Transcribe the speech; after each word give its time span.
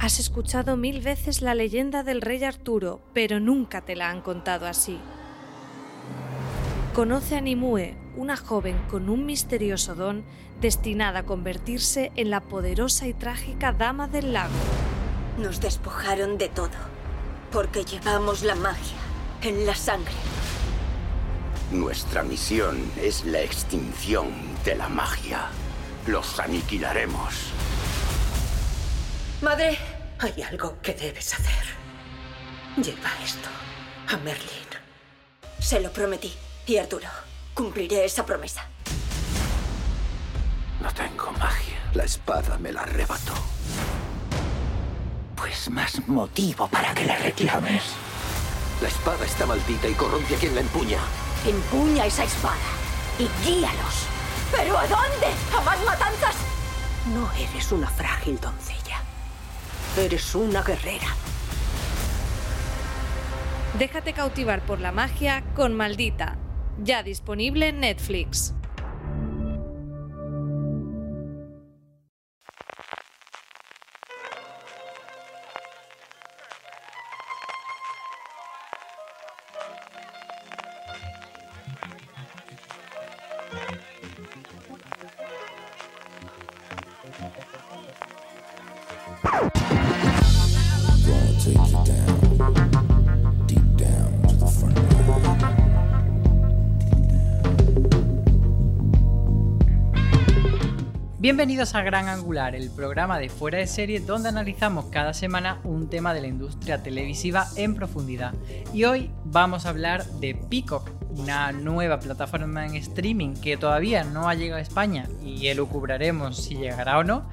Has 0.00 0.18
escuchado 0.18 0.78
mil 0.78 1.02
veces 1.02 1.42
la 1.42 1.54
leyenda 1.54 2.02
del 2.02 2.22
rey 2.22 2.42
Arturo, 2.42 3.02
pero 3.12 3.38
nunca 3.38 3.82
te 3.82 3.94
la 3.94 4.08
han 4.08 4.22
contado 4.22 4.66
así. 4.66 4.98
Conoce 6.94 7.36
a 7.36 7.42
Nimue, 7.42 7.98
una 8.16 8.38
joven 8.38 8.78
con 8.90 9.10
un 9.10 9.26
misterioso 9.26 9.94
don 9.94 10.24
destinada 10.58 11.18
a 11.18 11.26
convertirse 11.26 12.12
en 12.16 12.30
la 12.30 12.40
poderosa 12.40 13.08
y 13.08 13.12
trágica 13.12 13.72
Dama 13.72 14.08
del 14.08 14.32
Lago. 14.32 14.54
Nos 15.38 15.60
despojaron 15.60 16.38
de 16.38 16.48
todo, 16.48 16.70
porque 17.52 17.84
llevamos 17.84 18.42
la 18.42 18.54
magia 18.54 18.96
en 19.42 19.66
la 19.66 19.74
sangre. 19.74 20.14
Nuestra 21.72 22.22
misión 22.22 22.90
es 23.02 23.26
la 23.26 23.42
extinción 23.42 24.28
de 24.64 24.76
la 24.76 24.88
magia. 24.88 25.48
Los 26.06 26.40
aniquilaremos. 26.40 27.52
Madre, 29.42 29.78
hay 30.18 30.42
algo 30.42 30.76
que 30.82 30.92
debes 30.92 31.32
hacer. 31.32 31.64
Lleva 32.76 33.10
esto 33.24 33.48
a 34.08 34.16
Merlin. 34.18 34.68
Se 35.58 35.80
lo 35.80 35.90
prometí. 35.90 36.34
Y 36.66 36.76
Arturo, 36.76 37.08
cumpliré 37.54 38.04
esa 38.04 38.26
promesa. 38.26 38.66
No 40.80 40.92
tengo 40.92 41.32
magia. 41.32 41.78
La 41.94 42.04
espada 42.04 42.58
me 42.58 42.70
la 42.70 42.82
arrebató. 42.82 43.32
Pues 45.36 45.70
más 45.70 46.06
motivo 46.06 46.68
para 46.68 46.94
que 46.94 47.06
la 47.06 47.16
reclames. 47.16 47.82
La 48.82 48.88
espada 48.88 49.24
está 49.24 49.46
maldita 49.46 49.88
y 49.88 49.94
corrompe 49.94 50.36
a 50.36 50.38
quien 50.38 50.54
la 50.54 50.60
empuña. 50.60 50.98
Empuña 51.46 52.04
esa 52.04 52.24
espada 52.24 52.56
y 53.18 53.26
guíalos. 53.44 54.06
¿Pero 54.52 54.76
a 54.76 54.86
dónde? 54.86 55.26
¿A 55.56 55.60
más 55.62 55.82
matanzas? 55.84 56.36
No 57.14 57.30
eres 57.32 57.72
una 57.72 57.88
frágil 57.88 58.38
doncella. 58.38 58.79
Eres 59.96 60.36
una 60.36 60.62
guerrera. 60.62 61.16
Déjate 63.76 64.12
cautivar 64.12 64.64
por 64.64 64.80
la 64.80 64.92
magia 64.92 65.42
con 65.56 65.74
Maldita, 65.74 66.38
ya 66.82 67.02
disponible 67.02 67.68
en 67.68 67.80
Netflix. 67.80 68.54
Bienvenidos 101.20 101.74
a 101.74 101.82
Gran 101.82 102.08
Angular, 102.08 102.54
el 102.54 102.70
programa 102.70 103.18
de 103.18 103.28
fuera 103.28 103.58
de 103.58 103.66
serie 103.66 104.00
donde 104.00 104.30
analizamos 104.30 104.86
cada 104.86 105.12
semana 105.12 105.60
un 105.64 105.90
tema 105.90 106.14
de 106.14 106.22
la 106.22 106.28
industria 106.28 106.82
televisiva 106.82 107.46
en 107.56 107.74
profundidad. 107.74 108.32
Y 108.72 108.84
hoy 108.84 109.10
vamos 109.26 109.66
a 109.66 109.68
hablar 109.68 110.06
de 110.12 110.34
Peacock, 110.34 110.88
una 111.10 111.52
nueva 111.52 112.00
plataforma 112.00 112.64
en 112.64 112.74
streaming 112.76 113.34
que 113.34 113.58
todavía 113.58 114.02
no 114.02 114.30
ha 114.30 114.34
llegado 114.34 114.60
a 114.60 114.62
España 114.62 115.10
y 115.22 115.48
elucubraremos 115.48 116.38
si 116.42 116.54
llegará 116.54 116.98
o 116.98 117.04
no, 117.04 117.28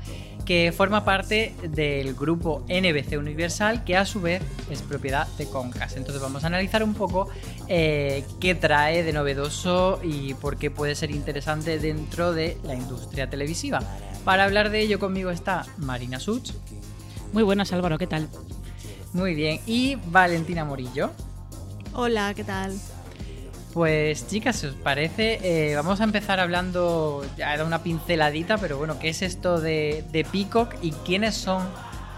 que 0.48 0.72
forma 0.72 1.04
parte 1.04 1.54
del 1.62 2.16
grupo 2.16 2.64
NBC 2.70 3.18
Universal, 3.20 3.84
que 3.84 3.98
a 3.98 4.06
su 4.06 4.22
vez 4.22 4.42
es 4.72 4.82
propiedad 4.82 5.28
de 5.38 5.46
Comcast. 5.46 5.98
Entonces 5.98 6.22
vamos 6.22 6.46
a 6.46 6.48
analizar 6.48 6.84
un 6.84 6.94
poco 6.94 7.28
eh, 7.68 8.24
qué 8.40 8.56
trae 8.56 9.04
de 9.04 9.12
novedoso 9.12 10.00
y 10.02 10.36
por 10.36 10.56
qué 10.56 10.72
puede 10.72 10.96
ser 10.96 11.12
interesante 11.12 11.80
dentro 11.80 12.32
de 12.32 12.58
la 12.64 12.76
industria 12.76 13.30
televisiva. 13.30 13.82
Para 14.24 14.46
hablar 14.46 14.70
de 14.70 14.80
ello 14.80 15.00
conmigo 15.00 15.32
está 15.32 15.66
Marina 15.80 16.18
Such. 16.18 16.52
Muy 17.34 17.44
buenas 17.44 17.74
Álvaro, 17.74 17.98
¿qué 17.98 18.08
tal? 18.08 18.30
Muy 19.12 19.36
bien. 19.36 19.60
Y 19.66 19.96
Valentina 19.96 20.64
Morillo. 20.64 21.12
Hola, 21.92 22.34
¿qué 22.34 22.46
tal? 22.46 22.80
Pues 23.78 24.26
chicas, 24.28 24.56
si 24.56 24.66
os 24.66 24.74
parece, 24.74 25.38
eh, 25.44 25.76
vamos 25.76 26.02
a 26.02 26.04
empezar 26.04 26.40
hablando, 26.40 27.24
ya 27.38 27.52
dado 27.52 27.68
una 27.68 27.84
pinceladita, 27.84 28.58
pero 28.58 28.80
bueno, 28.80 28.98
¿qué 28.98 29.10
es 29.10 29.22
esto 29.22 29.62
de, 29.62 30.04
Peacock 30.32 30.74
y 30.82 30.90
quiénes 31.06 31.36
son 31.36 31.64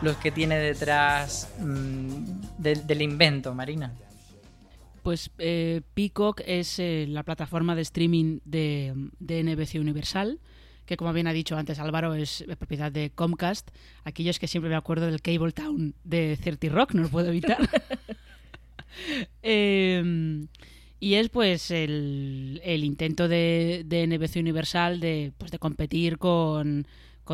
los 0.01 0.15
que 0.15 0.31
tiene 0.31 0.57
detrás 0.57 1.53
mm, 1.59 2.23
del 2.59 3.01
invento, 3.01 3.53
Marina? 3.53 3.91
Pues 5.03 5.31
eh, 5.37 5.81
Peacock 5.95 6.43
es 6.45 6.79
eh, 6.79 7.05
la 7.09 7.23
plataforma 7.23 7.75
de 7.75 7.81
streaming 7.81 8.39
de, 8.45 8.93
NBC 9.19 9.81
Universal, 9.81 10.39
que 10.85 10.95
como 10.95 11.11
bien 11.11 11.27
ha 11.27 11.33
dicho 11.33 11.57
antes 11.57 11.77
Álvaro, 11.79 12.13
es 12.15 12.45
propiedad 12.57 12.89
de 12.89 13.09
Comcast. 13.09 13.67
Aquellos 14.05 14.39
que 14.39 14.47
siempre 14.47 14.69
me 14.69 14.77
acuerdo 14.77 15.07
del 15.07 15.21
Cable 15.21 15.51
Town 15.51 15.93
de 16.05 16.37
Certi 16.41 16.69
Rock, 16.69 16.93
no 16.93 17.01
lo 17.01 17.09
puedo 17.09 17.27
evitar. 17.27 17.57
eh, 19.43 20.47
y 20.99 21.15
es 21.15 21.29
pues 21.29 21.71
el, 21.71 22.61
intento 22.63 23.27
de, 23.27 23.83
de, 23.85 24.05
NBC 24.05 24.37
Universal 24.37 24.99
de, 24.99 25.31
pues, 25.37 25.51
de 25.51 25.59
competir 25.59 26.17
con, 26.17 26.85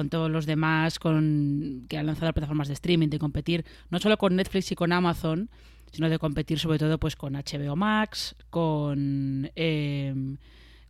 todos 0.09 0.30
los 0.30 0.46
demás 0.46 1.00
con, 1.00 1.86
que 1.90 1.98
han 1.98 2.06
lanzado 2.06 2.34
plataformas 2.34 2.68
de 2.68 2.74
streaming, 2.76 3.09
de 3.09 3.20
competir 3.20 3.66
no 3.90 4.00
solo 4.00 4.18
con 4.18 4.36
Netflix 4.36 4.72
y 4.72 4.76
con 4.76 4.92
Amazon, 4.92 5.50
sino 5.92 6.09
de 6.09 6.20
competir 6.20 6.59
sobre 6.59 6.78
todo 6.78 7.00
pues 7.00 7.16
con 7.16 7.34
HBO 7.34 7.76
Max, 7.76 8.36
con, 8.50 9.50
em, 9.56 10.38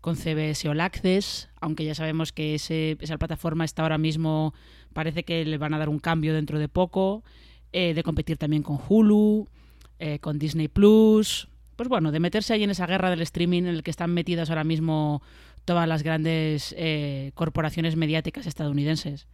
con 0.01 0.15
CBS 0.15 0.67
All 0.67 0.81
Access, 0.81 1.49
aunque 1.61 1.85
ya 1.85 1.95
sabemos 1.95 2.31
que 2.31 2.55
ese, 2.55 2.97
esa 2.99 3.17
plataforma 3.17 3.63
está 3.63 3.83
ahora 3.83 3.97
mismo, 3.97 4.53
parece 4.93 5.23
que 5.23 5.45
le 5.45 5.57
van 5.57 5.73
a 5.73 5.77
dar 5.77 5.89
un 5.89 5.99
cambio 5.99 6.33
dentro 6.33 6.59
de 6.59 6.67
poco, 6.67 7.23
eh, 7.71 7.93
de 7.93 8.03
competir 8.03 8.37
también 8.37 8.63
con 8.63 8.79
Hulu, 8.87 9.47
eh, 9.99 10.19
con 10.19 10.39
Disney 10.39 10.67
Plus, 10.67 11.47
pues 11.75 11.89
bueno, 11.89 12.11
de 12.11 12.19
meterse 12.19 12.53
ahí 12.53 12.63
en 12.63 12.69
esa 12.69 12.87
guerra 12.87 13.09
del 13.09 13.21
streaming 13.21 13.63
en 13.63 13.67
el 13.67 13.83
que 13.83 13.91
están 13.91 14.13
metidas 14.13 14.49
ahora 14.49 14.63
mismo 14.63 15.21
todas 15.65 15.87
las 15.87 16.03
grandes 16.03 16.73
eh, 16.77 17.31
corporaciones 17.33 17.95
mediáticas 17.95 18.45
estadounidenses. 18.45 19.27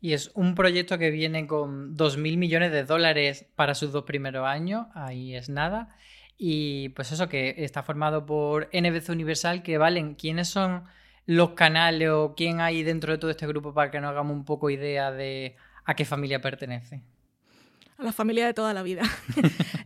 Y 0.00 0.14
es 0.14 0.30
un 0.34 0.54
proyecto 0.54 0.98
que 0.98 1.10
viene 1.10 1.46
con 1.46 1.96
2.000 1.96 2.38
millones 2.38 2.72
de 2.72 2.84
dólares 2.84 3.46
para 3.54 3.74
sus 3.74 3.92
dos 3.92 4.04
primeros 4.04 4.46
años, 4.46 4.86
ahí 4.94 5.34
es 5.34 5.48
nada. 5.48 5.94
Y 6.38 6.90
pues 6.90 7.12
eso 7.12 7.28
que 7.28 7.54
está 7.58 7.82
formado 7.82 8.24
por 8.24 8.70
NBC 8.72 9.10
Universal, 9.10 9.62
que 9.62 9.76
valen 9.76 10.14
quiénes 10.14 10.48
son 10.48 10.84
los 11.26 11.50
canales 11.50 12.08
o 12.08 12.34
quién 12.34 12.60
hay 12.60 12.82
dentro 12.82 13.12
de 13.12 13.18
todo 13.18 13.30
este 13.30 13.46
grupo 13.46 13.74
para 13.74 13.90
que 13.90 14.00
nos 14.00 14.10
hagamos 14.10 14.34
un 14.34 14.44
poco 14.46 14.70
idea 14.70 15.12
de 15.12 15.56
a 15.84 15.94
qué 15.94 16.06
familia 16.06 16.40
pertenece. 16.40 17.02
A 18.00 18.04
la 18.04 18.12
familia 18.12 18.46
de 18.46 18.54
toda 18.54 18.72
la 18.74 18.82
vida. 18.82 19.02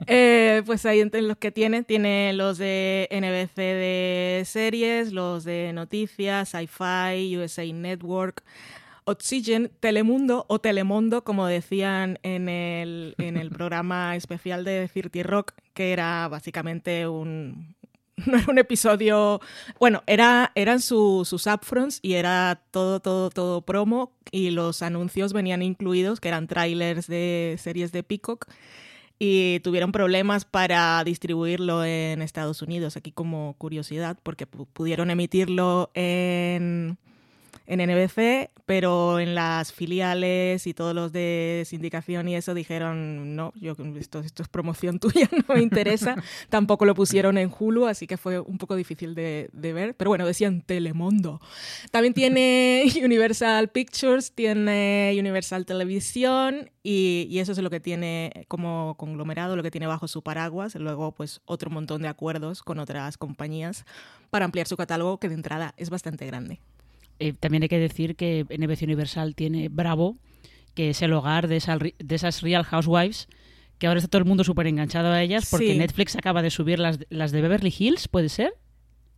Eh, 0.06 0.62
pues 0.66 0.84
ahí 0.84 1.00
entre 1.00 1.22
los 1.22 1.38
que 1.38 1.50
tiene, 1.50 1.82
tiene 1.82 2.34
los 2.34 2.58
de 2.58 3.08
NBC 3.10 3.56
de 3.56 4.42
series, 4.44 5.14
los 5.14 5.44
de 5.44 5.72
noticias, 5.72 6.50
Sci-Fi, 6.50 7.38
USA 7.38 7.64
Network, 7.72 8.44
Oxygen, 9.04 9.70
Telemundo 9.80 10.44
o 10.46 10.58
Telemundo, 10.58 11.24
como 11.24 11.46
decían 11.46 12.18
en 12.22 12.50
el, 12.50 13.14
en 13.16 13.38
el 13.38 13.48
programa 13.50 14.14
especial 14.14 14.62
de 14.64 14.86
Cirti 14.88 15.22
Rock, 15.22 15.52
que 15.72 15.94
era 15.94 16.28
básicamente 16.28 17.08
un, 17.08 17.74
no 18.26 18.38
era 18.38 18.50
un 18.50 18.58
episodio. 18.58 19.40
Bueno, 19.78 20.02
era, 20.06 20.52
eran 20.54 20.80
sus 20.80 21.32
upfronts 21.32 21.98
y 22.02 22.14
era 22.14 22.60
todo, 22.70 23.00
todo, 23.00 23.30
todo 23.30 23.62
promo. 23.62 24.12
Y 24.30 24.50
los 24.50 24.82
anuncios 24.82 25.32
venían 25.32 25.62
incluidos, 25.62 26.20
que 26.20 26.28
eran 26.28 26.46
trailers 26.46 27.06
de 27.06 27.56
series 27.58 27.92
de 27.92 28.02
Peacock. 28.02 28.46
Y 29.18 29.60
tuvieron 29.60 29.92
problemas 29.92 30.44
para 30.44 31.02
distribuirlo 31.04 31.84
en 31.84 32.20
Estados 32.20 32.62
Unidos. 32.62 32.96
Aquí, 32.96 33.12
como 33.12 33.54
curiosidad, 33.58 34.18
porque 34.22 34.46
pudieron 34.46 35.10
emitirlo 35.10 35.90
en 35.94 36.98
en 37.66 37.80
NBC, 37.80 38.50
pero 38.66 39.20
en 39.20 39.34
las 39.34 39.72
filiales 39.72 40.66
y 40.66 40.74
todos 40.74 40.94
los 40.94 41.12
de 41.12 41.64
sindicación 41.66 42.28
y 42.28 42.36
eso 42.36 42.54
dijeron, 42.54 43.36
no, 43.36 43.52
yo 43.56 43.74
esto, 43.98 44.20
esto 44.20 44.42
es 44.42 44.48
promoción 44.48 44.98
tuya, 45.00 45.28
no 45.48 45.54
me 45.54 45.62
interesa. 45.62 46.16
Tampoco 46.48 46.84
lo 46.84 46.94
pusieron 46.94 47.38
en 47.38 47.50
Hulu, 47.56 47.86
así 47.86 48.06
que 48.06 48.16
fue 48.16 48.38
un 48.38 48.58
poco 48.58 48.76
difícil 48.76 49.14
de, 49.14 49.50
ver. 49.52 49.94
Pero 49.96 50.10
bueno, 50.10 50.26
decían 50.26 50.60
Telemundo. 50.60 51.40
También 51.90 52.14
tiene 52.14 52.84
Universal 53.02 53.68
Pictures, 53.68 54.32
tiene 54.32 55.14
Universal 55.18 55.64
Televisión 55.66 56.70
y, 56.82 57.26
y, 57.30 57.38
eso 57.38 57.52
es 57.52 57.58
lo 57.58 57.70
que 57.70 57.80
tiene 57.80 58.44
como 58.48 58.94
conglomerado, 58.98 59.56
lo 59.56 59.62
que 59.62 59.70
tiene 59.70 59.86
bajo 59.86 60.06
su 60.06 60.22
paraguas. 60.22 60.74
Luego, 60.74 61.12
pues 61.12 61.40
otro 61.46 61.70
montón 61.70 62.02
de 62.02 62.08
acuerdos 62.08 62.62
con 62.62 62.78
otras 62.78 63.16
compañías 63.16 63.84
para 64.30 64.44
ampliar 64.44 64.66
su 64.66 64.76
catálogo, 64.76 65.18
que 65.18 65.28
de 65.28 65.34
entrada 65.34 65.74
es 65.76 65.90
bastante 65.90 66.26
grande. 66.26 66.60
Eh, 67.18 67.32
también 67.32 67.62
hay 67.62 67.68
que 67.68 67.78
decir 67.78 68.16
que 68.16 68.44
NBC 68.48 68.82
Universal 68.82 69.34
tiene 69.34 69.68
Bravo, 69.68 70.16
que 70.74 70.90
es 70.90 71.02
el 71.02 71.12
hogar 71.12 71.48
de, 71.48 71.92
de 71.98 72.14
esas 72.14 72.42
Real 72.42 72.64
Housewives 72.64 73.28
que 73.78 73.86
ahora 73.86 73.98
está 73.98 74.08
todo 74.08 74.20
el 74.20 74.24
mundo 74.24 74.44
súper 74.44 74.66
enganchado 74.66 75.10
a 75.10 75.22
ellas 75.22 75.48
porque 75.50 75.74
Netflix 75.74 76.16
acaba 76.16 76.42
de 76.42 76.50
subir 76.50 76.78
las, 76.78 77.00
las 77.10 77.32
de 77.32 77.40
Beverly 77.42 77.74
Hills, 77.76 78.08
¿puede 78.08 78.28
ser? 78.28 78.54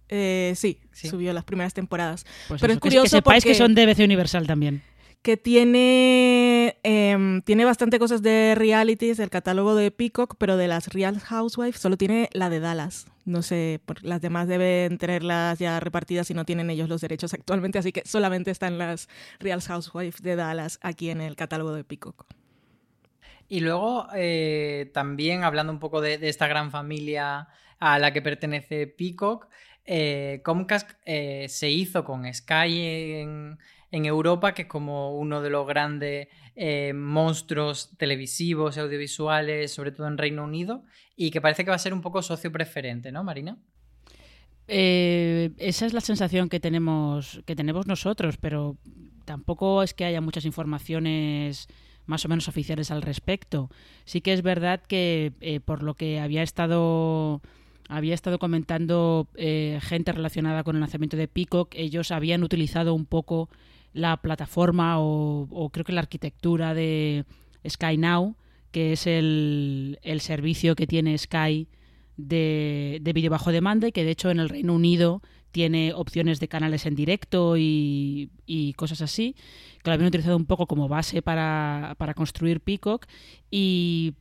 Eh, 0.08 0.54
sí, 0.56 0.78
subió 0.92 1.32
las 1.32 1.44
primeras 1.44 1.74
temporadas. 1.74 2.24
Pues 2.48 2.60
Pero 2.60 2.72
es 2.72 2.78
curioso 2.78 3.04
que, 3.04 3.08
sepáis 3.10 3.44
que 3.44 3.54
son 3.54 3.74
de 3.74 3.86
BC 3.86 4.04
Universal 4.04 4.46
también. 4.46 4.82
Que 5.26 5.36
tiene, 5.36 6.78
em, 6.84 7.42
tiene 7.42 7.64
bastante 7.64 7.98
cosas 7.98 8.22
de 8.22 8.54
realities 8.56 9.16
del 9.16 9.28
catálogo 9.28 9.74
de 9.74 9.90
Peacock, 9.90 10.36
pero 10.38 10.56
de 10.56 10.68
las 10.68 10.86
Real 10.86 11.18
Housewives 11.18 11.80
solo 11.80 11.96
tiene 11.96 12.28
la 12.32 12.48
de 12.48 12.60
Dallas. 12.60 13.08
No 13.24 13.42
sé, 13.42 13.80
las 14.02 14.20
demás 14.20 14.46
deben 14.46 14.98
tenerlas 14.98 15.58
ya 15.58 15.80
repartidas 15.80 16.30
y 16.30 16.34
no 16.34 16.44
tienen 16.44 16.70
ellos 16.70 16.88
los 16.88 17.00
derechos 17.00 17.34
actualmente, 17.34 17.80
así 17.80 17.90
que 17.90 18.02
solamente 18.04 18.52
están 18.52 18.78
las 18.78 19.08
Real 19.40 19.60
Housewives 19.60 20.22
de 20.22 20.36
Dallas 20.36 20.78
aquí 20.80 21.10
en 21.10 21.20
el 21.20 21.34
catálogo 21.34 21.72
de 21.72 21.82
Peacock. 21.82 22.24
Y 23.48 23.58
luego, 23.58 24.06
eh, 24.14 24.92
también 24.94 25.42
hablando 25.42 25.72
un 25.72 25.80
poco 25.80 26.00
de, 26.00 26.20
esta 26.22 26.46
gran 26.46 26.70
familia 26.70 27.48
a 27.80 27.98
la 27.98 28.12
que 28.12 28.22
pertenece 28.22 28.86
Peacock, 28.86 29.48
eh, 29.86 30.40
Comcast 30.44 30.92
eh, 31.04 31.46
se 31.48 31.68
hizo 31.68 32.04
con 32.04 32.32
Sky 32.32 32.80
en, 32.80 33.58
Europa, 33.92 34.54
que 34.54 34.62
es 34.62 34.68
como 34.68 35.16
uno 35.16 35.40
de 35.42 35.50
los 35.50 35.66
grandes 35.66 36.28
monstruos 36.94 37.90
televisivos 37.98 38.76
y 38.76 38.80
audiovisuales, 38.80 39.72
sobre 39.72 39.92
todo 39.92 40.08
en 40.08 40.18
Reino 40.18 40.44
Unido, 40.44 40.84
y 41.14 41.30
que 41.30 41.40
parece 41.40 41.64
que 41.64 41.70
va 41.70 41.76
a 41.76 41.78
ser 41.78 41.92
un 41.92 42.00
poco 42.00 42.22
socio 42.22 42.50
preferente, 42.50 43.12
¿no, 43.12 43.22
Marina? 43.24 43.58
esa 44.68 45.86
es 45.86 45.92
la 45.92 46.00
sensación 46.00 46.48
que 46.48 46.58
tenemos, 46.58 47.40
que 47.46 47.54
tenemos 47.54 47.86
nosotros, 47.86 48.36
pero 48.36 48.76
tampoco 49.24 49.82
es 49.82 49.94
que 49.94 50.06
haya 50.06 50.20
muchas 50.20 50.44
informaciones 50.44 51.68
más 52.06 52.24
o 52.24 52.28
menos 52.28 52.48
oficiales 52.48 52.90
al 52.90 53.02
respecto. 53.02 53.68
Sí 54.04 54.22
que 54.22 54.32
es 54.32 54.42
verdad 54.42 54.80
que 54.80 55.32
eh, 55.40 55.60
por 55.60 55.82
lo 55.82 55.94
que 55.94 56.20
había 56.20 56.42
estado 56.42 57.42
había 57.88 58.14
estado 58.14 58.40
comentando 58.40 59.28
eh, 59.36 59.78
gente 59.80 60.10
relacionada 60.10 60.64
con 60.64 60.74
el 60.74 60.80
lanzamiento 60.80 61.16
de 61.16 61.28
Peacock, 61.28 61.72
ellos 61.76 62.10
habían 62.10 62.42
utilizado 62.42 62.94
un 62.94 63.06
poco 63.06 63.48
la 63.92 64.16
plataforma 64.18 64.96
o, 64.98 65.70
creo 65.72 65.84
que 65.84 65.92
la 65.92 66.00
arquitectura 66.00 66.74
de 66.74 67.24
Sky 67.68 67.96
Now, 67.96 68.36
que 68.70 68.92
es 68.92 69.06
el, 69.06 69.98
servicio 70.20 70.74
que 70.76 70.86
tiene 70.86 71.16
Sky 71.16 71.68
de, 72.16 72.98
de 73.02 73.12
vídeo 73.12 73.30
bajo 73.30 73.52
demanda 73.52 73.88
y 73.88 73.92
que 73.92 74.04
de 74.04 74.10
hecho 74.10 74.30
en 74.30 74.40
el 74.40 74.48
Reino 74.48 74.74
Unido 74.74 75.22
tiene 75.56 75.94
opciones 75.94 76.38
de 76.38 76.48
canales 76.48 76.84
en 76.84 76.94
directo 76.94 77.54
y, 77.56 78.28
cosas 78.76 79.00
así, 79.00 79.34
que 79.82 79.88
lo 79.88 79.94
habían 79.94 80.08
utilizado 80.08 80.36
un 80.36 80.44
poco 80.44 80.66
como 80.66 80.86
base 80.86 81.22
para, 81.22 81.96
construir 82.14 82.60
Peacock. 82.60 83.06
Y 83.50 84.16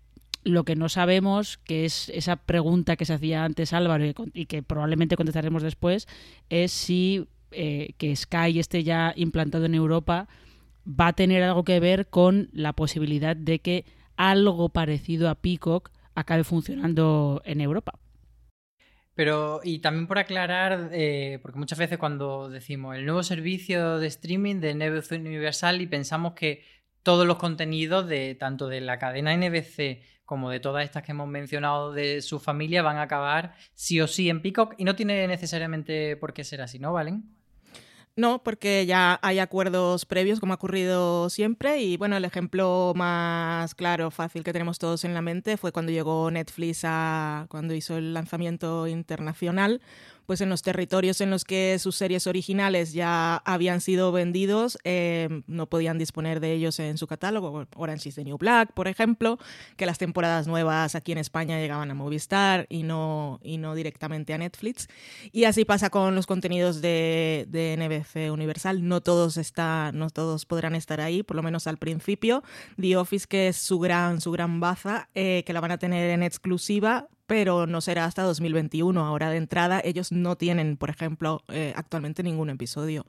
lo 0.45 0.63
que 0.63 0.77
no 0.77 0.87
sabemos, 0.87 1.57
que 1.57 1.83
es 1.83 2.07
esa 2.07 2.37
pregunta 2.37 2.95
que 2.95 3.03
se 3.03 3.15
hacía 3.15 3.43
antes 3.43 3.73
Álvaro 3.73 4.05
y 4.33 4.45
que 4.45 4.63
probablemente 4.63 5.17
contestaremos 5.17 5.61
después, 5.61 6.07
es 6.49 6.71
si 6.71 7.27
eh, 7.55 7.93
que 7.97 8.15
Sky 8.15 8.59
esté 8.59 8.83
ya 8.83 9.13
implantado 9.15 9.65
en 9.65 9.75
Europa 9.75 10.27
va 10.87 11.07
a 11.07 11.13
tener 11.13 11.43
algo 11.43 11.63
que 11.63 11.79
ver 11.79 12.07
con 12.07 12.49
la 12.53 12.73
posibilidad 12.73 13.35
de 13.35 13.59
que 13.59 13.85
algo 14.17 14.69
parecido 14.69 15.29
a 15.29 15.35
Peacock 15.35 15.89
acabe 16.13 16.43
funcionando 16.43 17.41
en 17.45 17.61
Europa. 17.61 17.99
Pero, 19.15 19.61
y 19.63 19.79
también 19.79 20.07
por 20.07 20.19
aclarar, 20.19 20.89
eh, 20.91 21.39
porque 21.41 21.57
muchas 21.57 21.79
veces 21.79 21.97
cuando 21.97 22.49
decimos 22.49 22.95
el 22.95 23.05
nuevo 23.05 23.23
servicio 23.23 23.97
de 23.97 24.07
streaming 24.07 24.59
de 24.59 24.75
NBC 24.75 25.13
Universal 25.13 25.81
y 25.81 25.87
pensamos 25.87 26.33
que 26.33 26.63
todos 27.01 27.25
los 27.25 27.37
contenidos 27.37 28.07
de 28.07 28.35
tanto 28.35 28.67
de 28.67 28.81
la 28.81 28.99
cadena 28.99 29.35
NBC 29.35 30.01
como 30.25 30.49
de 30.49 30.59
todas 30.59 30.83
estas 30.83 31.03
que 31.03 31.11
hemos 31.11 31.27
mencionado 31.27 31.93
de 31.93 32.21
su 32.21 32.39
familia 32.39 32.81
van 32.81 32.97
a 32.97 33.03
acabar 33.03 33.53
sí 33.73 34.01
o 34.01 34.07
sí 34.07 34.29
en 34.29 34.41
Peacock 34.41 34.73
y 34.77 34.83
no 34.83 34.95
tiene 34.95 35.27
necesariamente 35.27 36.17
por 36.17 36.33
qué 36.33 36.43
ser 36.43 36.61
así, 36.61 36.79
¿no, 36.79 36.91
Valen? 36.91 37.34
No, 38.17 38.41
porque 38.43 38.85
ya 38.85 39.19
hay 39.21 39.39
acuerdos 39.39 40.05
previos, 40.05 40.39
como 40.39 40.53
ha 40.53 40.55
ocurrido 40.55 41.29
siempre. 41.29 41.81
Y 41.81 41.97
bueno, 41.97 42.15
el 42.15 42.23
ejemplo 42.23 42.93
más 42.95 43.75
claro, 43.75 44.09
fácil 44.09 44.45
que 44.45 44.53
tenemos 44.53 44.79
todos 44.79 45.03
en 45.03 45.13
la 45.13 45.21
mente 45.21 45.57
fue 45.57 45.73
cuando 45.73 45.91
llegó 45.91 46.31
Netflix 46.31 46.83
a. 46.85 47.45
cuando 47.49 47.73
hizo 47.73 47.97
el 47.97 48.13
lanzamiento 48.13 48.87
internacional 48.87 49.81
pues 50.25 50.41
en 50.41 50.49
los 50.49 50.61
territorios 50.61 51.21
en 51.21 51.29
los 51.29 51.45
que 51.45 51.77
sus 51.79 51.95
series 51.95 52.27
originales 52.27 52.93
ya 52.93 53.37
habían 53.45 53.81
sido 53.81 54.11
vendidos, 54.11 54.77
eh, 54.83 55.41
no 55.47 55.67
podían 55.67 55.97
disponer 55.97 56.39
de 56.39 56.53
ellos 56.53 56.79
en 56.79 56.97
su 56.97 57.07
catálogo. 57.07 57.67
Orange 57.75 58.09
is 58.09 58.15
the 58.15 58.23
New 58.23 58.37
Black, 58.37 58.73
por 58.73 58.87
ejemplo, 58.87 59.37
que 59.77 59.85
las 59.85 59.97
temporadas 59.97 60.47
nuevas 60.47 60.95
aquí 60.95 61.11
en 61.11 61.17
España 61.17 61.59
llegaban 61.59 61.91
a 61.91 61.93
Movistar 61.93 62.65
y 62.69 62.83
no, 62.83 63.39
y 63.43 63.57
no 63.57 63.75
directamente 63.75 64.33
a 64.33 64.37
Netflix. 64.37 64.87
Y 65.31 65.45
así 65.45 65.65
pasa 65.65 65.89
con 65.89 66.15
los 66.15 66.25
contenidos 66.25 66.81
de, 66.81 67.45
de 67.49 67.75
NBC 67.77 68.31
Universal. 68.31 68.87
No 68.87 69.01
todos, 69.01 69.37
está, 69.37 69.91
no 69.93 70.09
todos 70.09 70.45
podrán 70.45 70.75
estar 70.75 71.01
ahí, 71.01 71.23
por 71.23 71.35
lo 71.35 71.43
menos 71.43 71.67
al 71.67 71.77
principio. 71.77 72.43
The 72.79 72.97
Office, 72.97 73.27
que 73.27 73.49
es 73.49 73.57
su 73.57 73.79
gran, 73.79 74.21
su 74.21 74.31
gran 74.31 74.59
baza, 74.59 75.09
eh, 75.15 75.43
que 75.45 75.53
la 75.53 75.61
van 75.61 75.71
a 75.71 75.77
tener 75.77 76.09
en 76.09 76.23
exclusiva, 76.23 77.07
pero 77.27 77.67
no 77.67 77.81
será 77.81 78.05
hasta 78.05 78.23
2021. 78.23 79.03
Ahora 79.03 79.29
de 79.29 79.37
entrada 79.37 79.81
ellos 79.83 80.11
no 80.11 80.35
tienen, 80.35 80.77
por 80.77 80.89
ejemplo, 80.89 81.43
eh, 81.47 81.73
actualmente 81.75 82.23
ningún 82.23 82.49
episodio 82.49 83.05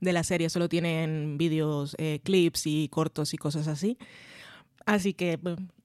de 0.00 0.12
la 0.12 0.24
serie, 0.24 0.48
solo 0.48 0.68
tienen 0.68 1.38
vídeos, 1.38 1.94
eh, 1.98 2.20
clips 2.22 2.66
y 2.66 2.88
cortos 2.88 3.34
y 3.34 3.36
cosas 3.36 3.68
así. 3.68 3.98
Así 4.86 5.12
que 5.12 5.38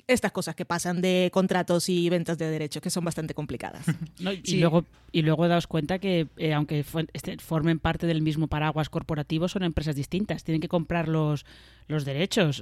estas 0.08 0.32
cosas 0.32 0.56
que 0.56 0.66
pasan 0.66 1.02
de 1.02 1.30
contratos 1.34 1.88
y 1.90 2.10
ventas 2.10 2.38
de 2.38 2.50
derechos, 2.50 2.82
que 2.82 2.90
son 2.90 3.04
bastante 3.04 3.34
complicadas. 3.34 3.86
y, 4.44 4.58
luego, 4.58 4.86
y 5.12 5.22
luego 5.22 5.48
daos 5.48 5.68
cuenta 5.68 6.00
que, 6.00 6.28
eh, 6.38 6.54
aunque 6.54 6.86
este, 7.14 7.38
formen 7.38 7.80
parte 7.80 8.08
del 8.08 8.22
mismo 8.22 8.48
paraguas 8.48 8.90
corporativo, 8.90 9.48
son 9.50 9.64
empresas 9.64 9.96
distintas. 9.96 10.44
Tienen 10.44 10.62
que 10.62 10.70
comprar 10.70 11.10
los, 11.10 11.46
los 11.88 12.06
derechos. 12.06 12.62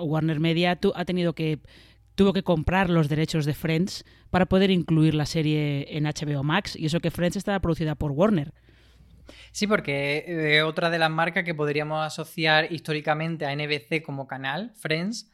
Warner 0.00 0.40
Media 0.40 0.78
ha 0.94 1.04
tenido 1.04 1.34
que 1.34 1.58
tuvo 2.14 2.32
que 2.32 2.42
comprar 2.42 2.90
los 2.90 3.08
derechos 3.08 3.44
de 3.44 3.54
Friends 3.54 4.04
para 4.30 4.46
poder 4.46 4.70
incluir 4.70 5.14
la 5.14 5.26
serie 5.26 5.96
en 5.96 6.04
HBO 6.04 6.42
Max, 6.42 6.76
y 6.76 6.86
eso 6.86 7.00
que 7.00 7.10
Friends 7.10 7.36
estaba 7.36 7.60
producida 7.60 7.94
por 7.94 8.12
Warner. 8.12 8.52
Sí, 9.52 9.66
porque 9.66 10.24
eh, 10.26 10.62
otra 10.62 10.90
de 10.90 10.98
las 10.98 11.10
marcas 11.10 11.44
que 11.44 11.54
podríamos 11.54 12.04
asociar 12.04 12.72
históricamente 12.72 13.46
a 13.46 13.54
NBC 13.54 14.02
como 14.02 14.26
canal, 14.26 14.72
Friends, 14.74 15.30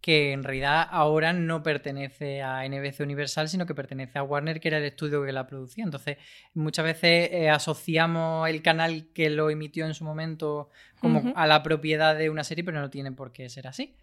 que 0.00 0.32
en 0.32 0.42
realidad 0.42 0.86
ahora 0.90 1.32
no 1.32 1.62
pertenece 1.62 2.42
a 2.42 2.68
NBC 2.68 3.00
Universal, 3.00 3.48
sino 3.48 3.64
que 3.64 3.74
pertenece 3.74 4.18
a 4.18 4.22
Warner, 4.22 4.60
que 4.60 4.68
era 4.68 4.76
el 4.76 4.84
estudio 4.84 5.24
que 5.24 5.32
la 5.32 5.46
producía. 5.46 5.82
Entonces, 5.82 6.18
muchas 6.52 6.84
veces 6.84 7.30
eh, 7.32 7.48
asociamos 7.48 8.48
el 8.50 8.60
canal 8.60 9.08
que 9.14 9.30
lo 9.30 9.48
emitió 9.48 9.86
en 9.86 9.94
su 9.94 10.04
momento 10.04 10.68
como 11.00 11.32
a 11.34 11.46
la 11.46 11.62
propiedad 11.62 12.16
de 12.16 12.28
una 12.28 12.44
serie, 12.44 12.64
pero 12.64 12.80
no 12.80 12.90
tiene 12.90 13.12
por 13.12 13.32
qué 13.32 13.48
ser 13.48 13.66
así. 13.66 13.96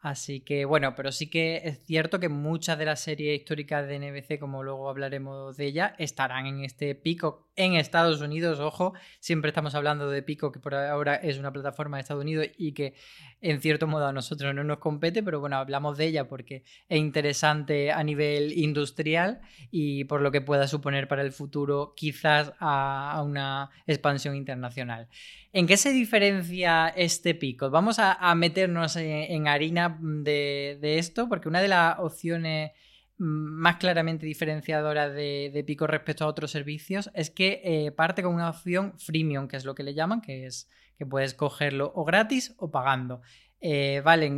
Así 0.00 0.40
que 0.40 0.64
bueno, 0.64 0.94
pero 0.94 1.12
sí 1.12 1.28
que 1.28 1.60
es 1.62 1.84
cierto 1.84 2.20
que 2.20 2.30
muchas 2.30 2.78
de 2.78 2.86
las 2.86 3.00
series 3.00 3.38
históricas 3.38 3.86
de 3.86 3.98
NBC, 3.98 4.38
como 4.38 4.62
luego 4.62 4.88
hablaremos 4.88 5.58
de 5.58 5.66
ella, 5.66 5.94
estarán 5.98 6.46
en 6.46 6.64
este 6.64 6.94
pico 6.94 7.50
en 7.60 7.74
Estados 7.74 8.20
Unidos. 8.22 8.58
Ojo, 8.60 8.94
siempre 9.18 9.50
estamos 9.50 9.74
hablando 9.74 10.08
de 10.08 10.22
Pico, 10.22 10.50
que 10.50 10.60
por 10.60 10.74
ahora 10.74 11.16
es 11.16 11.38
una 11.38 11.52
plataforma 11.52 11.96
de 11.96 12.00
Estados 12.02 12.22
Unidos 12.22 12.46
y 12.56 12.72
que 12.72 12.94
en 13.42 13.60
cierto 13.60 13.86
modo 13.86 14.06
a 14.06 14.12
nosotros 14.12 14.54
no 14.54 14.64
nos 14.64 14.78
compete, 14.78 15.22
pero 15.22 15.40
bueno, 15.40 15.56
hablamos 15.56 15.98
de 15.98 16.06
ella 16.06 16.28
porque 16.28 16.64
es 16.88 16.98
interesante 16.98 17.92
a 17.92 18.02
nivel 18.02 18.56
industrial 18.56 19.40
y 19.70 20.04
por 20.04 20.20
lo 20.20 20.30
que 20.30 20.40
pueda 20.40 20.66
suponer 20.68 21.08
para 21.08 21.22
el 21.22 21.32
futuro 21.32 21.94
quizás 21.96 22.52
a, 22.58 23.22
una 23.24 23.70
expansión 23.86 24.36
internacional. 24.36 25.08
¿En 25.52 25.66
qué 25.66 25.76
se 25.76 25.92
diferencia 25.92 26.88
este 26.88 27.34
pico? 27.34 27.70
Vamos 27.70 27.98
a, 27.98 28.34
meternos 28.34 28.96
en, 28.96 29.48
harina 29.48 29.89
de, 30.00 30.78
esto, 30.98 31.28
porque 31.28 31.48
una 31.48 31.60
de 31.60 31.68
las 31.68 31.98
opciones 31.98 32.72
más 33.18 33.76
claramente 33.76 34.24
diferenciadora 34.24 35.08
de, 35.08 35.64
Pico 35.66 35.86
respecto 35.86 36.24
a 36.24 36.28
otros 36.28 36.50
servicios 36.50 37.10
es 37.14 37.30
que 37.30 37.60
eh, 37.64 37.92
parte 37.92 38.22
con 38.22 38.34
una 38.34 38.48
opción 38.48 38.94
freemium, 38.98 39.48
que 39.48 39.56
es 39.56 39.64
lo 39.64 39.74
que 39.74 39.82
le 39.82 39.94
llaman, 39.94 40.20
que 40.20 40.46
es 40.46 40.68
que 40.96 41.06
puedes 41.06 41.34
cogerlo 41.34 41.92
o 41.94 42.04
gratis 42.04 42.54
o 42.58 42.70
pagando. 42.70 43.22
Eh, 43.62 44.00
vale, 44.02 44.30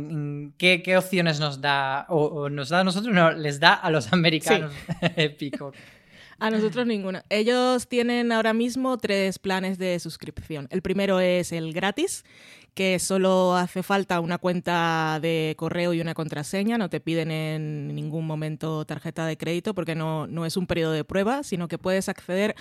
¿qué, 0.57 0.97
opciones 0.97 1.39
nos 1.39 1.61
da? 1.61 2.05
O, 2.09 2.49
nos 2.49 2.69
da 2.69 2.81
a 2.81 2.83
nosotros? 2.83 3.13
No, 3.13 3.31
les 3.31 3.59
da 3.59 3.73
a 3.73 3.89
los 3.89 4.11
americanos 4.11 4.73
Pico. 5.37 5.71
A 6.39 6.49
nosotros 6.49 6.85
ninguna. 6.85 7.23
Ellos 7.29 7.87
tienen 7.87 8.31
ahora 8.31 8.53
mismo 8.53 8.97
tres 8.97 9.39
planes 9.39 9.77
de 9.77 9.97
suscripción. 9.99 10.67
El 10.71 10.81
primero 10.81 11.19
es 11.19 11.53
el 11.53 11.71
gratis, 11.73 12.25
que 12.73 12.99
solo 12.99 13.55
hace 13.55 13.83
falta 13.83 14.19
una 14.19 14.37
cuenta 14.37 15.19
de 15.21 15.55
correo 15.57 15.93
y 15.93 16.01
una 16.01 16.13
contraseña. 16.13 16.77
No 16.77 16.89
te 16.89 16.99
piden 16.99 17.31
en 17.31 17.95
ningún 17.95 18.25
momento 18.25 18.85
tarjeta 18.85 19.25
de 19.25 19.37
crédito 19.37 19.73
porque 19.73 19.95
no, 19.95 20.27
no 20.27 20.45
es 20.45 20.57
un 20.57 20.67
periodo 20.67 20.93
de 20.93 21.03
prueba, 21.03 21.43
sino 21.43 21.67
que 21.67 21.77
puedes 21.77 22.09
acceder 22.09 22.55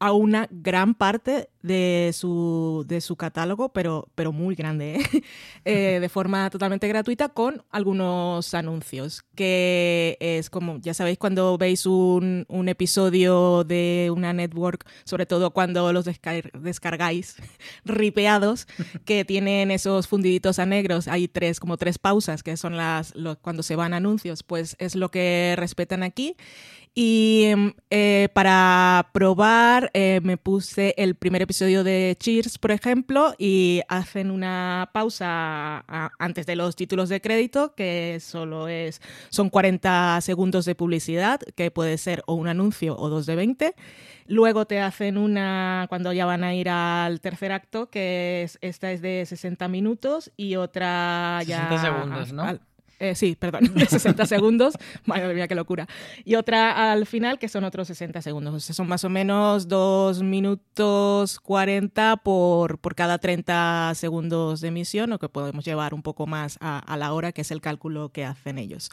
a 0.00 0.12
una 0.12 0.48
gran 0.50 0.94
parte 0.94 1.50
de 1.62 2.10
su, 2.14 2.84
de 2.88 3.02
su 3.02 3.16
catálogo, 3.16 3.68
pero, 3.68 4.08
pero 4.14 4.32
muy 4.32 4.54
grande, 4.54 4.96
¿eh? 4.96 5.00
Eh, 5.66 5.98
de 6.00 6.08
forma 6.08 6.48
totalmente 6.48 6.88
gratuita 6.88 7.28
con 7.28 7.62
algunos 7.70 8.54
anuncios, 8.54 9.24
que 9.34 10.16
es 10.20 10.48
como, 10.48 10.78
ya 10.80 10.94
sabéis, 10.94 11.18
cuando 11.18 11.58
veis 11.58 11.84
un, 11.84 12.46
un 12.48 12.68
episodio 12.70 13.62
de 13.64 14.10
una 14.14 14.32
network, 14.32 14.86
sobre 15.04 15.26
todo 15.26 15.50
cuando 15.50 15.92
los 15.92 16.06
descargáis 16.06 17.36
ripeados, 17.84 18.66
que 19.04 19.26
tienen 19.26 19.70
esos 19.70 20.08
fundiditos 20.08 20.58
a 20.58 20.64
negros, 20.64 21.08
hay 21.08 21.28
tres, 21.28 21.60
como 21.60 21.76
tres 21.76 21.98
pausas, 21.98 22.42
que 22.42 22.56
son 22.56 22.78
las 22.78 23.12
cuando 23.42 23.62
se 23.62 23.76
van 23.76 23.92
anuncios, 23.92 24.42
pues 24.42 24.76
es 24.78 24.94
lo 24.94 25.10
que 25.10 25.54
respetan 25.58 26.02
aquí. 26.02 26.36
Y 26.92 27.44
em, 27.44 27.72
eh, 27.90 28.28
para 28.34 29.10
probar 29.12 29.90
eh, 29.94 30.20
me 30.24 30.36
puse 30.36 30.92
el 30.98 31.14
primer 31.14 31.42
episodio 31.42 31.84
de 31.84 32.16
Cheers, 32.18 32.58
por 32.58 32.72
ejemplo, 32.72 33.32
y 33.38 33.82
hacen 33.88 34.30
una 34.32 34.90
pausa 34.92 35.84
antes 36.18 36.46
de 36.46 36.56
los 36.56 36.74
títulos 36.74 37.08
de 37.08 37.20
crédito, 37.20 37.74
que 37.76 38.18
solo 38.20 38.66
es, 38.66 39.00
son 39.28 39.50
40 39.50 40.20
segundos 40.20 40.64
de 40.64 40.74
publicidad, 40.74 41.40
que 41.54 41.70
puede 41.70 41.96
ser 41.96 42.24
o 42.26 42.34
un 42.34 42.48
anuncio 42.48 42.96
o 42.98 43.08
dos 43.08 43.24
de 43.24 43.36
20. 43.36 43.74
Luego 44.26 44.66
te 44.66 44.80
hacen 44.80 45.16
una, 45.16 45.86
cuando 45.88 46.12
ya 46.12 46.26
van 46.26 46.42
a 46.42 46.54
ir 46.54 46.68
al 46.68 47.20
tercer 47.20 47.52
acto, 47.52 47.88
que 47.88 48.42
es, 48.42 48.58
esta 48.62 48.90
es 48.90 49.00
de 49.00 49.24
60 49.26 49.68
minutos 49.68 50.32
y 50.36 50.56
otra 50.56 51.42
ya... 51.46 51.68
60 51.68 51.78
segundos, 51.78 52.32
¿no? 52.32 52.69
Eh, 53.00 53.14
sí, 53.14 53.34
perdón, 53.34 53.62
60 53.88 54.26
segundos. 54.26 54.74
Madre 55.06 55.34
mía, 55.34 55.48
qué 55.48 55.54
locura. 55.54 55.88
Y 56.24 56.34
otra 56.34 56.92
al 56.92 57.06
final, 57.06 57.38
que 57.38 57.48
son 57.48 57.64
otros 57.64 57.88
60 57.88 58.20
segundos. 58.20 58.54
O 58.54 58.60
sea, 58.60 58.74
son 58.74 58.86
más 58.88 59.04
o 59.04 59.08
menos 59.08 59.68
2 59.68 60.22
minutos 60.22 61.40
40 61.40 62.18
por, 62.18 62.78
por 62.78 62.94
cada 62.94 63.18
30 63.18 63.92
segundos 63.94 64.60
de 64.60 64.68
emisión, 64.68 65.12
o 65.14 65.18
que 65.18 65.30
podemos 65.30 65.64
llevar 65.64 65.94
un 65.94 66.02
poco 66.02 66.26
más 66.26 66.58
a, 66.60 66.96
la 66.98 67.14
hora, 67.14 67.32
que 67.32 67.40
es 67.40 67.50
el 67.50 67.62
cálculo 67.62 68.10
que 68.10 68.26
hacen 68.26 68.58
ellos. 68.58 68.90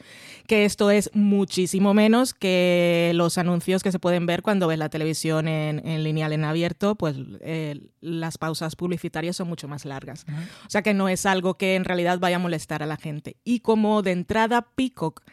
Que 0.47 0.63
esto 0.63 0.89
es 0.89 1.11
muchísimo 1.13 1.93
menos 1.93 2.33
que 2.33 3.11
los 3.13 3.37
anuncios 3.37 3.83
que 3.83 3.91
se 3.91 3.99
pueden 3.99 4.25
ver 4.25 4.41
cuando 4.41 4.67
ves 4.67 4.79
la 4.79 4.87
televisión 4.87 5.49
en, 5.49 5.85
en 5.85 6.03
lineal 6.03 6.31
en 6.31 6.45
abierto, 6.45 6.95
pues 6.95 7.17
eh, 7.41 7.81
las 7.99 8.37
pausas 8.37 8.77
publicitarias 8.77 9.35
son 9.35 9.49
mucho 9.49 9.67
más 9.67 9.83
largas. 9.83 10.25
O 10.65 10.69
sea 10.69 10.81
que 10.81 10.93
no 10.93 11.09
es 11.09 11.25
algo 11.25 11.55
que 11.55 11.75
en 11.75 11.83
realidad 11.83 12.19
vaya 12.19 12.37
a 12.37 12.39
molestar 12.39 12.83
a 12.83 12.85
la 12.85 12.95
gente. 12.95 13.35
Y 13.43 13.59
como 13.59 13.96
de 14.01 14.11
entrada 14.11 14.67
Peacock 14.75 15.23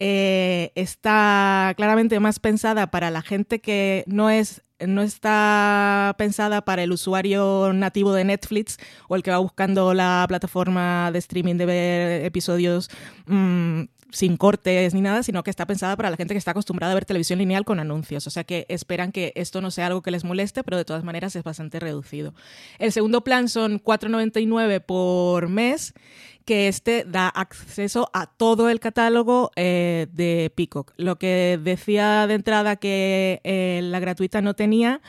eh, 0.00 0.72
está 0.74 1.72
claramente 1.76 2.18
más 2.20 2.40
pensada 2.40 2.90
para 2.90 3.10
la 3.10 3.22
gente 3.22 3.60
que 3.60 4.04
no 4.06 4.28
es 4.28 4.62
no 4.84 5.02
está 5.02 6.14
pensada 6.18 6.64
para 6.64 6.82
el 6.82 6.92
usuario 6.92 7.72
nativo 7.72 8.12
de 8.12 8.24
Netflix 8.24 8.76
o 9.08 9.14
el 9.14 9.22
que 9.22 9.30
va 9.30 9.38
buscando 9.38 9.94
la 9.94 10.24
plataforma 10.28 11.10
de 11.12 11.20
streaming 11.20 11.54
de 11.54 11.66
ver 11.66 12.24
episodios 12.24 12.90
mm, 13.26 13.82
sin 14.14 14.36
cortes 14.36 14.94
ni 14.94 15.00
nada, 15.00 15.22
sino 15.22 15.42
que 15.42 15.50
está 15.50 15.66
pensada 15.66 15.96
para 15.96 16.08
la 16.08 16.16
gente 16.16 16.34
que 16.34 16.38
está 16.38 16.52
acostumbrada 16.52 16.92
a 16.92 16.94
ver 16.94 17.04
televisión 17.04 17.40
lineal 17.40 17.64
con 17.64 17.80
anuncios. 17.80 18.26
O 18.26 18.30
sea 18.30 18.44
que 18.44 18.64
esperan 18.68 19.10
que 19.10 19.32
esto 19.34 19.60
no 19.60 19.70
sea 19.70 19.88
algo 19.88 20.02
que 20.02 20.12
les 20.12 20.24
moleste, 20.24 20.62
pero 20.62 20.76
de 20.76 20.84
todas 20.84 21.02
maneras 21.02 21.34
es 21.34 21.42
bastante 21.42 21.80
reducido. 21.80 22.32
El 22.78 22.92
segundo 22.92 23.24
plan 23.24 23.48
son 23.48 23.82
4,99 23.82 24.80
por 24.80 25.48
mes 25.48 25.94
que 26.44 26.68
este 26.68 27.04
da 27.04 27.28
acceso 27.28 28.10
a 28.12 28.26
todo 28.26 28.68
el 28.68 28.80
catálogo 28.80 29.50
eh, 29.56 30.06
de 30.12 30.52
Peacock. 30.54 30.92
Lo 30.96 31.16
que 31.16 31.58
decía 31.62 32.26
de 32.26 32.34
entrada 32.34 32.76
que 32.76 33.40
eh, 33.44 33.80
la 33.82 34.00
gratuita 34.00 34.42
no 34.42 34.54
tenía 34.54 35.00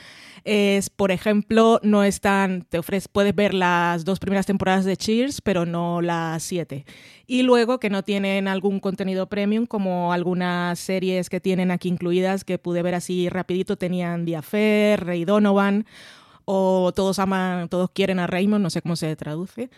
es, 0.45 0.91
por 0.91 1.11
ejemplo, 1.11 1.79
no 1.83 2.03
están, 2.03 2.61
te 2.69 2.77
ofreces, 2.77 3.07
puedes 3.07 3.35
ver 3.35 3.53
las 3.53 4.05
dos 4.05 4.19
primeras 4.19 4.45
temporadas 4.45 4.85
de 4.85 4.95
Cheers, 4.95 5.41
pero 5.41 5.65
no 5.65 6.01
las 6.01 6.43
siete. 6.43 6.85
Y 7.25 7.41
luego 7.41 7.79
que 7.79 7.89
no 7.89 8.03
tienen 8.03 8.47
algún 8.47 8.79
contenido 8.79 9.27
premium, 9.27 9.65
como 9.65 10.13
algunas 10.13 10.79
series 10.79 11.29
que 11.29 11.41
tienen 11.41 11.71
aquí 11.71 11.89
incluidas, 11.89 12.43
que 12.43 12.59
pude 12.59 12.83
ver 12.83 12.93
así 12.93 13.27
rapidito, 13.27 13.75
tenían 13.75 14.25
The 14.25 14.97
Ray 14.97 15.25
Donovan 15.25 15.85
o 16.45 16.91
todos 16.95 17.19
aman, 17.19 17.67
todos 17.69 17.89
quieren 17.91 18.19
a 18.19 18.27
Raymond, 18.27 18.63
no 18.63 18.69
sé 18.69 18.81
cómo 18.81 18.95
se 18.95 19.15
traduce. 19.15 19.69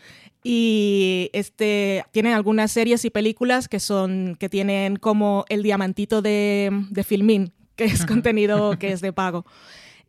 Y 0.44 1.30
este 1.34 2.04
tienen 2.12 2.34
algunas 2.34 2.72
series 2.72 3.04
y 3.06 3.10
películas 3.10 3.68
que 3.68 3.80
son 3.80 4.36
que 4.40 4.50
tienen 4.50 4.98
como 4.98 5.46
el 5.50 5.64
diamantito 5.64 6.22
de, 6.22 6.70
de 6.90 7.04
Filmin, 7.04 7.52
que 7.76 7.86
es 7.86 8.06
contenido 8.06 8.78
que 8.80 8.92
es 8.92 9.02
de 9.02 9.14
pago. 9.14 9.46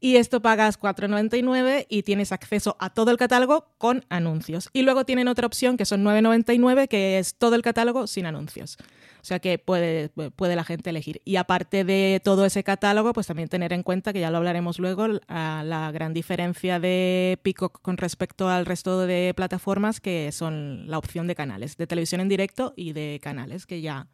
Y 0.00 0.16
esto 0.16 0.40
pagas 0.40 0.78
4,99 0.78 1.86
y 1.88 2.02
tienes 2.02 2.32
acceso 2.32 2.76
a 2.78 2.90
todo 2.90 3.10
el 3.10 3.16
catálogo 3.16 3.72
con 3.78 4.04
anuncios. 4.08 4.70
Y 4.72 4.82
luego 4.82 5.04
tienen 5.04 5.28
otra 5.28 5.46
opción 5.46 5.76
que 5.76 5.84
son 5.84 6.04
9,99, 6.04 6.88
que 6.88 7.18
es 7.18 7.34
todo 7.36 7.54
el 7.54 7.62
catálogo 7.62 8.06
sin 8.06 8.26
anuncios. 8.26 8.76
O 9.20 9.24
sea 9.24 9.40
que 9.40 9.58
puede, 9.58 10.08
puede 10.08 10.56
la 10.56 10.64
gente 10.64 10.90
elegir. 10.90 11.20
Y 11.24 11.36
aparte 11.36 11.84
de 11.84 12.20
todo 12.22 12.44
ese 12.44 12.62
catálogo, 12.62 13.12
pues 13.12 13.26
también 13.26 13.48
tener 13.48 13.72
en 13.72 13.82
cuenta, 13.82 14.12
que 14.12 14.20
ya 14.20 14.30
lo 14.30 14.38
hablaremos 14.38 14.78
luego, 14.78 15.08
la 15.08 15.90
gran 15.92 16.14
diferencia 16.14 16.78
de 16.78 17.38
Peacock 17.42 17.82
con 17.82 17.96
respecto 17.96 18.48
al 18.48 18.66
resto 18.66 19.00
de 19.06 19.34
plataformas, 19.36 20.00
que 20.00 20.30
son 20.32 20.88
la 20.88 20.98
opción 20.98 21.26
de 21.26 21.34
canales, 21.34 21.76
de 21.76 21.86
televisión 21.86 22.20
en 22.20 22.28
directo 22.28 22.72
y 22.76 22.92
de 22.92 23.18
canales, 23.22 23.66
que 23.66 23.80
ya 23.80 24.06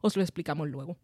os 0.00 0.16
lo 0.16 0.22
explicamos 0.22 0.68
luego. 0.68 0.96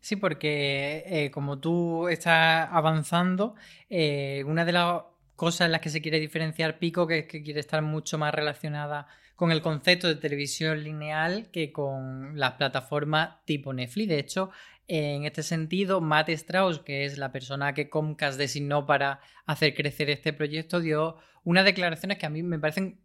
Sí, 0.00 0.16
porque 0.16 1.02
eh, 1.06 1.30
como 1.30 1.58
tú 1.58 2.08
estás 2.08 2.68
avanzando, 2.70 3.54
eh, 3.90 4.44
una 4.46 4.64
de 4.64 4.72
las 4.72 5.02
cosas 5.34 5.66
en 5.66 5.72
las 5.72 5.80
que 5.80 5.90
se 5.90 6.00
quiere 6.00 6.20
diferenciar 6.20 6.78
Pico, 6.78 7.06
que 7.06 7.20
es 7.20 7.26
que 7.26 7.42
quiere 7.42 7.60
estar 7.60 7.82
mucho 7.82 8.16
más 8.18 8.34
relacionada 8.34 9.06
con 9.36 9.52
el 9.52 9.60
concepto 9.60 10.08
de 10.08 10.16
televisión 10.16 10.82
lineal 10.82 11.50
que 11.50 11.72
con 11.72 12.38
las 12.38 12.52
plataformas 12.52 13.44
tipo 13.44 13.72
Netflix. 13.72 14.08
De 14.08 14.18
hecho, 14.18 14.50
en 14.88 15.24
este 15.24 15.42
sentido, 15.42 16.00
Matt 16.00 16.30
Strauss, 16.30 16.78
que 16.80 17.04
es 17.04 17.18
la 17.18 17.32
persona 17.32 17.74
que 17.74 17.90
Comcast 17.90 18.38
designó 18.38 18.86
para 18.86 19.20
hacer 19.44 19.74
crecer 19.74 20.08
este 20.10 20.32
proyecto, 20.32 20.80
dio 20.80 21.16
unas 21.44 21.64
declaraciones 21.64 22.18
que 22.18 22.26
a 22.26 22.30
mí 22.30 22.42
me 22.42 22.58
parecen 22.58 22.98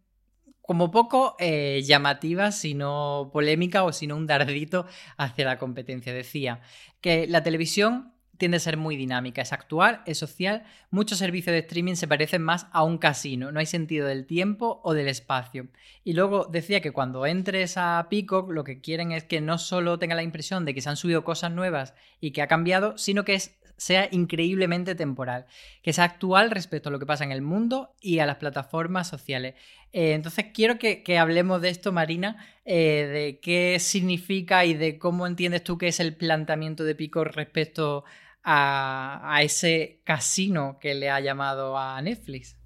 como 0.62 0.90
poco 0.90 1.36
eh, 1.38 1.82
llamativas, 1.84 2.56
sino 2.56 3.30
polémica 3.32 3.84
o 3.84 3.92
sino 3.92 4.16
un 4.16 4.26
dardito 4.26 4.86
hacia 5.16 5.44
la 5.44 5.58
competencia. 5.58 6.14
Decía 6.14 6.60
que 7.00 7.26
la 7.26 7.42
televisión 7.42 8.12
tiende 8.42 8.56
a 8.56 8.60
ser 8.60 8.76
muy 8.76 8.96
dinámica, 8.96 9.40
es 9.40 9.52
actual, 9.52 10.02
es 10.04 10.18
social, 10.18 10.64
muchos 10.90 11.18
servicios 11.18 11.52
de 11.52 11.60
streaming 11.60 11.94
se 11.94 12.08
parecen 12.08 12.42
más 12.42 12.66
a 12.72 12.82
un 12.82 12.98
casino, 12.98 13.52
no 13.52 13.60
hay 13.60 13.66
sentido 13.66 14.08
del 14.08 14.26
tiempo 14.26 14.80
o 14.82 14.94
del 14.94 15.06
espacio. 15.06 15.68
Y 16.02 16.14
luego 16.14 16.48
decía 16.50 16.80
que 16.80 16.90
cuando 16.90 17.24
entres 17.24 17.76
a 17.76 18.04
Peacock 18.10 18.50
lo 18.50 18.64
que 18.64 18.80
quieren 18.80 19.12
es 19.12 19.22
que 19.22 19.40
no 19.40 19.58
solo 19.58 20.00
tenga 20.00 20.16
la 20.16 20.24
impresión 20.24 20.64
de 20.64 20.74
que 20.74 20.80
se 20.80 20.88
han 20.88 20.96
subido 20.96 21.22
cosas 21.22 21.52
nuevas 21.52 21.94
y 22.20 22.32
que 22.32 22.42
ha 22.42 22.48
cambiado, 22.48 22.98
sino 22.98 23.24
que 23.24 23.34
sea 23.82 24.08
increíblemente 24.12 24.94
temporal, 24.94 25.46
que 25.82 25.92
sea 25.92 26.04
actual 26.04 26.50
respecto 26.50 26.88
a 26.88 26.92
lo 26.92 26.98
que 26.98 27.06
pasa 27.06 27.24
en 27.24 27.32
el 27.32 27.42
mundo 27.42 27.94
y 28.00 28.20
a 28.20 28.26
las 28.26 28.36
plataformas 28.36 29.08
sociales. 29.08 29.54
Eh, 29.92 30.12
entonces 30.12 30.46
quiero 30.54 30.78
que, 30.78 31.18
hablemos 31.18 31.60
de 31.60 31.70
esto, 31.70 31.90
Marina, 31.90 32.36
eh, 32.64 33.08
de 33.12 33.40
qué 33.40 33.78
significa 33.80 34.64
y 34.64 34.74
de 34.74 34.98
cómo 34.98 35.26
entiendes 35.26 35.64
tú 35.64 35.78
que 35.78 35.88
es 35.88 35.98
el 35.98 36.14
planteamiento 36.14 36.84
de 36.84 36.94
Pico 36.94 37.24
respecto 37.24 38.04
a, 38.44 39.40
ese 39.42 40.00
casino 40.04 40.78
que 40.80 40.94
le 40.94 41.10
ha 41.10 41.20
llamado 41.20 41.76
a 41.76 42.00
Netflix? 42.02 42.56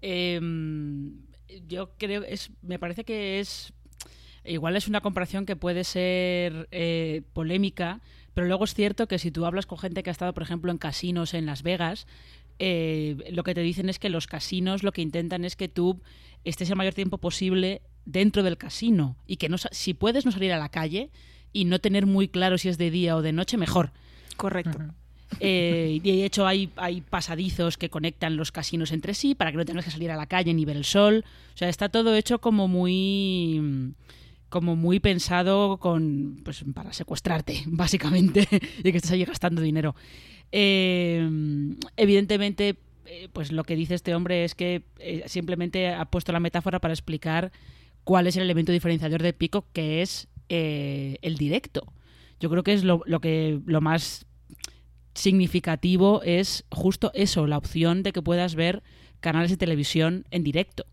Em, 0.00 1.22
yo 1.66 1.96
creo, 1.98 2.22
es, 2.22 2.50
me 2.62 2.78
parece 2.78 3.04
que 3.04 3.40
es, 3.40 3.72
igual 4.44 4.76
es 4.76 4.86
una 4.86 5.00
comparación 5.00 5.44
que 5.44 5.56
puede 5.56 5.82
ser 5.82 6.68
eh, 6.70 7.22
polémica, 7.32 8.00
pero 8.34 8.48
luego 8.48 8.64
es 8.64 8.74
cierto 8.74 9.06
que 9.06 9.18
si 9.18 9.30
tú 9.30 9.46
hablas 9.46 9.66
con 9.66 9.78
gente 9.78 10.02
que 10.02 10.10
ha 10.10 10.12
estado, 10.12 10.34
por 10.34 10.42
ejemplo, 10.42 10.70
en 10.70 10.78
casinos 10.78 11.34
en 11.34 11.46
Las 11.46 11.62
Vegas, 11.62 12.06
eh, 12.58 13.16
lo 13.30 13.44
que 13.44 13.54
te 13.54 13.62
dicen 13.62 13.88
es 13.88 13.98
que 13.98 14.10
los 14.10 14.26
casinos 14.26 14.82
lo 14.82 14.92
que 14.92 15.02
intentan 15.02 15.44
es 15.44 15.56
que 15.56 15.68
tú 15.68 16.00
estés 16.44 16.68
el 16.70 16.76
mayor 16.76 16.94
tiempo 16.94 17.18
posible 17.18 17.82
dentro 18.04 18.42
del 18.42 18.58
casino 18.58 19.16
y 19.26 19.36
que 19.36 19.48
no, 19.48 19.56
si 19.58 19.94
puedes 19.94 20.24
no 20.24 20.32
salir 20.32 20.52
a 20.52 20.58
la 20.58 20.68
calle 20.68 21.10
y 21.52 21.64
no 21.64 21.78
tener 21.78 22.06
muy 22.06 22.28
claro 22.28 22.58
si 22.58 22.68
es 22.68 22.76
de 22.76 22.90
día 22.90 23.16
o 23.16 23.22
de 23.22 23.32
noche, 23.32 23.56
mejor. 23.56 23.92
Correcto. 24.36 24.78
Eh, 25.40 25.92
y 25.94 26.00
de 26.00 26.24
hecho 26.24 26.46
hay, 26.46 26.70
hay 26.76 27.00
pasadizos 27.00 27.76
que 27.76 27.90
conectan 27.90 28.36
los 28.36 28.52
casinos 28.52 28.92
entre 28.92 29.14
sí 29.14 29.34
para 29.34 29.50
que 29.50 29.56
no 29.56 29.64
tengas 29.64 29.84
que 29.84 29.90
salir 29.90 30.10
a 30.10 30.16
la 30.16 30.26
calle 30.26 30.52
ni 30.54 30.64
ver 30.64 30.76
el 30.76 30.84
sol. 30.84 31.24
O 31.54 31.56
sea, 31.56 31.68
está 31.68 31.88
todo 31.88 32.14
hecho 32.14 32.40
como 32.40 32.68
muy 32.68 33.94
como 34.54 34.76
muy 34.76 35.00
pensado 35.00 35.78
con 35.78 36.40
pues 36.44 36.64
para 36.74 36.92
secuestrarte 36.92 37.62
básicamente 37.66 38.46
y 38.84 38.92
que 38.92 38.98
estés 38.98 39.10
allí 39.10 39.24
gastando 39.24 39.60
dinero 39.60 39.96
eh, 40.52 41.28
evidentemente 41.96 42.76
eh, 43.06 43.28
pues 43.32 43.50
lo 43.50 43.64
que 43.64 43.74
dice 43.74 43.96
este 43.96 44.14
hombre 44.14 44.44
es 44.44 44.54
que 44.54 44.84
simplemente 45.26 45.88
ha 45.88 46.04
puesto 46.04 46.30
la 46.30 46.38
metáfora 46.38 46.78
para 46.78 46.94
explicar 46.94 47.50
cuál 48.04 48.28
es 48.28 48.36
el 48.36 48.44
elemento 48.44 48.70
diferenciador 48.70 49.22
de 49.22 49.32
Pico 49.32 49.66
que 49.72 50.02
es 50.02 50.28
el 50.48 51.36
directo 51.36 51.92
yo 52.38 52.48
creo 52.48 52.62
que 52.62 52.74
es 52.74 52.84
lo, 52.84 53.00
que 53.20 53.60
lo 53.66 53.80
más 53.80 54.24
significativo 55.14 56.22
es 56.22 56.64
justo 56.70 57.10
eso, 57.14 57.48
la 57.48 57.58
opción 57.58 58.04
de 58.04 58.12
que 58.12 58.22
puedas 58.22 58.54
ver 58.54 58.84
canales 59.18 59.50
de 59.50 59.56
televisión 59.56 60.26
en 60.30 60.44
directo. 60.44 60.86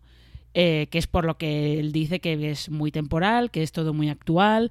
Eh, 0.54 0.88
que 0.90 0.98
es 0.98 1.06
por 1.06 1.24
lo 1.24 1.38
que 1.38 1.80
él 1.80 1.92
dice 1.92 2.20
que 2.20 2.50
es 2.50 2.68
muy 2.68 2.92
temporal, 2.92 3.50
que 3.50 3.62
es 3.62 3.72
todo 3.72 3.94
muy 3.94 4.10
actual. 4.10 4.70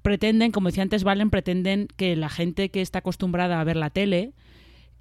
Pretenden, 0.00 0.52
como 0.52 0.68
decía 0.68 0.82
antes 0.82 1.04
Valen, 1.04 1.30
pretenden 1.30 1.86
que 1.96 2.16
la 2.16 2.30
gente 2.30 2.70
que 2.70 2.80
está 2.80 3.00
acostumbrada 3.00 3.60
a 3.60 3.64
ver 3.64 3.76
la 3.76 3.90
tele 3.90 4.32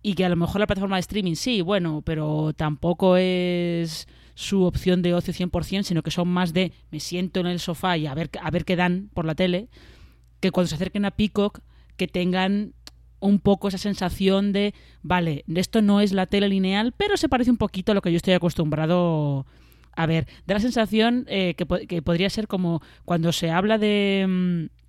y 0.02 0.16
que 0.16 0.26
a 0.26 0.30
lo 0.30 0.36
mejor 0.36 0.60
la 0.60 0.68
plataforma 0.68 0.98
de 0.98 1.02
streaming 1.02 1.36
sí, 1.36 1.62
bueno, 1.62 2.02
pero 2.06 2.54
tampoco 2.54 3.16
es 3.18 4.08
su 4.36 4.64
opción 4.64 5.02
de 5.02 5.14
ocio 5.14 5.34
100%, 5.34 5.84
sino 5.84 6.04
que 6.04 6.12
son 6.12 6.28
más 6.28 6.54
de 6.54 6.74
me 6.92 7.00
siento 7.00 7.40
en 7.40 7.48
el 7.48 7.60
sofá 7.60 7.98
y 7.98 8.08
a 8.08 8.14
ver, 8.14 8.30
a 8.42 8.52
ver 8.52 8.66
qué 8.66 8.76
dan 8.76 9.10
por 9.14 9.26
la 9.26 9.36
tele, 9.36 9.70
que 10.40 10.52
cuando 10.52 10.68
se 10.68 10.76
acerquen 10.76 11.06
a 11.06 11.12
Peacock, 11.12 11.60
que 11.96 12.08
tengan 12.08 12.74
un 13.20 13.40
poco 13.40 13.68
esa 13.68 13.78
sensación 13.78 14.52
de, 14.52 14.74
vale, 15.04 15.46
esto 15.56 15.82
no 15.82 16.02
es 16.02 16.12
la 16.12 16.26
tele 16.26 16.50
lineal, 16.50 16.94
pero 16.98 17.16
se 17.18 17.30
parece 17.30 17.52
un 17.52 17.58
poquito 17.58 17.92
a 17.92 17.96
lo 17.96 18.02
que 18.02 18.12
yo 18.12 18.18
estoy 18.18 18.34
acostumbrado 18.34 19.46
a 19.96 20.06
ver. 20.06 20.28
Da 20.46 20.56
la 20.56 20.60
sensación 20.60 21.26
eh, 21.28 21.56
que, 21.56 21.88
que, 21.88 22.02
podría 22.02 22.30
ser 22.30 22.48
como 22.48 22.82
cuando 23.06 23.32
se 23.32 23.50
habla 23.50 23.78
de... 23.78 24.26
Mm, 24.28 24.81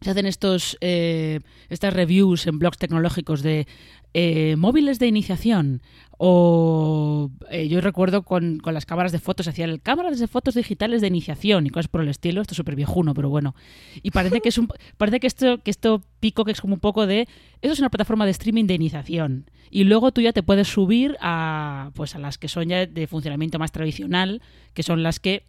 se 0.00 0.10
hacen 0.10 0.26
estos 0.26 0.78
eh, 0.80 1.40
estas 1.68 1.92
reviews 1.92 2.46
en 2.46 2.58
blogs 2.58 2.78
tecnológicos 2.78 3.42
de 3.42 3.66
eh, 4.12 4.56
móviles 4.56 4.98
de 4.98 5.06
iniciación 5.06 5.82
o 6.22 7.30
eh, 7.50 7.68
yo 7.68 7.80
recuerdo 7.80 8.22
con, 8.22 8.58
con, 8.58 8.74
las 8.74 8.84
cámaras 8.84 9.12
de 9.12 9.18
fotos 9.18 9.48
hacían 9.48 9.78
cámaras 9.78 10.18
de 10.18 10.26
fotos 10.26 10.54
digitales 10.54 11.00
de 11.00 11.06
iniciación 11.06 11.66
y 11.66 11.70
cosas 11.70 11.88
por 11.88 12.02
el 12.02 12.08
estilo. 12.08 12.42
Esto 12.42 12.52
es 12.52 12.56
súper 12.56 12.76
viejuno 12.76 13.14
pero 13.14 13.30
bueno. 13.30 13.54
Y 14.02 14.10
parece 14.10 14.40
que 14.40 14.50
es 14.50 14.58
un 14.58 14.68
parece 14.98 15.20
que 15.20 15.26
esto 15.26 15.62
que 15.62 15.70
esto 15.70 16.02
pico 16.18 16.44
que 16.44 16.52
es 16.52 16.60
como 16.60 16.74
un 16.74 16.80
poco 16.80 17.06
de 17.06 17.22
esto 17.62 17.72
es 17.72 17.78
una 17.78 17.88
plataforma 17.88 18.24
de 18.24 18.32
streaming 18.32 18.66
de 18.66 18.74
iniciación. 18.74 19.50
Y 19.70 19.84
luego 19.84 20.12
tú 20.12 20.20
ya 20.20 20.32
te 20.32 20.42
puedes 20.42 20.68
subir 20.68 21.16
a 21.20 21.90
pues 21.94 22.14
a 22.14 22.18
las 22.18 22.36
que 22.36 22.48
son 22.48 22.68
ya 22.68 22.86
de 22.86 23.06
funcionamiento 23.06 23.58
más 23.58 23.72
tradicional 23.72 24.42
que 24.74 24.82
son 24.82 25.02
las 25.02 25.20
que 25.20 25.44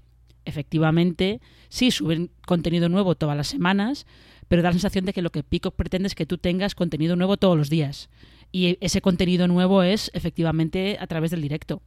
efectivamente 0.46 1.42
sí 1.70 1.92
suben 1.92 2.32
contenido 2.46 2.90
nuevo 2.90 3.16
todas 3.16 3.36
las 3.36 3.48
semanas 3.48 4.06
pero 4.52 4.64
da 4.64 4.68
la 4.68 4.74
sensación 4.74 5.06
de 5.06 5.14
que 5.14 5.22
lo 5.22 5.32
que 5.32 5.44
Pico 5.44 5.72
pretende 5.72 6.08
es 6.08 6.14
que 6.14 6.26
tú 6.26 6.38
tengas 6.38 6.76
contenido 6.76 7.16
nuevo 7.16 7.38
todos 7.38 7.58
los 7.58 7.70
días 7.70 8.10
y 8.52 8.78
ese 8.82 9.00
contenido 9.00 9.48
nuevo 9.48 9.82
es 9.82 10.12
efectivamente 10.14 10.98
a 11.00 11.08
través 11.08 11.32
del 11.32 11.42
directo. 11.42 11.82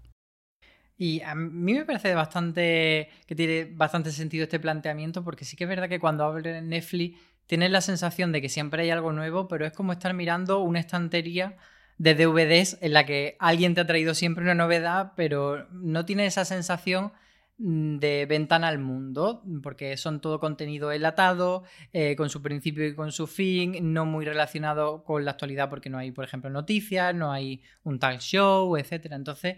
Y 0.97 1.21
a 1.21 1.35
mí 1.35 1.75
me 1.75 1.85
parece 1.85 2.15
bastante 2.15 3.11
que 3.27 3.35
tiene 3.35 3.67
bastante 3.67 4.13
sentido 4.13 4.45
este 4.45 4.59
planteamiento 4.59 5.23
porque 5.23 5.45
sí 5.45 5.59
que 5.59 5.65
es 5.65 5.69
verdad 5.69 5.91
que 5.91 6.01
cuando 6.01 6.39
en 6.39 6.71
Netflix 6.71 7.21
tienes 7.47 7.71
la 7.71 7.83
sensación 7.83 8.33
de 8.33 8.41
que 8.41 8.49
siempre 8.49 8.85
hay 8.85 8.89
algo 8.89 9.13
nuevo, 9.13 9.47
pero 9.47 9.67
es 9.67 9.73
como 9.75 9.93
estar 9.93 10.15
mirando 10.15 10.61
una 10.61 10.81
estantería 10.81 11.59
de 11.99 12.15
DVDs 12.15 12.79
en 12.81 12.95
la 12.95 13.05
que 13.05 13.37
alguien 13.41 13.75
te 13.75 13.83
ha 13.83 13.87
traído 13.87 14.15
siempre 14.15 14.43
una 14.43 14.55
novedad, 14.55 15.13
pero 15.17 15.69
no 15.71 16.07
tiene 16.07 16.25
esa 16.25 16.47
sensación 16.47 17.13
de 17.57 18.27
ventana 18.27 18.69
al 18.69 18.79
mundo, 18.79 19.43
porque 19.63 19.97
son 19.97 20.21
todo 20.21 20.41
contenido 20.41 20.91
enlatado, 20.91 21.63
eh, 21.93 22.17
con 22.17 22.29
su 22.29 22.43
principio 22.43 22.87
y 22.87 22.95
con 22.95 23.13
su 23.13 23.27
fin, 23.27 23.93
no 23.93 24.05
muy 24.07 24.25
relacionado 24.25 25.05
con 25.05 25.25
la 25.25 25.33
actualidad 25.33 25.71
porque 25.71 25.89
no 25.89 25.99
hay, 25.99 26.11
por 26.11 26.25
ejemplo, 26.25 26.51
noticias, 26.51 27.15
no 27.15 27.31
hay 27.33 27.63
un 27.85 27.99
talk 27.99 28.21
show, 28.21 28.77
etc. 28.77 29.13
Entonces, 29.13 29.57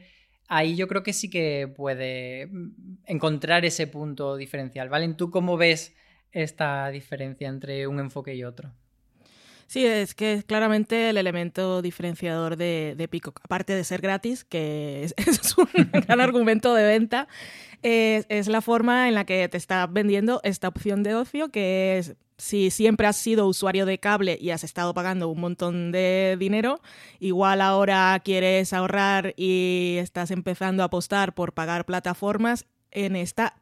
ahí 0.49 0.77
yo 0.77 0.89
creo 0.89 1.03
que 1.03 1.13
sí 1.13 1.31
que 1.31 1.73
puede 1.75 2.47
mm, 2.47 2.99
encontrar 3.07 3.65
ese 3.65 3.87
punto 3.87 4.37
diferencial. 4.37 4.89
¿Vale? 4.89 5.09
¿Tú 5.15 5.31
cómo 5.31 5.57
ves 5.57 5.97
esta 6.33 6.91
diferencia 6.91 7.49
entre 7.49 7.87
un 7.87 7.99
enfoque 8.01 8.35
y 8.35 8.45
otro? 8.45 8.75
Sí, 9.67 9.85
es 9.85 10.15
que 10.15 10.35
es 10.35 10.45
claramente 10.45 11.11
el 11.11 11.17
elemento 11.17 11.83
diferenciador 11.83 12.57
de, 12.57 12.95
de 12.97 13.09
Peacock. 13.09 13.41
Aparte 13.43 13.75
de 13.75 13.83
ser 13.83 14.01
gratis, 14.01 14.45
que 14.45 15.03
es, 15.05 15.15
es 15.17 15.59
un 15.59 15.69
gran 16.07 16.21
argumento 16.21 16.75
de 16.75 16.85
venta, 16.85 17.27
es, 17.83 18.49
la 18.49 18.61
forma 18.61 19.09
en 19.09 19.15
la 19.15 19.25
que 19.25 19.49
te 19.49 19.57
está 19.57 19.87
vendiendo 19.87 20.41
esta 20.43 20.69
opción 20.69 21.03
de 21.03 21.15
ocio, 21.15 21.51
que 21.51 21.99
es 21.99 22.17
si 22.39 22.71
siempre 22.71 23.07
has 23.07 23.17
sido 23.17 23.47
usuario 23.47 23.87
de 23.87 23.99
cable 23.99 24.37
y 24.41 24.51
has 24.51 24.63
estado 24.63 24.93
pagando 24.93 25.29
un 25.29 25.41
montón 25.41 25.91
de 25.91 26.37
dinero, 26.39 26.81
igual 27.19 27.63
ahora 27.63 28.21
quieres 28.23 28.73
ahorrar 28.73 29.33
y 29.37 29.97
estás 29.99 30.31
empezando 30.31 30.83
a 30.83 30.87
apostar 30.87 31.35
por 31.35 31.55
pagar 31.55 31.87
plataformas, 31.87 32.67
en 32.91 33.17
esta 33.17 33.57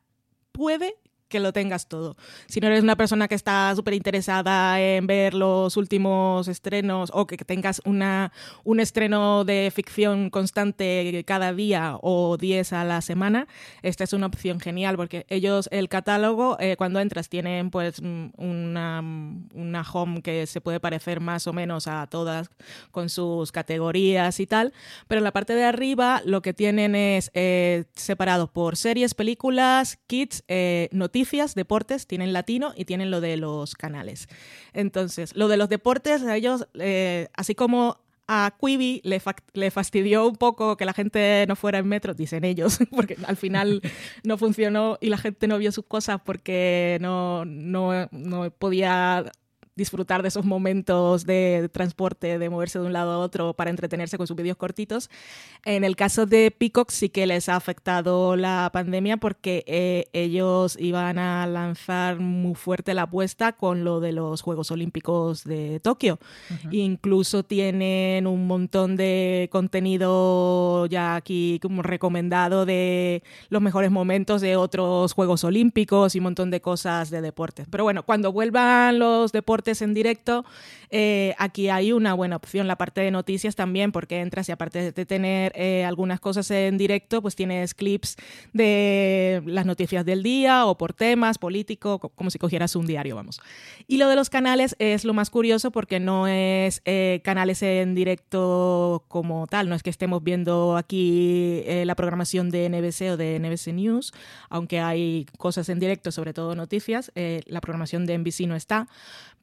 puede 0.51 0.97
que 1.35 1.41
lo 1.41 1.53
tengas 1.53 1.89
todo. 1.89 2.17
Si 2.47 2.61
no 2.61 2.69
eres 2.69 2.85
una 2.85 2.95
persona 2.95 3.27
que 3.27 3.35
está 3.35 3.75
súper 3.75 3.95
interesada 3.95 4.81
en 4.81 5.09
ver 5.09 5.35
los 5.35 5.77
últimos 5.77 6.47
estrenos 6.47 7.11
o 7.13 7.27
que 7.27 7.37
tengas 7.39 7.83
una, 7.85 8.31
un 8.63 8.79
estreno 8.79 9.45
de 9.45 9.73
ficción 9.75 10.31
constante 10.31 11.25
cada 11.27 11.53
día 11.53 11.99
o 12.03 12.37
10 12.37 12.73
a 12.75 12.85
la 12.85 13.01
semana, 13.01 13.49
esta 13.83 14.05
es 14.05 14.13
una 14.13 14.27
opción 14.27 14.61
genial 14.61 14.95
porque 14.95 15.27
ellos, 15.29 15.69
el 15.73 15.89
catálogo, 15.89 16.57
eh, 16.61 16.77
cuando 16.77 17.01
entras, 17.01 17.29
tienen 17.29 17.73
pues 17.73 18.01
mm, 18.01 18.27
una, 18.37 19.01
una 19.55 19.83
home 19.93 20.23
que 20.23 20.47
se 20.47 20.61
puede 20.61 20.79
parecer 20.79 21.19
más 21.19 21.49
o 21.49 21.53
menos 21.53 21.89
a 21.89 22.07
todas 22.07 22.49
con 22.93 23.09
sus 23.09 23.51
categorías 23.51 24.39
y 24.39 24.47
tal, 24.47 24.73
pero 25.09 25.19
en 25.19 25.25
la 25.25 25.33
parte 25.33 25.57
de 25.57 25.65
arriba 25.65 26.23
lo 26.25 26.43
que 26.43 26.55
tienen 26.55 26.95
es 26.95 27.33
eh, 27.35 27.87
separado 27.97 28.53
por 28.53 28.77
series, 28.77 29.15
películas, 29.15 29.99
kits, 30.07 30.45
eh, 30.47 30.89
noticias, 30.93 31.24
deportes, 31.55 32.07
tienen 32.07 32.33
latino 32.33 32.73
y 32.77 32.85
tienen 32.85 33.11
lo 33.11 33.21
de 33.21 33.37
los 33.37 33.75
canales. 33.75 34.29
Entonces, 34.73 35.35
lo 35.37 35.49
de 35.49 35.57
los 35.57 35.69
deportes, 35.69 36.23
a 36.23 36.37
ellos, 36.37 36.69
eh, 36.75 37.29
así 37.35 37.55
como 37.55 37.99
a 38.27 38.57
Quibi 38.59 39.01
le, 39.05 39.21
le, 39.53 39.71
fastidió 39.71 40.27
un 40.27 40.37
poco 40.37 40.77
que 40.77 40.85
la 40.85 40.95
gente 40.95 41.45
no 41.47 41.57
fuera 41.57 41.79
en 41.79 41.87
metro, 41.87 42.15
dicen 42.15 42.45
ellos, 42.45 42.79
porque 42.91 43.17
al 43.27 43.37
final 43.37 43.83
no 44.25 44.39
funcionó 44.39 44.99
y 45.01 45.09
la 45.09 45.19
gente 45.19 45.47
no 45.47 45.59
vio 45.59 45.73
sus 45.73 45.85
cosas 45.85 46.21
porque 46.25 46.99
no, 47.01 47.45
no, 47.45 48.09
no 48.13 48.51
podía 48.51 49.31
disfrutar 49.77 50.23
de 50.23 50.29
esos 50.29 50.45
momentos 50.45 51.27
de 51.27 51.69
transporte, 51.73 52.39
de 52.39 52.51
moverse 52.51 52.79
de 52.79 52.87
un 52.87 52.93
lado 52.93 53.13
a 53.13 53.19
otro 53.19 53.55
para 53.55 53.71
entretenerse 53.71 54.17
con 54.17 54.27
sus 54.27 54.37
vídeos 54.37 54.57
cortitos. 54.57 55.11
En 55.65 55.83
el 55.83 55.97
caso 55.97 56.27
de 56.27 56.51
Peacock 56.51 56.91
sí 56.91 57.09
que 57.09 57.27
les 57.27 57.49
ha 57.49 57.57
afectado 57.57 58.37
la 58.37 58.71
pandemia 58.73 59.17
porque 59.17 59.65
eh, 59.67 60.07
ellos 60.13 60.77
iban 60.79 61.19
a 61.19 61.47
lanzar 61.47 62.21
muy 62.21 62.55
fuerte 62.55 62.95
la 62.95 63.03
apuesta 63.03 63.53
con 63.53 63.85
lo 63.85 64.01
de 64.01 64.13
los 64.13 64.43
Juegos 64.43 64.71
Olímpicos 64.71 65.45
de 65.45 65.81
Tokio. 65.81 66.19
Incluso 66.71 67.43
tienen 67.43 68.27
un 68.27 68.47
montón 68.47 68.97
de 68.97 69.49
contenido 69.51 70.87
ya 70.87 71.17
aquí 71.17 71.59
como 71.61 71.83
recomendado 71.83 72.65
de 72.65 73.23
los 73.49 73.61
mejores 73.61 73.91
momentos 73.91 74.41
de 74.41 74.57
otros 74.57 75.13
Juegos 75.13 75.43
Olímpicos 75.45 76.15
y 76.15 76.19
un 76.19 76.25
montón 76.25 76.51
de 76.51 76.61
cosas 76.61 77.11
de 77.11 77.21
deportes. 77.21 77.67
Pero 77.71 77.85
bueno, 77.85 78.05
cuando 78.05 78.33
vuelvan 78.33 78.99
los 78.99 79.33
deportes 79.33 79.64
en 79.67 79.95
directo, 79.95 80.45
eh, 80.97 81.35
aquí 81.39 81.71
hay 81.71 81.93
una 81.93 82.15
buena 82.15 82.37
opción. 82.37 82.69
La 82.69 82.77
parte 82.77 83.01
de 83.01 83.11
noticias 83.11 83.57
también, 83.57 83.91
porque 83.91 84.21
entras 84.21 84.49
y 84.49 84.53
aparte 84.53 84.93
de 84.93 85.07
tener 85.07 85.53
eh, 85.57 85.85
algunas 85.85 86.21
cosas 86.21 86.49
en 86.53 86.79
directo, 86.79 87.21
pues 87.21 87.35
tienes 87.35 87.75
clips 87.75 88.15
de 88.53 89.43
las 89.45 89.67
noticias 89.67 90.05
del 90.05 90.23
día 90.23 90.67
o 90.67 90.79
por 90.79 90.93
temas 90.93 91.39
político, 91.39 91.99
como 91.99 92.31
si 92.31 92.39
cogieras 92.39 92.77
un 92.77 92.87
diario, 92.87 93.17
vamos. 93.17 93.41
Y 93.89 93.97
lo 93.97 94.09
de 94.09 94.15
los 94.15 94.31
canales 94.31 94.77
es 94.79 95.05
lo 95.05 95.15
más 95.15 95.31
curioso 95.31 95.73
porque 95.73 95.99
no 95.99 96.29
es 96.29 96.81
eh, 96.85 97.21
canales 97.25 97.63
en 97.63 97.97
directo 97.97 99.05
como 99.09 99.49
tal, 99.49 99.69
no 99.69 99.75
es 99.75 99.83
que 99.83 99.91
estemos 99.91 100.23
viendo 100.23 100.77
aquí 100.77 101.65
la 101.85 101.95
programación 101.97 102.51
de 102.51 102.69
NBC 102.69 103.13
o 103.13 103.17
de 103.17 103.39
NBC 103.41 103.73
News, 103.73 104.13
aunque 104.49 104.79
hay 104.79 105.27
cosas 105.39 105.69
en 105.69 105.81
directo, 105.81 106.13
sobre 106.13 106.33
todo 106.33 106.55
noticias, 106.55 107.11
la 107.15 107.61
programación 107.61 108.07
de 108.07 108.19
NBC 108.19 108.47
no 108.47 108.55
está, 108.55 108.89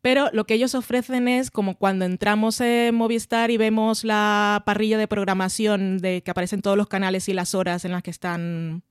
pero 0.01 0.29
lo 0.33 0.45
que 0.45 0.55
ellos 0.55 0.75
ofrecen 0.75 1.27
es 1.27 1.51
como 1.51 1.75
cuando 1.75 2.05
entramos 2.05 2.59
en 2.61 2.95
Movistar 2.95 3.51
y 3.51 3.57
vemos 3.57 4.03
la 4.03 4.63
parrilla 4.65 4.97
de 4.97 5.07
programación 5.07 5.99
de 5.99 6.21
que 6.23 6.31
aparecen 6.31 6.61
todos 6.61 6.77
los 6.77 6.87
canales 6.87 7.29
y 7.29 7.33
las 7.33 7.53
horas 7.55 7.85
en 7.85 7.91
las 7.91 8.03
que 8.03 8.11
están 8.11 8.83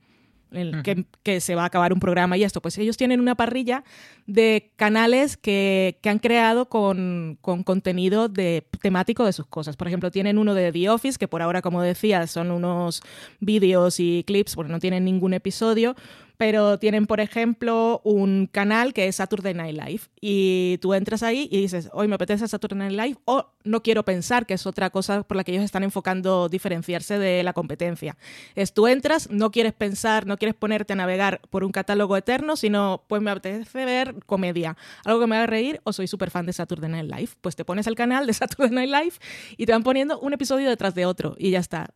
que, 1.23 1.41
se 1.41 1.55
va 1.55 1.63
a 1.63 1.67
acabar 1.67 1.93
un 1.93 2.01
programa 2.01 2.37
y 2.37 2.45
esto. 2.45 2.61
Pues 2.61 2.77
ellos 2.79 2.97
tienen 2.97 3.21
una 3.21 3.35
parrilla 3.35 3.85
de 4.27 4.73
canales 4.77 5.37
que, 5.37 5.99
que 6.03 6.09
han 6.09 6.19
creado 6.19 6.69
con, 6.69 7.39
con, 7.41 7.63
contenido 7.63 8.29
de, 8.29 8.67
temático 8.83 9.25
de 9.25 9.33
sus 9.33 9.47
cosas. 9.47 9.77
Por 9.77 9.87
ejemplo, 9.87 10.11
tienen 10.11 10.39
uno 10.39 10.55
de 10.55 10.73
The 10.73 10.91
Office, 10.91 11.19
que 11.19 11.29
por 11.29 11.43
ahora, 11.43 11.63
como 11.63 11.83
decía, 11.83 12.27
son 12.27 12.51
unos 12.51 13.03
vídeos 13.39 14.01
y 14.01 14.25
clips, 14.27 14.55
porque 14.55 14.73
no 14.73 14.81
tienen 14.81 15.05
ningún 15.05 15.35
episodio, 15.35 15.95
pero 16.41 16.79
tienen, 16.79 17.07
por 17.07 17.21
ejemplo, 17.21 18.01
un 18.03 18.49
canal 18.51 18.95
que 18.95 19.07
es 19.07 19.17
Saturday 19.17 19.53
Night 19.53 19.77
Live. 19.79 20.05
Y 20.23 20.79
tú 20.81 20.95
entras 20.95 21.23
ahí 21.23 21.51
y 21.53 21.61
dices, 21.61 21.91
hoy 21.93 22.09
me 22.09 22.15
apetece 22.15 22.49
Saturday 22.49 22.79
Night 22.79 22.99
Live 22.99 23.21
o 23.27 23.53
no 23.63 23.83
quiero 23.83 24.07
pensar, 24.07 24.47
que 24.47 24.55
es 24.55 24.65
otra 24.65 24.89
cosa 24.89 25.23
por 25.23 25.37
la 25.37 25.45
que 25.45 25.53
ellos 25.53 25.65
están 25.65 25.83
enfocando 25.83 26.49
diferenciarse 26.49 27.19
de 27.19 27.43
la 27.43 27.53
competencia. 27.53 28.17
Es 28.55 28.73
tú 28.73 28.87
entras, 28.87 29.29
no 29.31 29.51
quieres 29.51 29.75
pensar, 29.75 30.27
no 30.27 30.39
quieres 30.39 30.55
ponerte 30.55 30.95
a 30.95 30.97
navegar 30.97 31.43
por 31.51 31.63
un 31.63 31.73
catálogo 31.73 32.17
eterno, 32.17 32.57
sino 32.57 33.05
pues 33.07 33.21
me 33.21 33.31
apetece 33.31 33.85
ver 33.85 34.15
comedia, 34.25 34.79
algo 35.05 35.21
que 35.21 35.27
me 35.27 35.37
haga 35.37 35.47
reír 35.47 35.83
o 35.85 35.93
soy 35.93 36.09
súper 36.09 36.31
fan 36.31 36.47
de 36.47 36.55
Saturday 36.55 36.89
Night 36.89 37.13
Live. 37.15 37.33
Pues 37.43 37.55
te 37.55 37.67
pones 37.67 37.87
al 37.87 37.97
canal 37.97 38.27
de 38.27 38.33
Saturday 38.33 38.71
Night 38.71 38.91
Live 38.91 39.17
y 39.59 39.67
te 39.67 39.73
van 39.73 39.83
poniendo 39.83 40.19
un 40.19 40.33
episodio 40.33 40.71
detrás 40.71 40.95
de 40.95 41.05
otro 41.05 41.35
y 41.37 41.51
ya 41.51 41.59
está 41.59 41.91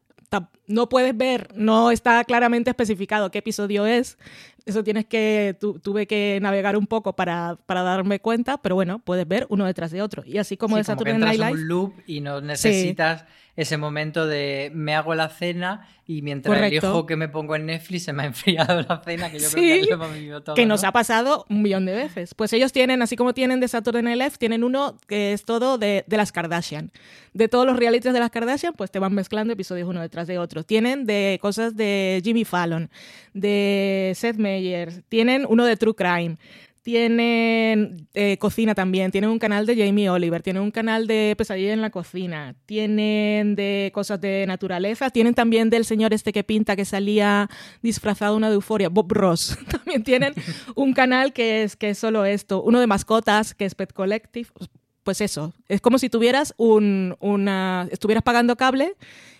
no 0.66 0.88
puedes 0.88 1.16
ver, 1.16 1.48
no 1.54 1.90
está 1.90 2.24
claramente 2.24 2.70
especificado 2.70 3.30
qué 3.30 3.38
episodio 3.38 3.86
es. 3.86 4.18
Eso 4.66 4.82
tienes 4.82 5.04
que, 5.04 5.56
tuve 5.60 6.06
que 6.06 6.38
navegar 6.40 6.76
un 6.76 6.86
poco 6.86 7.14
para, 7.14 7.58
para, 7.66 7.82
darme 7.82 8.18
cuenta, 8.20 8.56
pero 8.56 8.74
bueno, 8.74 8.98
puedes 8.98 9.28
ver 9.28 9.46
uno 9.50 9.66
detrás 9.66 9.90
de 9.90 10.00
otro. 10.00 10.22
Y 10.24 10.38
así 10.38 10.56
como 10.56 10.76
sí, 10.76 10.80
de 10.80 10.84
Saturday 10.84 11.18
Night 11.18 11.38
Live. 11.38 11.52
un 11.52 11.68
loop 11.68 11.92
y 12.06 12.20
no 12.20 12.40
necesitas 12.40 13.26
ese 13.56 13.76
momento 13.76 14.26
de 14.26 14.72
me 14.74 14.94
hago 14.94 15.14
la 15.14 15.28
cena 15.28 15.88
y 16.06 16.22
mientras 16.22 16.60
elijo 16.60 17.06
que 17.06 17.16
me 17.16 17.28
pongo 17.28 17.56
en 17.56 17.66
Netflix 17.66 18.04
se 18.04 18.12
me 18.12 18.24
ha 18.24 18.26
enfriado 18.26 18.82
la 18.82 19.00
cena, 19.02 19.30
que 19.30 19.38
yo 19.38 19.48
creo 19.50 19.86
que 19.86 19.96
lo 19.96 20.08
vivido 20.10 20.42
todo. 20.42 20.54
Que 20.54 20.66
nos 20.66 20.84
ha 20.84 20.92
pasado 20.92 21.46
un 21.48 21.62
millón 21.62 21.86
de 21.86 21.94
veces. 21.94 22.34
Pues 22.34 22.52
ellos 22.52 22.72
tienen, 22.72 23.00
así 23.00 23.16
como 23.16 23.32
tienen 23.32 23.60
de 23.60 23.68
Saturday 23.68 24.02
Night 24.02 24.18
Live, 24.18 24.32
tienen 24.38 24.64
uno 24.64 24.98
que 25.06 25.32
es 25.32 25.44
todo 25.44 25.78
de, 25.78 26.04
de 26.06 26.16
las 26.16 26.32
Kardashian. 26.32 26.90
De 27.32 27.48
todos 27.48 27.64
los 27.64 27.76
realities 27.76 28.12
de 28.12 28.20
las 28.20 28.30
Kardashian, 28.30 28.74
pues 28.74 28.90
te 28.90 28.98
van 28.98 29.14
mezclando 29.14 29.52
episodios 29.52 29.88
uno 29.88 30.00
detrás 30.00 30.26
de 30.26 30.38
otro. 30.38 30.62
Tienen 30.62 31.06
de 31.06 31.38
cosas 31.40 31.74
de 31.74 32.20
Jimmy 32.22 32.44
Fallon, 32.44 32.90
de 33.32 34.12
Seth 34.14 34.36
Tienen 35.08 35.46
uno 35.48 35.64
de 35.64 35.76
True 35.76 35.94
Crime 35.94 36.36
tienen 36.84 38.08
eh, 38.12 38.36
cocina 38.36 38.74
también, 38.74 39.10
tienen 39.10 39.30
un 39.30 39.38
canal 39.38 39.64
de 39.64 39.74
Jamie 39.74 40.10
Oliver, 40.10 40.42
tienen 40.42 40.62
un 40.62 40.70
canal 40.70 41.06
de 41.06 41.34
Pesadilla 41.36 41.72
en 41.72 41.80
la 41.80 41.88
cocina, 41.88 42.54
tienen 42.66 43.56
de 43.56 43.90
cosas 43.94 44.20
de 44.20 44.44
naturaleza, 44.46 45.08
tienen 45.08 45.32
también 45.32 45.70
del 45.70 45.86
señor 45.86 46.12
este 46.12 46.30
que 46.30 46.44
pinta 46.44 46.76
que 46.76 46.84
salía 46.84 47.48
disfrazado 47.80 48.36
una 48.36 48.50
de 48.50 48.56
euforia, 48.56 48.90
Bob 48.90 49.10
Ross. 49.10 49.56
también 49.70 50.04
tienen 50.04 50.34
un 50.74 50.92
canal 50.92 51.32
que 51.32 51.62
es, 51.62 51.74
que 51.74 51.88
es 51.88 51.98
solo 51.98 52.26
esto, 52.26 52.62
uno 52.62 52.80
de 52.80 52.86
mascotas 52.86 53.54
que 53.54 53.64
es 53.64 53.74
Pet 53.74 53.94
Collective. 53.94 54.50
Pues 55.04 55.22
eso, 55.22 55.54
es 55.68 55.80
como 55.80 55.96
si 55.96 56.10
tuvieras 56.10 56.52
un, 56.58 57.16
una, 57.18 57.88
estuvieras 57.90 58.22
pagando 58.22 58.56
cable 58.56 58.94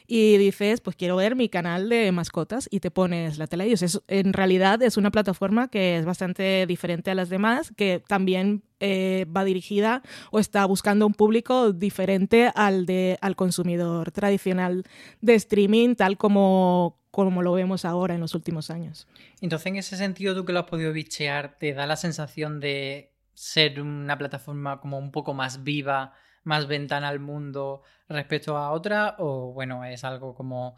y 0.07 0.37
dices, 0.37 0.81
pues 0.81 0.97
quiero 0.97 1.17
ver 1.17 1.35
mi 1.35 1.49
canal 1.49 1.89
de 1.89 2.13
mascotas 2.13 2.69
y 2.71 2.81
te 2.81 2.91
pones 2.91 3.39
la 3.39 3.47
tele. 3.47 3.69
Y 3.69 3.73
es, 3.73 4.03
en 4.09 4.33
realidad 4.33 4.83
es 4.83 4.97
una 4.97 5.11
plataforma 5.11 5.69
que 5.69 5.97
es 5.97 6.05
bastante 6.05 6.67
diferente 6.67 7.11
a 7.11 7.15
las 7.15 7.31
demás, 7.31 7.73
que 7.75 8.03
también 8.07 8.63
eh, 8.81 9.27
va 9.35 9.45
dirigida 9.45 10.03
o 10.31 10.39
está 10.39 10.67
buscando 10.67 11.07
un 11.07 11.15
público 11.15 11.73
diferente 11.73 12.51
al, 12.55 12.85
de, 12.85 13.19
al 13.23 13.35
consumidor 13.35 14.11
tradicional 14.11 14.85
de 15.23 15.35
streaming, 15.35 15.95
tal 15.95 16.19
como, 16.19 17.01
como 17.11 17.43
lo 17.43 17.53
vemos 17.53 17.87
ahora 17.87 18.15
en 18.15 18.21
los 18.21 18.35
últimos 18.35 18.71
años. 18.71 19.09
Entonces, 19.41 19.67
en 19.67 19.77
ese 19.77 19.97
sentido, 19.97 20.35
tú 20.35 20.45
que 20.45 20.53
lo 20.53 20.61
has 20.61 20.67
podido 20.67 20.93
bichear, 20.93 21.57
¿te 21.59 21.73
da 21.73 21.87
la 21.87 21.97
sensación 21.97 22.61
de 22.61 23.15
ser 23.33 23.81
una 23.81 24.19
plataforma 24.19 24.81
como 24.81 24.99
un 24.99 25.11
poco 25.13 25.33
más 25.33 25.65
viva? 25.65 26.13
Más 26.45 26.67
ventana 26.67 27.09
al 27.09 27.21
mundo 27.21 27.83
respecto 28.09 28.57
a 28.57 28.71
otra 28.71 29.17
o 29.19 29.53
bueno, 29.53 29.85
es 29.85 30.05
algo 30.05 30.35
como 30.35 30.77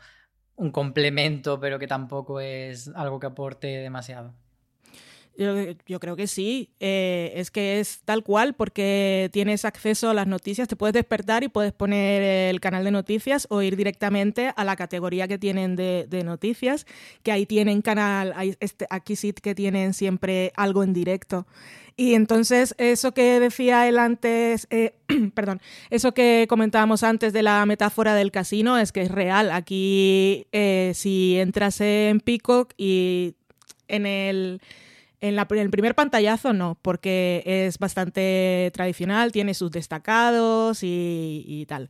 un 0.57 0.70
complemento 0.70 1.61
pero 1.61 1.79
que 1.79 1.87
tampoco 1.87 2.40
es 2.40 2.88
algo 2.88 3.20
que 3.20 3.26
aporte 3.26 3.66
demasiado? 3.66 4.35
Yo, 5.38 6.00
creo 6.00 6.16
que 6.16 6.26
sí, 6.26 6.70
eh, 6.81 7.33
es 7.35 7.50
que 7.50 7.79
es 7.79 8.00
tal 8.07 8.22
cual 8.22 8.55
porque 8.55 9.29
tienes 9.35 9.66
acceso 9.66 10.09
a 10.09 10.14
las 10.14 10.26
noticias, 10.26 10.66
te 10.66 10.76
puedes 10.76 10.94
despertar 10.94 11.44
y 11.44 11.48
puedes 11.48 11.74
poner 11.74 12.22
el 12.22 12.59
canal 12.59 12.85
de 12.85 12.90
noticias 12.90 13.46
o 13.50 13.61
ir 13.61 13.76
directamente 13.76 14.55
a 14.57 14.64
la 14.64 14.76
categoría 14.76 15.29
que 15.29 15.37
tienen 15.37 15.76
de, 15.76 16.22
noticias, 16.24 16.87
que 17.22 17.33
ahí 17.33 17.44
tienen 17.44 17.83
canal, 17.83 18.33
este, 18.61 18.87
aquí 18.88 19.14
sí 19.14 19.35
que 19.35 19.55
tienen 19.55 19.92
siempre 19.92 20.52
algo 20.57 20.83
en 20.83 20.94
directo. 20.94 21.46
Y 21.98 22.12
entonces 22.14 22.74
eso 22.76 23.12
que 23.12 23.40
decía 23.40 23.88
él 23.88 23.98
antes, 23.98 24.66
eh, 24.70 24.94
perdón, 25.35 25.62
eso 25.88 26.12
que 26.12 26.46
comentábamos 26.46 27.02
antes 27.02 27.32
de 27.32 27.42
la 27.42 27.64
metáfora 27.64 28.14
del 28.14 28.30
casino 28.30 28.76
es 28.76 28.92
que 28.92 29.02
es 29.02 29.11
real. 29.11 29.50
Aquí 29.50 30.46
eh, 30.52 30.92
si 30.94 31.38
entras 31.38 31.80
en 31.80 32.20
Peacock 32.20 32.72
y 32.76 33.35
en 33.88 34.06
el... 34.06 34.61
En, 35.22 35.38
el 35.38 35.70
primer 35.70 35.94
pantallazo 35.94 36.52
no, 36.52 36.78
porque 36.82 37.42
es 37.46 37.78
bastante 37.78 38.70
tradicional, 38.74 39.32
tiene 39.32 39.54
sus 39.54 39.70
destacados 39.70 40.82
y, 40.82 41.42
y, 41.48 41.64
tal. 41.64 41.88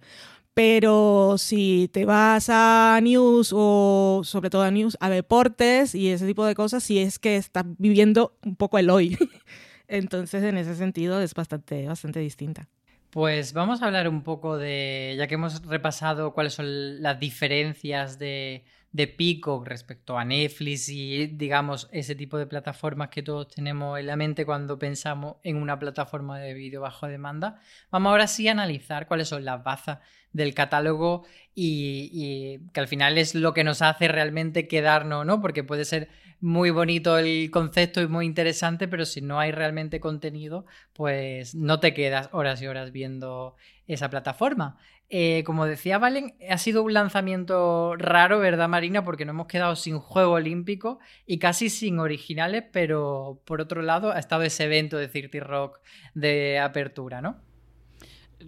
Pero 0.54 1.34
si 1.36 1.90
te 1.92 2.04
vas 2.04 2.48
a 2.48 2.98
news 3.02 3.50
o 3.52 4.22
sobre 4.24 4.48
todo 4.48 4.62
a 4.62 4.70
news, 4.70 4.96
a 5.00 5.10
deportes 5.10 5.94
y 5.94 6.08
ese 6.10 6.24
tipo 6.24 6.46
de 6.46 6.54
cosas, 6.54 6.84
si 6.84 7.00
es 7.00 7.18
que 7.18 7.36
estás 7.36 7.64
viviendo 7.78 8.36
un 8.42 8.54
poco 8.54 8.78
el 8.78 8.90
hoy. 8.90 9.18
Entonces, 9.88 10.42
en 10.42 10.59
ese 10.59 10.75
sentido, 10.75 11.20
es 11.20 11.35
bastante, 11.35 11.87
bastante 11.87 12.20
distinta. 12.20 12.68
Pues 13.11 13.53
vamos 13.53 13.83
a 13.83 13.87
hablar 13.87 14.09
un 14.09 14.22
poco 14.22 14.59
de, 14.59 15.14
ya 15.16 15.27
que 15.27 15.35
hemos 15.35 15.64
repasado 15.64 16.35
cuáles 16.35 16.55
son 16.55 17.01
las 17.03 17.18
diferencias 17.18 18.18
de, 18.18 18.64
de 18.92 19.07
Peacock 19.09 19.66
respecto 19.66 20.18
a 20.18 20.25
Netflix 20.25 20.88
y, 20.88 21.27
digamos, 21.27 21.88
ese 21.92 22.14
tipo 22.14 22.38
de 22.38 22.46
plataformas 22.46 23.09
que 23.09 23.22
todos 23.22 23.49
tenemos 23.49 23.99
en 23.99 24.07
la 24.07 24.16
mente 24.16 24.46
cuando 24.46 24.79
pensamos 24.79 25.37
en 25.42 25.57
una 25.57 25.79
plataforma 25.79 26.38
de 26.38 26.55
vídeo 26.55 26.81
bajo 26.81 27.07
demanda. 27.07 27.61
Vamos 27.90 28.11
ahora 28.11 28.27
sí 28.27 28.49
a 28.49 28.53
analizar 28.53 29.07
cuáles 29.07 29.29
son 29.29 29.44
las 29.44 29.62
bazas 29.62 29.99
del 30.33 30.55
catálogo 30.55 31.25
y, 31.55 32.11
y, 32.12 32.70
que 32.72 32.81
al 32.81 32.88
final 32.88 33.18
es 33.18 33.35
lo 33.35 33.55
que 33.55 33.64
nos 33.64 33.83
hace 33.83 34.09
realmente 34.09 34.68
quedarnos, 34.68 35.25
¿no? 35.25 35.40
Porque 35.40 35.64
puede 35.64 35.85
ser 35.85 36.09
muy 36.40 36.70
bonito 36.70 37.18
el 37.18 37.51
concepto 37.51 38.01
y 38.03 38.09
muy 38.09 38.27
interesante, 38.27 38.88
pero 38.88 39.05
si 39.05 39.20
no 39.20 39.40
hay 39.40 39.53
realmente 39.53 40.01
contenido, 40.01 40.66
pues 40.92 41.55
no 41.55 41.81
te 41.81 41.94
quedas 41.94 42.29
horas 42.33 42.61
y 42.62 42.66
horas 42.66 42.92
viendo 42.92 43.57
esa 43.87 44.11
plataforma. 44.11 44.79
Eh, 45.09 45.44
como 45.44 45.66
decía 45.66 45.99
Valen, 45.99 46.35
ha 46.51 46.59
sido 46.59 46.83
un 46.83 46.92
lanzamiento 46.92 47.94
raro, 47.96 48.40
¿verdad, 48.40 48.68
Marina? 48.68 49.05
Porque 49.05 49.25
no 49.25 49.31
hemos 49.31 49.46
quedado 49.46 49.77
sin 49.77 50.01
juego 50.01 50.33
olímpico 50.33 50.99
y 51.27 51.38
casi 51.38 51.70
sin 51.70 52.01
originales, 52.01 52.64
pero 52.72 53.40
por 53.44 53.61
otro 53.61 53.83
lado 53.83 54.11
ha 54.11 54.18
estado 54.18 54.42
ese 54.42 54.64
evento 54.64 54.96
de 54.96 55.09
Cirti 55.09 55.38
Rock 55.38 55.79
de 56.14 56.59
apertura, 56.59 57.20
¿no? 57.20 57.40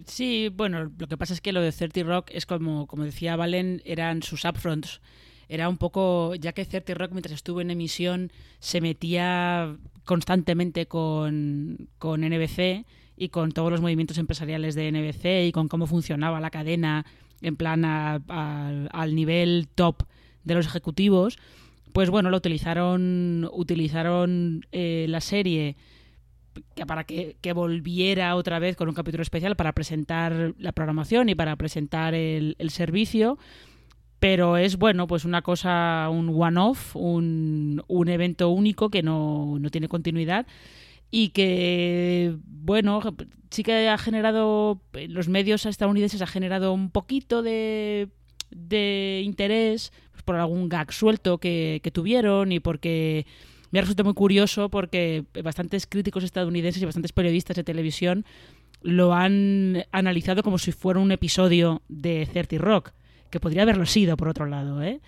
Sí, 0.05 0.49
bueno, 0.53 0.91
lo 0.97 1.07
que 1.07 1.17
pasa 1.17 1.33
es 1.33 1.41
que 1.41 1.53
lo 1.53 1.61
de 1.61 1.71
Cirti 1.71 2.03
Rock 2.03 2.29
es 2.31 2.45
como, 2.45 2.87
como 2.87 3.05
decía 3.05 3.35
Valen, 3.37 3.81
eran 3.85 4.21
sus 4.21 4.43
upfronts 4.45 5.01
era 5.49 5.67
un 5.67 5.77
poco, 5.77 6.35
ya 6.35 6.53
que 6.53 6.63
Certi 6.63 6.93
Rock 6.93 7.11
mientras 7.11 7.33
estuvo 7.33 7.59
en 7.59 7.71
emisión 7.71 8.31
se 8.59 8.81
metía 8.81 9.75
constantemente 10.05 10.85
con, 10.85 11.89
con 11.97 12.21
NBC 12.21 12.85
y 13.17 13.29
con 13.29 13.51
todos 13.51 13.71
los 13.71 13.81
movimientos 13.81 14.19
empresariales 14.19 14.75
de 14.75 14.91
NBC 14.91 15.47
y 15.47 15.51
con 15.51 15.67
cómo 15.67 15.87
funcionaba 15.87 16.39
la 16.39 16.51
cadena 16.51 17.05
en 17.41 17.55
plan 17.55 17.83
al 17.83 19.15
nivel 19.15 19.67
top 19.73 20.03
de 20.43 20.53
los 20.53 20.67
ejecutivos, 20.67 21.39
pues 21.93 22.11
bueno, 22.11 22.29
lo 22.29 22.37
utilizaron, 22.37 23.49
utilizaron 23.51 24.65
eh, 24.71 25.07
la 25.09 25.19
serie 25.19 25.77
para 26.85 27.05
que, 27.05 27.53
volviera 27.53 28.35
otra 28.35 28.59
vez 28.59 28.75
con 28.75 28.87
un 28.87 28.95
capítulo 28.95 29.23
especial 29.23 29.55
para 29.55 29.73
presentar 29.73 30.53
la 30.57 30.73
programación 30.73 31.29
y 31.29 31.35
para 31.35 31.55
presentar 31.55 32.13
el 32.13 32.69
servicio 32.69 33.37
pero 34.19 34.57
es 34.57 34.77
bueno, 34.77 35.07
pues 35.07 35.25
una 35.25 35.41
cosa, 35.41 36.09
un 36.11 36.29
one-off, 36.29 36.95
un, 36.95 37.83
un, 37.87 38.09
evento 38.09 38.49
único 38.49 38.89
que 38.89 39.01
no, 39.01 39.57
no, 39.59 39.69
tiene 39.69 39.87
continuidad 39.87 40.45
y 41.09 41.29
que, 41.29 42.35
bueno, 42.45 43.01
sí 43.49 43.63
que 43.63 43.87
ha 43.87 43.97
generado, 43.97 44.81
los 45.07 45.29
medios 45.29 45.65
estadounidenses 45.65 46.21
ha 46.21 46.27
generado 46.27 46.73
un 46.73 46.91
poquito 46.91 47.41
de, 47.41 48.09
de 48.51 49.21
interés 49.23 49.93
pues, 50.11 50.23
por 50.23 50.35
algún 50.35 50.67
gag 50.67 50.91
suelto 50.91 51.37
que, 51.37 51.79
que 51.81 51.91
tuvieron 51.91 52.51
y 52.51 52.59
porque 52.59 53.25
me 53.71 53.79
ha 53.79 53.83
resultado 53.83 54.05
muy 54.05 54.15
curioso 54.15 54.69
porque 54.69 55.23
bastantes 55.43 55.87
críticos 55.87 56.25
estadounidenses 56.25 56.81
y 56.81 56.85
bastantes 56.85 57.13
periodistas 57.13 57.55
de 57.55 57.63
televisión 57.63 58.25
lo 58.81 59.13
han 59.13 59.85
analizado 59.91 60.43
como 60.43 60.57
si 60.57 60.71
fuera 60.71 60.99
un 60.99 61.11
episodio 61.11 61.81
de 61.87 62.27
30 62.31 62.57
Rock 62.57 62.93
que 63.29 63.39
podría 63.39 63.63
haberlo 63.63 63.85
sido, 63.85 64.17
por 64.17 64.27
otro 64.27 64.45
lado, 64.45 64.81
¿eh? 64.83 64.99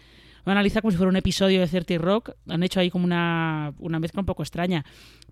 Lo 0.46 0.52
analizar 0.52 0.82
como 0.82 0.92
si 0.92 0.98
fuera 0.98 1.10
un 1.10 1.16
episodio 1.18 1.60
de 1.60 1.68
Certi 1.68 1.98
Rock. 2.00 2.32
Han 2.48 2.64
hecho 2.64 2.80
ahí 2.80 2.90
como 2.90 3.06
una, 3.06 3.74
una 3.78 4.00
mezcla 4.00 4.22
un 4.22 4.26
poco 4.26 4.42
extraña. 4.42 4.84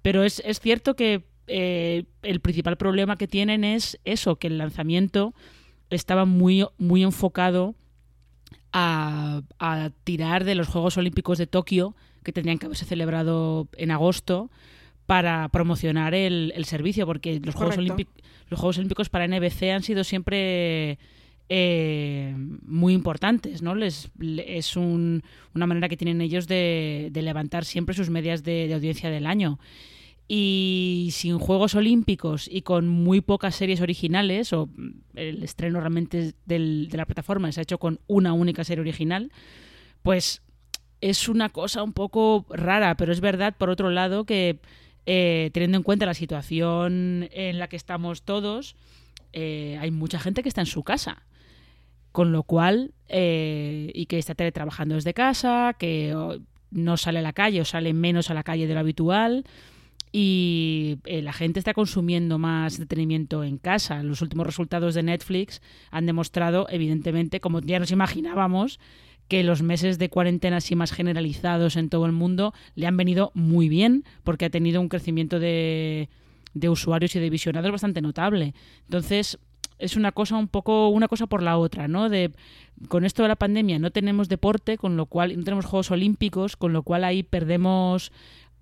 Pero 0.04 0.23
es, 0.23 0.39
es 0.45 0.60
cierto 0.60 0.95
que 0.95 1.23
eh, 1.47 2.04
el 2.21 2.41
principal 2.41 2.78
problema 2.78 3.15
que 3.17 3.28
tienen 3.28 3.63
es 3.63 3.99
eso, 4.06 4.36
que 4.36 4.45
el 4.47 4.60
lanzamiento 4.60 5.34
estaba 5.89 6.25
muy, 6.25 6.63
muy 6.78 7.02
enfocado 7.02 7.73
a, 8.71 9.41
a 9.58 9.89
tirar 10.04 10.43
de 10.43 10.56
los 10.56 10.67
Juegos 10.67 10.97
Olímpicos 10.97 11.38
de 11.38 11.47
Tokio, 11.47 11.95
que 12.23 12.32
tendrían 12.32 12.60
que 12.60 12.67
haberse 12.67 12.86
celebrado 12.86 13.67
en 13.78 13.91
agosto 13.91 14.52
para 15.06 15.49
promocionar 15.49 16.13
el, 16.13 16.54
el 16.56 16.65
servicio, 16.65 17.06
porque 17.08 17.39
los 17.43 17.56
Juegos, 17.56 17.75
Correcto. 17.78 17.95
Olímpic- 17.95 18.23
los 18.47 18.60
Juegos 18.60 18.78
Olímpicos 18.78 19.10
para 19.10 19.28
NBC 19.28 19.63
han 19.73 19.82
sido 19.84 20.04
siempre 20.04 20.99
eh, 21.50 22.36
muy 22.66 22.94
importantes, 22.94 23.62
¿no? 23.62 23.74
Les, 23.76 24.10
le- 24.20 24.58
es 24.58 24.76
un- 24.76 25.24
una 25.56 25.66
manera 25.68 25.90
que 25.90 25.98
tienen 25.98 26.22
ellos 26.22 26.48
de, 26.48 27.12
levantar 27.14 27.66
siempre 27.66 27.96
sus 27.96 28.10
medias 28.10 28.44
de, 28.44 28.72
audiencia 28.74 29.10
del 29.10 29.26
año. 29.26 29.60
Y 30.28 31.10
sin 31.12 31.40
Juegos 31.40 31.74
Olímpicos 31.74 32.48
y 32.52 32.62
con 32.62 32.88
muy 32.88 33.20
pocas 33.22 33.56
series 33.56 33.82
originales, 33.82 34.54
o 34.54 34.68
mm, 34.68 34.90
el 35.16 35.44
estreno 35.44 35.80
realmente 35.80 36.34
de 36.46 36.60
la 36.92 37.06
plataforma 37.06 37.52
se 37.52 37.62
ha 37.62 37.64
hecho 37.64 37.80
con 37.80 38.00
una 38.08 38.34
única 38.34 38.64
serie 38.64 38.82
original, 38.82 39.32
pues 40.04 40.44
es 41.02 41.30
una 41.30 41.50
cosa 41.50 41.82
un 41.82 41.94
poco 41.94 42.46
rara, 42.50 42.96
pero 42.96 43.12
es 43.12 43.22
verdad, 43.22 43.56
por 43.58 43.70
otro 43.72 43.90
lado, 43.90 44.26
que 44.26 44.60
eh, 45.08 45.50
teniendo 45.54 45.78
en 45.78 45.84
cuenta 45.84 46.06
la 46.06 46.14
situación 46.14 47.28
en 47.32 47.58
la 47.58 47.68
que 47.68 47.76
estamos 47.78 48.22
todos, 48.22 48.76
eh, 49.34 49.78
hay 49.82 49.90
mucha 49.90 50.20
gente 50.20 50.44
que 50.44 50.50
está 50.50 50.62
en 50.62 50.68
su 50.68 50.84
casa. 50.84 51.24
Con 52.12 52.32
lo 52.32 52.43
cual, 52.43 52.93
eh, 53.08 53.91
y 53.93 54.08
que 54.08 54.17
está 54.17 54.36
teletrabajando 54.36 54.95
desde 54.95 55.13
casa, 55.13 55.76
que 55.78 56.15
no 56.72 56.98
sale 56.98 57.19
a 57.19 57.24
la 57.24 57.34
calle 57.34 57.62
o 57.62 57.65
sale 57.65 57.93
menos 57.93 58.30
a 58.30 58.34
la 58.34 58.43
calle 58.43 58.67
de 58.67 58.74
lo 58.74 58.80
habitual. 58.80 59.45
Y 60.12 60.98
eh, 61.06 61.22
la 61.22 61.34
gente 61.34 61.60
está 61.60 61.74
consumiendo 61.74 62.39
más 62.39 62.80
entretenimiento 62.80 63.43
en 63.43 63.60
casa. 63.60 64.02
Los 64.02 64.22
últimos 64.22 64.48
resultados 64.48 64.95
de 64.95 65.04
Netflix 65.04 65.62
han 65.91 66.08
demostrado, 66.08 66.67
evidentemente, 66.69 67.39
como 67.39 67.62
ya 67.62 67.78
nos 67.78 67.91
imaginábamos, 67.91 68.80
que 69.28 69.43
los 69.43 69.62
meses 69.62 70.00
de 70.00 70.10
cuarentena 70.10 70.58
así 70.58 70.76
más 70.76 70.91
generalizados 70.91 71.76
en 71.76 71.89
todo 71.89 72.08
el 72.08 72.12
mundo 72.12 72.54
le 72.74 72.88
han 72.88 72.98
venido 72.98 73.32
muy 73.36 73.69
bien, 73.69 74.04
porque 74.24 74.45
ha 74.45 74.50
tenido 74.50 74.82
un 74.82 74.89
crecimiento 74.89 75.39
de, 75.39 76.10
de 76.56 76.69
usuarios 76.69 77.15
y 77.15 77.19
de 77.19 77.30
visionados 77.30 77.72
bastante 77.72 78.02
notable. 78.02 78.56
Entonces, 78.86 79.38
es 79.80 79.96
una 79.96 80.12
cosa 80.12 80.36
un 80.38 80.48
poco 80.48 80.89
una 80.89 81.08
cosa 81.08 81.26
por 81.28 81.42
la 81.42 81.58
otra, 81.58 81.88
¿no? 81.88 82.10
De 82.10 82.32
con 82.88 83.04
esto 83.06 83.24
de 83.24 83.30
la 83.30 83.36
pandemia 83.36 83.80
no 83.80 83.92
tenemos 83.92 84.30
deporte, 84.30 84.78
con 84.78 84.96
lo 84.98 85.06
cual 85.08 85.36
no 85.38 85.44
tenemos 85.44 85.65
Juegos 85.65 85.92
Olímpicos, 85.92 86.56
con 86.56 86.72
lo 86.74 86.84
cual 86.84 87.04
ahí 87.04 87.24
perdemos 87.24 88.12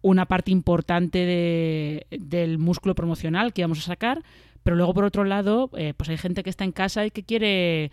una 0.02 0.26
parte 0.26 0.52
importante 0.52 1.18
de- 1.20 2.08
del 2.12 2.58
músculo 2.60 2.96
promocional 2.96 3.52
que 3.52 3.62
íbamos 3.62 3.80
a 3.80 3.82
sacar, 3.82 4.24
pero 4.64 4.76
luego 4.76 4.94
por 4.94 5.04
otro 5.04 5.24
lado, 5.24 5.70
eh, 5.76 5.94
pues 5.98 6.10
hay 6.10 6.18
gente 6.18 6.44
que 6.44 6.50
está 6.50 6.64
en 6.64 6.72
casa 6.72 7.06
y 7.06 7.12
que 7.12 7.24
quiere 7.24 7.92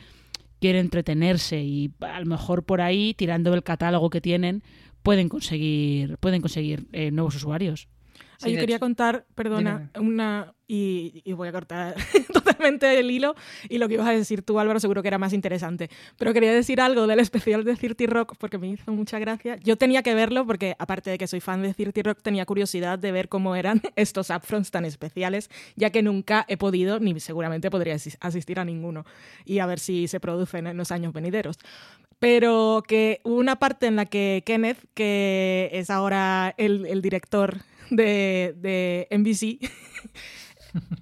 quiere 0.61 0.79
entretenerse 0.81 1.63
y 1.63 1.91
a 2.01 2.21
lo 2.21 2.27
mejor 2.27 2.63
por 2.63 2.81
ahí 2.81 3.13
tirando 3.15 3.51
del 3.51 3.63
catálogo 3.63 4.09
que 4.09 4.21
tienen 4.23 4.63
pueden 5.03 5.29
conseguir 5.29 6.17
pueden 6.19 6.41
conseguir 6.41 6.87
eh, 6.93 7.11
nuevos 7.11 7.35
usuarios. 7.37 7.89
Sí, 8.39 8.53
yo 8.53 8.61
quería 8.61 8.77
hecho- 8.77 8.81
contar, 8.85 9.25
perdona, 9.35 9.91
una. 9.99 10.53
Y, 10.67 11.21
y 11.27 11.35
voy 11.35 11.49
a 11.49 11.53
cortar 11.53 11.95
totalmente 12.33 12.99
el 12.99 13.11
hilo. 13.11 13.35
Y 13.69 13.77
lo 13.79 13.87
que 13.87 13.95
ibas 13.95 14.09
a 14.09 14.13
decir 14.13 14.43
tú, 14.43 14.59
Álvaro, 14.59 14.81
seguro 14.81 15.03
que 15.03 15.09
era 15.09 15.19
más 15.19 15.33
interesante. 15.35 15.91
Pero 16.19 16.33
quería 16.33 16.53
decir 16.55 16.81
algo 16.81 17.07
del 17.07 17.21
especial 17.21 17.65
de 17.65 17.77
Cirti 17.77 18.07
Rock 18.07 18.35
porque 18.39 18.57
me 18.59 18.69
hizo 18.69 18.91
mucha 18.93 19.19
gracia. 19.19 19.57
Yo 19.57 19.77
tenía 19.77 20.03
que 20.03 20.15
verlo 20.15 20.47
porque, 20.47 20.75
aparte 20.79 21.11
de 21.11 21.19
que 21.19 21.27
soy 21.27 21.41
fan 21.41 21.61
de 21.63 21.75
Cirti 21.75 22.03
Rock, 22.03 22.21
tenía 22.23 22.47
curiosidad 22.47 22.99
de 22.99 23.13
ver 23.13 23.29
cómo 23.29 23.55
eran 23.57 23.83
estos 23.97 24.31
upfronts 24.31 24.71
tan 24.71 24.85
especiales, 24.87 25.51
ya 25.77 25.91
que 25.91 26.03
nunca 26.03 26.45
he 26.49 26.57
podido, 26.57 26.99
ni 26.99 27.19
seguramente 27.21 27.71
podría 27.71 27.95
asis- 27.97 28.17
asistir 28.21 28.59
a 28.59 28.65
ninguno. 28.65 29.05
Y 29.45 29.59
a 29.59 29.67
ver 29.67 29.79
si 29.79 30.09
se 30.09 30.19
producen 30.19 30.67
en 30.67 30.77
los 30.77 30.91
años 30.93 31.13
venideros 31.13 31.59
pero 32.21 32.83
que 32.87 33.21
hubo 33.25 33.37
una 33.37 33.57
parte 33.57 33.87
en 33.87 33.97
la 33.97 34.07
que 34.07 34.43
Kenneth, 34.47 34.79
que 34.95 35.69
es 35.73 35.91
ahora 35.91 36.55
el, 36.57 36.87
el 36.87 37.03
director 37.03 37.59
de, 37.91 38.55
de 38.57 39.07
NBC, 39.11 39.59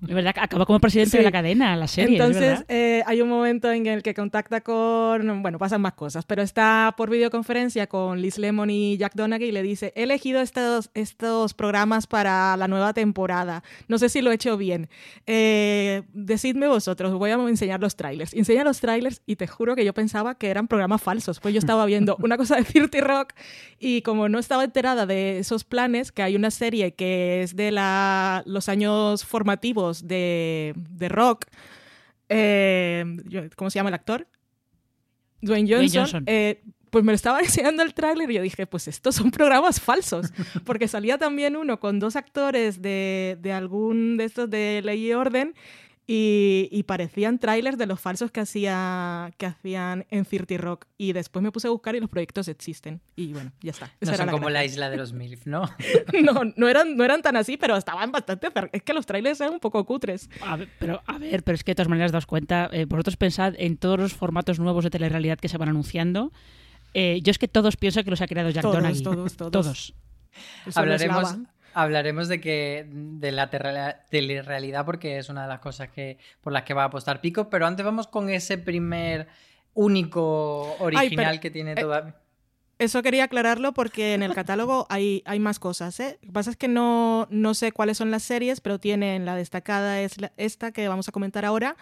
Es 0.07 0.15
verdad, 0.15 0.35
que 0.35 0.41
acabó 0.41 0.67
como 0.67 0.81
presidente 0.81 1.13
Sí. 1.13 1.19
de 1.19 1.25
la 1.25 1.33
cadena, 1.33 1.75
la 1.77 1.87
serie. 1.89 2.17
es 2.17 2.21
entonces 2.23 2.65
eh, 2.69 3.03
hay 3.07 3.23
un 3.23 3.29
momento 3.29 3.71
en 3.73 3.87
el 3.87 4.03
que 4.03 4.13
contacta 4.15 4.61
con, 4.61 5.41
bueno, 5.43 5.59
pasan 5.59 5.81
más 5.81 5.95
cosas, 5.95 6.25
pero 6.27 6.43
está 6.43 6.95
por 6.97 7.09
videoconferencia 7.09 7.87
con 7.87 8.21
Liz 8.21 8.37
Lemon 8.39 8.69
y 8.71 8.97
Jack 8.99 9.15
Donaghy 9.15 9.47
y 9.47 9.53
le 9.53 9.63
dice, 9.63 9.93
he 9.97 10.03
elegido 10.03 10.41
estos, 10.43 10.91
estos 10.95 11.55
programas 11.55 12.07
para 12.07 12.57
la 12.57 12.69
nueva 12.69 12.93
temporada, 12.93 13.63
no 13.89 13.97
sé 13.99 14.09
si 14.09 14.21
lo 14.21 14.31
he 14.31 14.35
hecho 14.35 14.57
bien, 14.57 14.89
Eh, 15.27 16.03
decidme 16.13 16.69
vosotros, 16.69 17.15
voy 17.15 17.31
a 17.31 17.35
enseñar 17.35 17.81
los 17.81 17.97
trailers. 17.97 18.35
Enseña 18.35 18.65
los 18.65 18.81
trailers 18.81 19.23
y 19.25 19.37
te 19.37 19.47
juro 19.47 19.75
que 19.77 19.85
yo 19.85 19.95
pensaba 19.95 20.35
que 20.37 20.49
eran 20.51 20.69
programas 20.69 21.01
falsos, 21.01 21.41
pues 21.41 21.55
yo 21.55 21.59
estaba 21.59 21.87
viendo 21.87 22.17
una 22.23 22.37
cosa 22.37 22.57
de 22.57 22.65
Dirty 22.65 23.01
Rock 23.01 23.33
y 23.79 24.03
como 24.03 24.29
no 24.29 24.39
estaba 24.39 24.65
enterada 24.65 25.07
de 25.07 25.39
esos 25.39 25.65
planes, 25.65 26.13
que 26.13 26.23
hay 26.23 26.37
una 26.37 26.51
serie 26.51 26.95
que 26.95 27.43
es 27.43 27.57
de 27.57 27.71
la, 27.71 28.43
los 28.47 28.69
años 28.69 29.25
formativos 29.25 29.62
de, 30.03 30.75
de 30.77 31.09
rock, 31.09 31.46
eh, 32.29 33.05
¿cómo 33.57 33.70
se 33.70 33.79
llama 33.79 33.88
el 33.90 33.94
actor? 33.94 34.27
Dwayne. 35.40 35.88
Johnson. 35.92 36.25
eh, 36.27 36.62
pues 36.90 37.05
me 37.05 37.12
lo 37.12 37.16
estaba 37.16 37.40
enseñando 37.40 37.83
el 37.83 37.94
tráiler 37.94 38.31
y 38.31 38.35
yo 38.35 38.42
dije, 38.42 38.66
pues 38.66 38.87
estos 38.88 39.14
son 39.14 39.31
programas 39.31 39.81
falsos, 39.81 40.33
porque 40.64 40.88
salía 40.88 41.18
también 41.18 41.57
uno 41.57 41.81
con 41.81 41.98
dos 41.98 42.16
actores 42.16 42.83
de, 42.83 43.38
de 43.40 43.53
algún 43.53 44.16
de 44.16 44.25
estos 44.25 44.51
de 44.51 44.83
Ley 44.85 45.07
y 45.07 45.12
Orden 45.14 45.55
y, 46.07 46.69
y 46.73 46.83
parecían 46.83 47.38
trailers 47.38 47.79
de 47.79 47.87
los 47.87 48.01
falsos 48.01 48.31
que, 48.31 48.41
hacía, 48.41 49.31
que 49.38 49.47
hacían 49.47 50.05
en 50.11 50.25
Cirti 50.25 50.57
Rock. 50.57 50.87
Y 50.99 51.12
después 51.12 51.43
me 51.43 51.53
puse 51.53 51.69
a 51.69 51.71
buscar 51.71 51.95
y 51.95 52.01
los 52.01 52.11
proyectos 52.11 52.49
existen. 52.49 53.01
Y 53.17 53.33
bueno, 53.33 53.53
ya 53.61 53.71
está. 53.71 53.87
No 53.87 53.93
Esa 54.01 54.11
era 54.12 54.17
son 54.19 54.27
la 54.27 54.33
como 54.33 54.51
la 54.51 54.65
isla 54.65 54.91
de 54.91 54.97
los 54.97 55.12
MILF, 55.12 55.47
¿no? 55.47 55.62
No, 56.23 56.43
no 56.57 56.69
eran, 56.69 56.97
no 56.97 57.05
eran 57.05 57.23
tan 57.23 57.37
así, 57.37 57.57
pero 57.57 57.77
estaban 57.77 58.11
bastante 58.11 58.49
cerca. 58.51 58.71
Es 58.77 58.83
que 58.83 58.93
los 58.95 59.07
trailers 59.07 59.41
eran 59.41 59.55
un 59.55 59.61
poco 59.61 59.85
cutres. 59.85 60.29
A 60.43 60.57
ver, 60.57 60.69
pero, 60.79 61.03
a 61.07 61.19
ver, 61.19 61.43
pero 61.45 61.55
es 61.55 61.65
que 61.65 61.71
de 61.71 61.77
todas 61.77 61.88
maneras 61.88 62.12
daos 62.12 62.27
cuenta, 62.27 62.69
eh, 62.73 62.85
vosotros 62.85 63.17
pensad 63.17 63.55
en 63.57 63.77
todos 63.77 63.99
los 63.99 64.12
formatos 64.12 64.59
nuevos 64.59 64.85
de 64.85 64.91
telerrealidad 64.91 65.38
que 65.38 65.49
se 65.49 65.57
van 65.59 65.69
anunciando. 65.69 66.33
Eh, 66.95 67.21
yo 67.23 67.31
es 67.31 67.38
que 67.38 67.49
todos 67.49 67.77
pienso 67.77 68.03
que 68.05 68.11
los 68.11 68.21
ha 68.21 68.27
creado 68.27 68.51
Jack 68.51 68.62
Todos, 68.62 68.77
Donaghy. 68.77 69.03
todos, 69.03 69.37
todos. 69.37 69.53
Todos. 69.53 69.95
Hablaremos. 70.75 71.37
Hablaremos 71.75 72.29
de 72.29 72.41
que 72.41 72.87
de 72.89 73.33
la 73.33 73.51
telerrealidad 74.11 74.85
porque 74.85 75.19
es 75.19 75.29
una 75.29 75.43
de 75.43 75.49
las 75.49 75.61
cosas 75.61 75.89
que 75.89 76.19
por 76.41 76.53
las 76.53 76.63
que 76.65 76.75
va 76.75 76.83
a 76.83 76.87
apostar 76.87 77.21
Pico, 77.21 77.49
pero 77.51 77.67
antes 77.67 77.85
vamos 77.85 78.07
con 78.07 78.31
ese 78.31 78.59
primer 78.59 79.29
único 79.75 80.77
original 80.81 81.31
pero, 81.31 81.41
que 81.41 81.51
tiene 81.51 81.73
eh, 81.73 81.77
toda 81.77 82.17
Eso 82.79 83.03
quería 83.03 83.25
aclararlo 83.25 83.73
porque 83.73 84.15
en 84.15 84.23
el 84.23 84.35
catálogo 84.35 84.87
hay, 84.91 85.23
hay 85.25 85.39
más 85.41 85.59
cosas. 85.59 85.99
¿eh? 86.01 86.19
Lo 86.23 86.29
que 86.29 86.33
pasa 86.33 86.51
es 86.51 86.57
que 86.57 86.69
no, 86.69 87.27
no 87.31 87.55
sé 87.55 87.73
cuáles 87.73 87.97
son 87.99 88.11
las 88.11 88.23
series, 88.23 88.61
pero 88.61 88.79
tienen 88.79 89.25
la 89.25 89.37
destacada 89.37 90.01
es 90.01 90.21
la- 90.21 90.33
esta 90.37 90.73
que 90.73 90.89
vamos 90.89 91.09
a 91.09 91.13
comentar 91.13 91.45
ahora. 91.45 91.77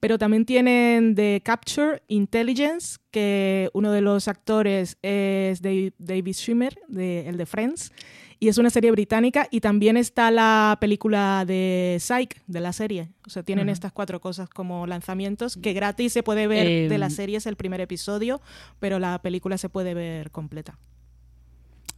Pero 0.00 0.18
también 0.18 0.44
tienen 0.44 1.14
The 1.14 1.40
Capture 1.42 2.02
Intelligence, 2.08 2.98
que 3.10 3.70
uno 3.72 3.90
de 3.90 4.02
los 4.02 4.28
actores 4.28 4.98
es 5.00 5.62
David 5.62 6.34
Schwimmer, 6.34 6.78
de, 6.88 7.26
el 7.26 7.38
de 7.38 7.46
Friends. 7.46 7.90
Y 8.40 8.48
es 8.48 8.58
una 8.58 8.70
serie 8.70 8.90
británica. 8.90 9.48
Y 9.50 9.60
también 9.60 9.96
está 9.96 10.30
la 10.30 10.76
película 10.80 11.44
de 11.46 11.96
Psych, 12.00 12.42
de 12.46 12.60
la 12.60 12.72
serie. 12.72 13.08
O 13.26 13.30
sea, 13.30 13.42
tienen 13.42 13.68
estas 13.68 13.92
cuatro 13.92 14.20
cosas 14.20 14.48
como 14.48 14.86
lanzamientos, 14.86 15.56
que 15.56 15.72
gratis 15.72 16.12
se 16.12 16.22
puede 16.22 16.46
ver 16.46 16.90
de 16.90 16.98
la 16.98 17.06
Em, 17.06 17.10
serie, 17.10 17.36
es 17.38 17.46
el 17.46 17.56
primer 17.56 17.80
episodio, 17.80 18.40
pero 18.80 18.98
la 18.98 19.20
película 19.22 19.58
se 19.58 19.68
puede 19.68 19.94
ver 19.94 20.30
completa. 20.30 20.78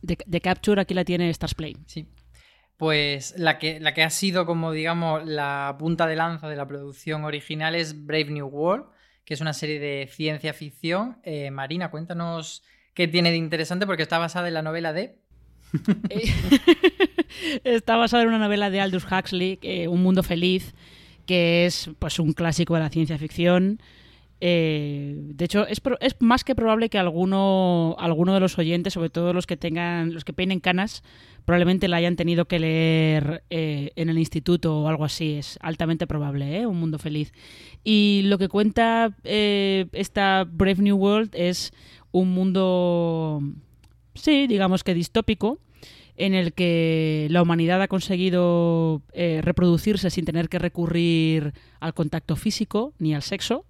De, 0.03 0.19
de 0.25 0.41
Capture 0.41 0.81
aquí 0.81 0.95
la 0.95 1.05
tiene 1.05 1.31
Stars 1.31 1.55
Play. 1.55 1.77
Sí. 1.87 2.07
Pues 2.77 3.35
la 3.39 3.59
que, 3.59 3.81
la 3.81 3.95
que 3.95 4.03
ha 4.03 4.11
sido 4.11 4.45
como, 4.45 4.73
digamos, 4.73 5.25
la 5.25 5.77
punta 5.79 6.07
de 6.07 6.17
lanza 6.17 6.49
de 6.49 6.57
la 6.57 6.69
producción 6.69 7.25
original 7.25 7.75
es 7.75 8.05
Brave 8.05 8.31
New 8.31 8.47
World, 8.47 8.87
que 9.25 9.35
es 9.35 9.41
una 9.41 9.55
serie 9.55 9.81
de 9.81 10.09
ciencia 10.13 10.53
ficción. 10.53 11.19
Eh, 11.23 11.51
Marina, 11.51 11.91
cuéntanos 11.91 12.63
qué 12.95 13.09
tiene 13.09 13.31
de 13.31 13.37
interesante 13.37 13.87
porque 13.87 14.03
está 14.03 14.19
basada 14.19 14.49
en 14.49 14.55
la 14.55 14.63
novela 14.63 14.93
de... 14.93 15.19
Está 17.65 17.97
basada 17.97 18.23
en 18.23 18.29
una 18.29 18.39
novela 18.39 18.71
de 18.71 18.81
Aldous 18.81 19.07
Huxley, 19.11 19.59
eh, 19.63 19.89
Un 19.89 20.03
mundo 20.03 20.23
feliz, 20.23 20.75
que 21.27 21.67
es 21.67 21.91
pues 21.99 22.19
un 22.19 22.33
clásico 22.33 22.75
de 22.75 22.81
la 22.81 22.91
ciencia 22.91 23.19
ficción. 23.19 23.81
Eh, 24.41 25.15
de 25.17 25.45
hecho, 25.47 25.67
es, 25.67 25.81
más 26.21 26.45
que 26.45 26.55
probable 26.55 26.91
que 26.91 26.99
alguno, 26.99 27.97
alguno 27.99 28.35
de 28.35 28.41
los 28.41 28.59
oyentes, 28.59 28.93
sobre 28.93 29.09
todo 29.09 29.33
los 29.33 29.47
que 29.47 29.57
tengan, 29.57 30.13
los 30.13 30.25
que 30.25 30.35
peinen 30.35 30.61
canas, 30.61 31.03
probablemente 31.47 31.89
la 31.89 31.97
hayan 31.97 32.17
tenido 32.17 32.45
que 32.47 32.59
leer 32.59 33.45
eh, 33.49 33.93
en 33.97 34.11
el 34.11 34.19
instituto 34.19 34.83
o 34.83 34.89
algo 34.89 35.05
así. 35.05 35.35
Es 35.35 35.59
altamente 35.63 36.07
probable, 36.07 36.61
¿eh? 36.61 36.67
Un 36.67 36.79
mundo 36.79 36.99
feliz. 36.99 37.33
Y 37.83 38.23
lo 38.25 38.37
que 38.37 38.49
cuenta 38.49 39.17
eh, 39.25 39.87
esta 39.93 40.45
Brave 40.45 40.83
New 40.83 40.97
World 40.97 41.31
es 41.35 41.73
un 42.13 42.31
mundo, 42.33 43.41
sí, 44.15 44.47
digamos 44.47 44.85
que 44.85 44.95
distópico, 44.95 45.59
en 46.17 46.35
el 46.35 46.53
que 46.53 47.27
la 47.31 47.43
humanidad 47.43 47.83
ha 47.83 47.89
conseguido 47.89 49.03
eh, 49.13 49.41
reproducirse 49.43 50.11
sin 50.11 50.25
tener 50.25 50.49
que 50.49 50.59
recurrir 50.59 51.53
al 51.81 51.95
contacto 51.95 52.37
físico 52.37 52.95
ni 52.99 53.15
al 53.15 53.23
sexo. 53.23 53.65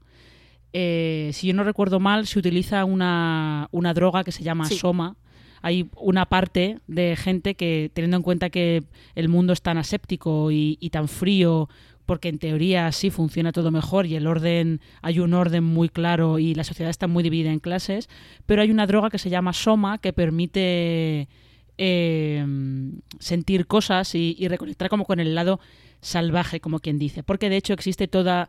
Eh, 0.73 1.31
si 1.33 1.49
yo 1.49 1.55
no 1.55 1.65
recuerdo 1.65 2.01
mal, 2.01 2.27
se 2.27 2.39
utiliza 2.39 2.85
una, 2.85 3.69
una 3.73 3.95
droga 3.95 4.25
que 4.25 4.33
se 4.33 4.43
llama 4.43 4.67
Sí. 4.67 4.77
Soma, 4.77 5.17
hay 5.63 5.89
una 5.97 6.27
parte 6.27 6.79
de 6.87 7.17
gente 7.17 7.55
que, 7.55 7.91
teniendo 7.93 8.19
en 8.19 8.23
cuenta 8.23 8.51
que 8.51 8.85
el 9.15 9.29
mundo 9.29 9.53
es 9.53 9.63
tan 9.63 9.79
aséptico 9.79 10.51
y, 10.53 10.77
y 10.81 10.91
tan 10.91 11.09
frío, 11.09 11.69
porque 12.05 12.29
en 12.29 12.39
teoría 12.39 12.93
sí 12.93 13.11
funciona 13.11 13.51
todo 13.51 13.73
mejor 13.73 14.07
y 14.07 14.15
el 14.15 14.29
orden, 14.29 14.81
hay 15.03 15.19
un 15.19 15.35
orden 15.35 15.65
muy 15.65 15.89
claro 15.89 16.39
y 16.39 16.55
la 16.55 16.63
sociedad 16.63 16.91
está 16.91 17.09
muy 17.09 17.25
dividida 17.25 17.51
en 17.51 17.59
clases, 17.59 18.09
pero 18.47 18.63
hay 18.63 18.71
una 18.71 18.87
droga 18.87 19.11
que 19.11 19.19
se 19.19 19.31
llama 19.31 19.53
soma 19.53 19.99
que 19.99 20.13
permite 20.13 21.29
eh, 21.79 22.45
sentir 23.19 23.67
cosas 23.67 24.15
y, 24.15 24.47
reconectar 24.49 24.89
como 24.89 25.05
con 25.05 25.21
el 25.21 25.35
lado 25.35 25.61
salvaje, 26.01 26.61
como 26.61 26.81
quien 26.81 26.99
dice, 26.99 27.23
porque 27.23 27.51
de 27.51 27.57
hecho 27.57 27.73
existe 27.73 28.09
toda 28.09 28.49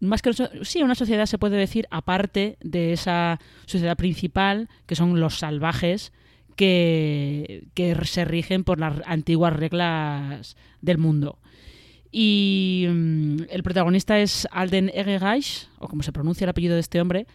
más 0.00 0.22
que 0.22 0.32
sí, 0.62 0.82
una 0.82 0.94
sociedad 0.94 1.26
se 1.26 1.36
puede 1.36 1.58
decir 1.58 1.86
aparte 1.90 2.56
de 2.62 2.94
esa 2.94 3.38
sociedad 3.66 3.98
principal, 3.98 4.68
que 4.86 4.96
son 4.96 5.20
los 5.20 5.38
salvajes, 5.38 6.12
que, 6.56 7.68
que 7.74 7.94
se 8.06 8.24
rigen 8.24 8.64
por 8.64 8.80
las 8.80 8.94
antiguas 9.06 9.52
reglas 9.52 10.56
del 10.80 10.98
mundo. 10.98 11.38
Y 12.12 12.86
mm, 12.88 13.36
el 13.50 13.62
protagonista 13.62 14.18
es 14.18 14.48
Alden 14.50 14.90
Ehrenreich, 14.94 15.68
o 15.78 15.88
como 15.88 16.02
se 16.02 16.12
pronuncia 16.12 16.44
el 16.44 16.50
apellido 16.50 16.74
de 16.74 16.80
este 16.80 17.00
hombre, 17.00 17.26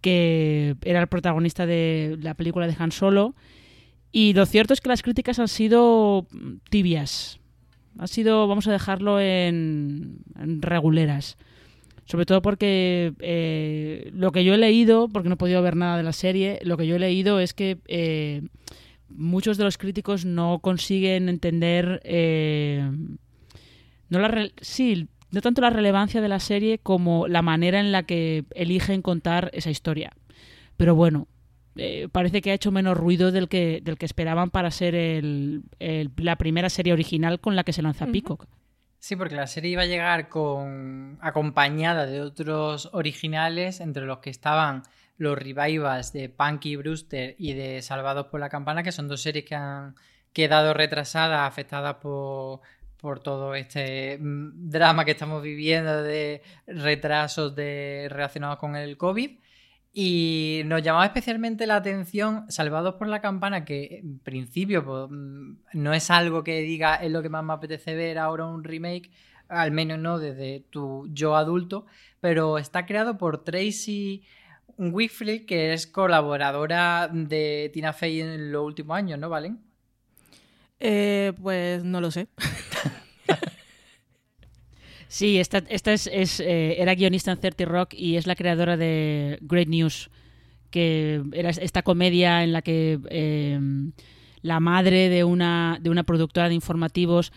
que 0.00 0.76
era 0.82 1.00
el 1.00 1.06
protagonista 1.06 1.66
de 1.66 2.18
la 2.20 2.34
película 2.34 2.66
de 2.66 2.76
Han 2.78 2.92
Solo. 2.92 3.34
Y 4.16 4.32
lo 4.32 4.46
cierto 4.46 4.72
es 4.72 4.80
que 4.80 4.88
las 4.88 5.02
críticas 5.02 5.40
han 5.40 5.48
sido 5.48 6.28
tibias. 6.70 7.40
Han 7.98 8.06
sido, 8.06 8.46
vamos 8.46 8.68
a 8.68 8.70
dejarlo 8.70 9.18
en, 9.20 10.18
en 10.38 10.62
reguleras. 10.62 11.36
Sobre 12.04 12.24
todo 12.24 12.40
porque 12.40 13.12
eh, 13.18 14.12
lo 14.14 14.30
que 14.30 14.44
yo 14.44 14.54
he 14.54 14.56
leído, 14.56 15.08
porque 15.08 15.28
no 15.28 15.34
he 15.34 15.36
podido 15.36 15.62
ver 15.62 15.74
nada 15.74 15.96
de 15.96 16.04
la 16.04 16.12
serie, 16.12 16.60
lo 16.62 16.76
que 16.76 16.86
yo 16.86 16.94
he 16.94 17.00
leído 17.00 17.40
es 17.40 17.54
que 17.54 17.78
eh, 17.88 18.42
muchos 19.08 19.56
de 19.56 19.64
los 19.64 19.78
críticos 19.78 20.24
no 20.24 20.60
consiguen 20.60 21.28
entender 21.28 22.00
eh, 22.04 22.88
no 24.10 24.20
la 24.20 24.48
sí, 24.60 25.08
no 25.32 25.40
tanto 25.40 25.60
la 25.60 25.70
relevancia 25.70 26.20
de 26.20 26.28
la 26.28 26.38
serie 26.38 26.78
como 26.78 27.26
la 27.26 27.42
manera 27.42 27.80
en 27.80 27.90
la 27.90 28.04
que 28.04 28.44
eligen 28.54 29.02
contar 29.02 29.50
esa 29.54 29.72
historia. 29.72 30.12
Pero 30.76 30.94
bueno, 30.94 31.26
eh, 31.76 32.08
parece 32.10 32.40
que 32.40 32.50
ha 32.50 32.54
hecho 32.54 32.70
menos 32.70 32.96
ruido 32.96 33.32
del 33.32 33.48
que, 33.48 33.80
del 33.82 33.98
que 33.98 34.06
esperaban 34.06 34.50
para 34.50 34.70
ser 34.70 34.94
el, 34.94 35.62
el, 35.78 36.10
la 36.16 36.36
primera 36.36 36.70
serie 36.70 36.92
original 36.92 37.40
con 37.40 37.56
la 37.56 37.64
que 37.64 37.72
se 37.72 37.82
lanza 37.82 38.06
Peacock. 38.06 38.46
Sí, 38.98 39.16
porque 39.16 39.34
la 39.34 39.46
serie 39.46 39.72
iba 39.72 39.82
a 39.82 39.86
llegar 39.86 40.28
con 40.28 41.18
acompañada 41.20 42.06
de 42.06 42.22
otros 42.22 42.88
originales, 42.92 43.80
entre 43.80 44.06
los 44.06 44.18
que 44.18 44.30
estaban 44.30 44.82
los 45.16 45.38
revivals 45.38 46.12
de 46.12 46.28
Punky 46.28 46.76
Brewster 46.76 47.34
y 47.38 47.52
de 47.52 47.82
Salvados 47.82 48.28
por 48.28 48.40
la 48.40 48.48
Campana, 48.48 48.82
que 48.82 48.92
son 48.92 49.08
dos 49.08 49.20
series 49.20 49.44
que 49.44 49.54
han 49.54 49.94
quedado 50.32 50.74
retrasadas, 50.74 51.46
afectadas 51.46 51.96
por, 51.96 52.60
por 52.96 53.20
todo 53.20 53.54
este 53.54 54.18
mm, 54.18 54.70
drama 54.70 55.04
que 55.04 55.10
estamos 55.10 55.42
viviendo 55.42 56.02
de 56.02 56.42
retrasos 56.66 57.54
de, 57.54 58.06
relacionados 58.10 58.58
con 58.58 58.74
el 58.74 58.96
COVID. 58.96 59.38
Y 59.96 60.62
nos 60.66 60.82
llamaba 60.82 61.06
especialmente 61.06 61.68
la 61.68 61.76
atención 61.76 62.50
Salvados 62.50 62.96
por 62.96 63.06
la 63.06 63.20
Campana, 63.20 63.64
que 63.64 64.00
en 64.02 64.18
principio 64.18 64.84
pues, 64.84 65.06
mm, 65.08 65.56
no 65.74 65.94
es 65.94 66.10
algo 66.10 66.42
que 66.42 66.62
diga 66.62 66.96
es 66.96 67.12
lo 67.12 67.22
que 67.22 67.28
más 67.28 67.44
me 67.44 67.52
apetece 67.52 67.94
ver 67.94 68.18
ahora 68.18 68.44
un 68.44 68.64
remake, 68.64 69.12
al 69.48 69.70
menos 69.70 70.00
no 70.00 70.18
desde 70.18 70.64
tu 70.70 71.06
yo 71.12 71.36
adulto, 71.36 71.86
pero 72.20 72.58
está 72.58 72.86
creado 72.86 73.16
por 73.16 73.44
Tracy 73.44 74.24
Wickfield, 74.78 75.46
que 75.46 75.72
es 75.72 75.86
colaboradora 75.86 77.08
de 77.12 77.70
Tina 77.72 77.92
Fey 77.92 78.20
en 78.20 78.50
los 78.50 78.64
últimos 78.64 78.96
años, 78.96 79.16
¿no, 79.20 79.28
Valen? 79.28 79.60
Eh, 80.80 81.32
pues 81.40 81.84
no 81.84 82.00
lo 82.00 82.10
sé. 82.10 82.26
sí, 85.14 85.38
esta, 85.38 85.62
esta 85.68 85.92
es, 85.92 86.08
es 86.12 86.40
eh, 86.40 86.80
era 86.82 86.94
guionista 86.94 87.30
en 87.30 87.38
30 87.38 87.64
Rock 87.66 87.94
y 87.94 88.16
es 88.16 88.26
la 88.26 88.34
creadora 88.34 88.76
de 88.76 89.38
Great 89.42 89.68
News, 89.68 90.10
que 90.70 91.22
era 91.32 91.50
esta 91.50 91.82
comedia 91.82 92.42
en 92.42 92.52
la 92.52 92.62
que 92.62 92.98
eh, 93.10 93.60
la 94.42 94.58
madre 94.58 95.08
de 95.08 95.22
una, 95.22 95.78
de 95.80 95.90
una 95.90 96.02
productora 96.02 96.48
de 96.48 96.54
informativos 96.54 97.32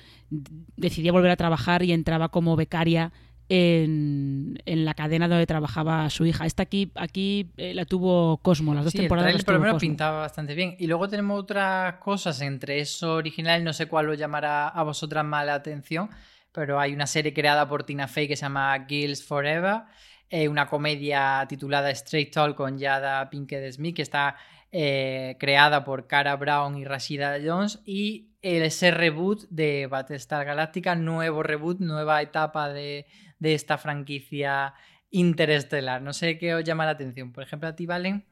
decidía 0.76 1.12
volver 1.12 1.30
a 1.30 1.36
trabajar 1.36 1.84
y 1.84 1.94
entraba 1.94 2.30
como 2.30 2.56
becaria 2.56 3.12
en, 3.50 4.60
en, 4.66 4.84
la 4.84 4.94
cadena 4.94 5.28
donde 5.28 5.46
trabajaba 5.46 6.10
su 6.10 6.26
hija. 6.26 6.46
Esta 6.46 6.64
aquí, 6.64 6.92
aquí 6.96 7.52
eh, 7.58 7.74
la 7.74 7.86
tuvo 7.86 8.38
Cosmo, 8.38 8.74
las 8.74 8.86
dos 8.86 8.92
sí, 8.92 9.00
temporadas. 9.00 9.36
El 9.36 9.46
por 9.46 9.54
lo 9.54 9.62
menos 9.62 9.80
pintaba 9.80 10.20
bastante 10.20 10.54
bien. 10.54 10.76
Y 10.80 10.88
luego 10.88 11.08
tenemos 11.08 11.40
otras 11.40 11.96
cosas 11.96 12.42
entre 12.42 12.80
eso 12.80 13.14
original, 13.14 13.64
no 13.64 13.72
sé 13.72 13.86
cuál 13.86 14.10
os 14.10 14.18
llamará 14.18 14.68
a 14.68 14.84
vosotras 14.84 15.24
más 15.24 15.46
la 15.46 15.56
atención, 15.56 16.10
pero 16.58 16.80
hay 16.80 16.92
una 16.92 17.06
serie 17.06 17.36
creada 17.36 17.70
por 17.70 17.84
Tina 17.84 18.08
Fey 18.08 18.28
que 18.28 18.36
se 18.36 18.42
llama 18.42 18.88
Girls 18.90 19.24
Forever, 19.24 19.84
eh, 20.32 20.48
una 20.48 20.68
comedia 20.68 21.46
titulada 21.48 21.92
Straight 21.92 22.34
Talk 22.34 22.56
con 22.56 22.80
Yada 22.80 23.30
Pinkett 23.30 23.72
Smith 23.72 23.96
que 23.96 24.02
está 24.02 24.36
eh, 24.72 25.38
creada 25.40 25.84
por 25.84 26.08
Cara 26.08 26.36
Brown 26.36 26.76
y 26.76 26.84
Rashida 26.84 27.38
Jones 27.46 27.80
y 27.86 28.32
ese 28.42 28.90
reboot 28.90 29.44
de 29.50 29.86
Battlestar 29.86 30.46
Galactica, 30.46 30.96
nuevo 30.96 31.44
reboot, 31.44 31.80
nueva 31.80 32.24
etapa 32.24 32.70
de 32.70 33.06
de 33.40 33.54
esta 33.54 33.78
franquicia 33.78 34.74
interestelar. 35.10 36.02
No 36.02 36.14
sé 36.14 36.38
qué 36.38 36.56
os 36.56 36.64
llama 36.64 36.86
la 36.86 36.92
atención. 36.92 37.32
Por 37.32 37.44
ejemplo, 37.44 37.70
a 37.70 37.76
ti, 37.76 37.86
Valen. 37.86 38.26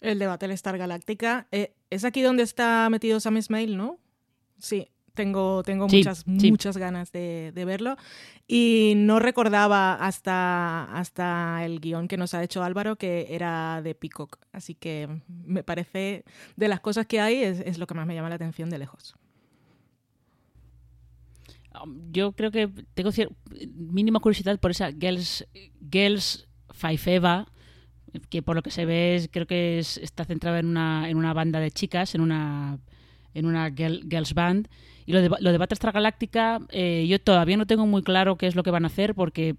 El 0.00 0.18
de 0.18 0.26
Battlestar 0.26 0.76
Galactica. 0.78 1.46
Eh, 1.52 1.74
es 1.90 2.04
aquí 2.04 2.22
donde 2.22 2.42
está 2.42 2.88
metido 2.90 3.20
Sam 3.20 3.36
Ismail, 3.36 3.76
¿no? 3.76 3.98
Sí, 4.58 4.90
tengo, 5.20 5.62
tengo 5.62 5.88
sí, 5.88 5.98
muchas, 5.98 6.24
sí. 6.38 6.50
muchas 6.50 6.76
ganas 6.78 7.12
de, 7.12 7.52
de, 7.54 7.64
verlo. 7.66 7.96
Y 8.48 8.94
no 8.96 9.18
recordaba 9.18 9.94
hasta, 9.94 10.84
hasta 10.84 11.64
el 11.64 11.80
guion 11.80 12.08
que 12.08 12.16
nos 12.16 12.32
ha 12.32 12.42
hecho 12.42 12.62
Álvaro 12.62 12.96
que 12.96 13.26
era 13.30 13.82
de 13.82 13.94
Peacock. 13.94 14.38
Así 14.52 14.74
que 14.74 15.08
me 15.28 15.62
parece, 15.62 16.24
de 16.56 16.68
las 16.68 16.80
cosas 16.80 17.06
que 17.06 17.20
hay, 17.20 17.42
es, 17.42 17.60
es 17.60 17.78
lo 17.78 17.86
que 17.86 17.94
más 17.94 18.06
me 18.06 18.14
llama 18.14 18.30
la 18.30 18.36
atención 18.36 18.70
de 18.70 18.78
lejos 18.78 19.14
yo 22.10 22.32
creo 22.32 22.50
que 22.50 22.68
tengo 22.94 23.10
mínima 23.74 24.20
curiosidad 24.20 24.58
por 24.58 24.72
esa 24.72 24.90
Girls, 24.90 25.46
Girls 25.90 26.48
Five 26.72 27.00
Eva, 27.06 27.46
que 28.28 28.42
por 28.42 28.56
lo 28.56 28.62
que 28.62 28.70
se 28.70 28.84
ve 28.84 29.14
es, 29.14 29.28
creo 29.30 29.46
que 29.46 29.78
es, 29.78 29.96
está 29.98 30.24
centrada 30.24 30.58
en 30.58 30.66
una, 30.66 31.08
en 31.08 31.16
una 31.16 31.32
banda 31.32 31.60
de 31.60 31.70
chicas, 31.70 32.14
en 32.14 32.22
una, 32.22 32.78
en 33.34 33.46
una 33.46 33.70
girl, 33.70 34.04
girls 34.08 34.34
band. 34.34 34.68
Y 35.06 35.12
lo 35.12 35.22
de, 35.22 35.30
lo 35.40 35.52
de 35.52 35.58
Battlestar 35.58 35.94
eh, 36.70 37.06
yo 37.08 37.20
todavía 37.20 37.56
no 37.56 37.66
tengo 37.66 37.86
muy 37.86 38.02
claro 38.02 38.36
qué 38.36 38.46
es 38.46 38.54
lo 38.54 38.62
que 38.62 38.70
van 38.70 38.84
a 38.84 38.88
hacer, 38.88 39.14
porque 39.14 39.56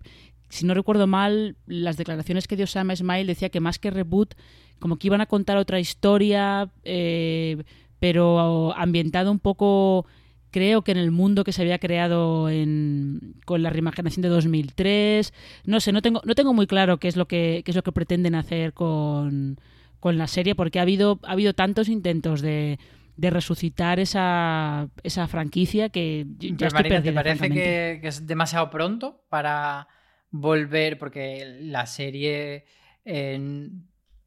si 0.49 0.65
no 0.65 0.73
recuerdo 0.73 1.07
mal, 1.07 1.55
las 1.65 1.97
declaraciones 1.97 2.47
que 2.47 2.55
dio 2.55 2.67
Sam 2.67 2.95
Smile 2.95 3.25
decía 3.25 3.49
que 3.49 3.59
más 3.59 3.79
que 3.79 3.91
reboot, 3.91 4.35
como 4.79 4.97
que 4.97 5.07
iban 5.07 5.21
a 5.21 5.25
contar 5.25 5.57
otra 5.57 5.79
historia, 5.79 6.69
eh, 6.83 7.63
pero 7.99 8.75
ambientado 8.75 9.31
un 9.31 9.39
poco 9.39 10.05
creo 10.51 10.83
que 10.83 10.91
en 10.91 10.97
el 10.97 11.11
mundo 11.11 11.43
que 11.43 11.53
se 11.53 11.61
había 11.61 11.79
creado 11.79 12.49
en, 12.49 13.35
con 13.45 13.63
la 13.63 13.69
reimaginación 13.69 14.21
de 14.21 14.29
2003. 14.29 15.33
No 15.65 15.79
sé, 15.79 15.91
no 15.91 16.01
tengo, 16.01 16.21
no 16.25 16.35
tengo 16.35 16.53
muy 16.53 16.67
claro 16.67 16.97
qué 16.99 17.07
es 17.07 17.15
lo 17.15 17.27
que, 17.27 17.63
es 17.65 17.75
lo 17.75 17.83
que 17.83 17.91
pretenden 17.91 18.35
hacer 18.35 18.73
con, 18.73 19.59
con 19.99 20.17
la 20.17 20.27
serie, 20.27 20.53
porque 20.53 20.79
ha 20.79 20.83
habido, 20.83 21.19
ha 21.23 21.31
habido 21.31 21.53
tantos 21.53 21.87
intentos 21.87 22.41
de, 22.41 22.77
de 23.21 23.29
resucitar 23.29 23.99
esa, 23.99 24.89
esa 25.03 25.27
franquicia 25.27 25.89
que 25.89 26.25
ya 26.39 26.39
Pero 26.39 26.67
estoy 26.67 26.69
Marina, 26.71 26.95
perdida, 26.95 27.11
¿te 27.11 27.13
parece 27.13 27.49
que, 27.51 27.99
que 28.01 28.07
es 28.07 28.25
demasiado 28.25 28.71
pronto 28.71 29.23
para 29.29 29.87
volver? 30.31 30.97
Porque 30.97 31.59
la 31.61 31.85
serie, 31.85 32.65
eh, 33.05 33.67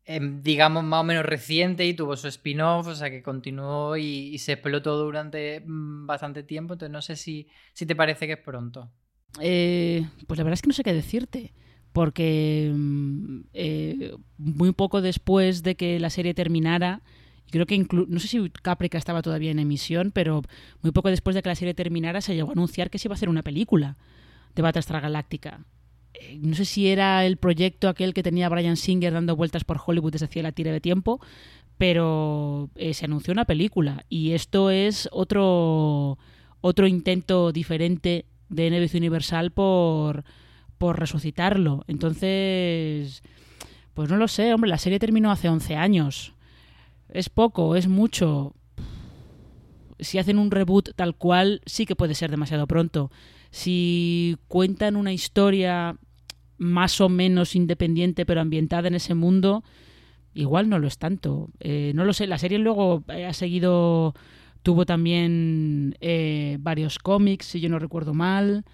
digamos, 0.07 0.85
más 0.85 1.01
o 1.01 1.05
menos 1.05 1.27
reciente 1.27 1.85
y 1.85 1.95
tuvo 1.95 2.17
su 2.17 2.29
spin-off, 2.29 2.87
o 2.87 2.95
sea 2.95 3.11
que 3.11 3.21
continuó 3.21 3.97
y, 3.97 4.33
y, 4.33 4.39
se 4.39 4.53
explotó 4.53 4.97
durante 4.97 5.61
mm, 5.67 6.07
bastante 6.07 6.45
tiempo. 6.45 6.75
Entonces 6.75 6.93
no 6.93 7.03
sé 7.03 7.17
si, 7.17 7.49
si 7.73 7.87
te 7.87 7.97
parece 7.97 8.29
que 8.29 8.35
es 8.35 8.39
pronto. 8.39 8.93
Eh, 9.41 10.07
pues 10.29 10.39
la 10.39 10.45
verdad 10.45 10.55
es 10.55 10.63
que 10.63 10.69
no 10.69 10.75
sé 10.75 10.85
qué 10.85 10.95
decirte. 10.95 11.53
Porque 11.93 12.73
eh, 13.55 14.15
muy 14.37 14.73
poco 14.73 15.01
después 15.01 15.65
de 15.65 15.75
que 15.75 15.99
la 15.99 16.11
serie 16.11 16.35
terminara, 16.35 17.03
creo 17.51 17.67
que 17.67 17.87
no 18.09 18.21
sé 18.21 18.29
si 18.29 18.51
Caprica 18.51 18.99
estaba 18.99 19.23
todavía 19.23 19.51
en 19.51 19.59
emisión, 19.59 20.11
pero 20.13 20.43
muy 20.83 20.93
poco 20.93 21.09
después 21.09 21.35
de 21.35 21.43
que 21.43 21.49
la 21.49 21.55
serie 21.55 21.75
terminara 21.75 22.21
se 22.21 22.35
llegó 22.35 22.51
a 22.51 22.53
anunciar 22.53 22.91
que 22.91 22.99
se 22.99 23.09
iba 23.09 23.15
a 23.15 23.17
hacer 23.17 23.29
una 23.29 23.43
película 23.43 23.97
de 24.55 24.63
Battlestar 24.63 25.01
Galáctica. 25.01 25.61
Eh, 26.15 26.39
no 26.41 26.55
sé 26.55 26.65
si 26.65 26.89
era 26.89 27.25
el 27.27 27.37
proyecto 27.37 27.89
aquel 27.89 28.15
que 28.15 28.23
tenía 28.23 28.49
Brian 28.49 28.77
Singer 28.77 29.13
dando 29.13 29.37
vueltas 29.37 29.65
por 29.65 29.81
Hollywood 29.85 30.13
desde 30.13 30.27
hacía 30.27 30.43
la 30.43 30.53
tira 30.53 30.73
de 30.73 30.81
tiempo, 30.81 31.21
pero 31.79 32.71
eh, 32.77 32.95
se 32.95 33.05
anunció 33.05 33.33
una 33.33 33.45
película 33.47 34.05
y 34.09 34.33
esto 34.33 34.71
es 34.71 35.09
otro 35.13 36.19
otro 36.61 36.87
intento 36.87 37.53
diferente 37.53 38.27
de 38.49 38.71
NBC 38.71 38.95
Universal 38.95 39.51
por 39.51 40.25
por 40.79 40.99
resucitarlo. 40.99 41.85
Entonces, 41.89 43.23
pues 43.95 44.11
no 44.11 44.17
lo 44.17 44.29
sé, 44.29 44.53
hombre, 44.53 44.71
la 44.71 44.79
serie 44.79 44.99
terminó 44.99 45.31
hace 45.31 45.49
11 45.49 45.77
años. 45.77 46.34
Es 47.15 47.31
poco, 47.31 47.77
es 47.77 47.89
mucho. 47.89 48.55
Si 50.01 50.19
hacen 50.19 50.39
un 50.39 50.51
reboot 50.51 50.91
tal 50.97 51.15
cual, 51.17 51.63
sí 51.65 51.87
que 51.87 51.97
puede 51.97 52.15
ser 52.15 52.31
demasiado 52.31 52.67
pronto. 52.67 53.11
Si 53.51 54.37
cuentan 54.49 54.97
una 54.97 55.13
historia 55.13 55.97
más 56.59 57.01
o 57.01 57.09
menos 57.09 57.55
independiente 57.55 58.27
pero 58.27 58.41
ambientada 58.41 58.89
en 58.89 58.97
ese 58.97 59.15
mundo, 59.15 59.63
igual 60.35 60.69
no 60.69 60.81
lo 60.81 60.89
es 60.89 60.99
tanto. 60.99 61.51
Eh, 61.61 61.93
no 61.95 62.05
lo 62.05 62.13
sé, 62.13 62.27
la 62.27 62.39
serie 62.39 62.59
luego 62.59 63.05
ha 63.09 63.33
seguido, 63.33 64.15
tuvo 64.65 64.85
también 64.85 65.97
eh, 66.01 66.59
varios 66.61 66.99
cómics, 66.99 67.47
si 67.47 67.61
yo 67.61 67.69
no 67.69 67.79
recuerdo 67.79 68.13
mal. 68.13 68.65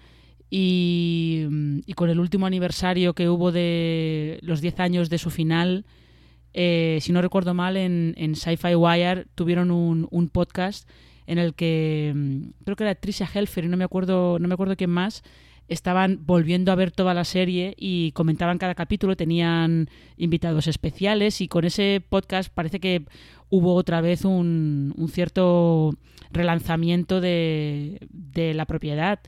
Y, 0.49 1.45
y, 1.85 1.93
con 1.93 2.09
el 2.09 2.19
último 2.19 2.45
aniversario 2.45 3.13
que 3.13 3.29
hubo 3.29 3.53
de 3.53 4.37
los 4.41 4.59
10 4.59 4.81
años 4.81 5.09
de 5.09 5.17
su 5.17 5.29
final, 5.29 5.85
eh, 6.53 6.99
si 7.01 7.11
no 7.13 7.21
recuerdo 7.21 7.53
mal, 7.53 7.77
en, 7.77 8.35
Sci-Fi 8.35 8.75
Wire 8.75 9.25
tuvieron 9.35 9.71
un, 9.71 10.29
podcast 10.29 10.89
en 11.27 11.37
el 11.37 11.53
que 11.53 12.11
mm, 12.13 12.63
creo 12.65 12.75
que 12.75 12.83
era 12.83 12.95
Tricia 12.95 13.29
Helfer 13.31 13.65
y 13.65 13.67
no 13.67 13.77
me 13.77 13.83
acuerdo, 13.83 14.39
no 14.39 14.47
me 14.47 14.53
acuerdo 14.53 14.75
quién 14.75 14.89
más, 14.89 15.23
estaban 15.67 16.19
volviendo 16.25 16.71
a 16.71 16.75
ver 16.75 16.91
toda 16.91 17.13
la 17.13 17.23
serie 17.23 17.73
y 17.77 18.11
comentaban 18.11 18.57
cada 18.57 18.75
capítulo, 18.75 19.15
tenían 19.15 19.89
invitados 20.17 20.67
especiales 20.67 21.39
y 21.39 21.47
con 21.47 21.63
ese 21.63 22.03
podcast 22.07 22.53
parece 22.53 22.81
que 22.81 23.05
hubo 23.49 23.75
otra 23.75 24.01
vez 24.01 24.25
un, 24.25 24.93
cierto 25.11 25.91
relanzamiento 26.31 27.21
de, 27.21 27.99
de, 28.09 28.53
la 28.53 28.65
propiedad. 28.65 29.19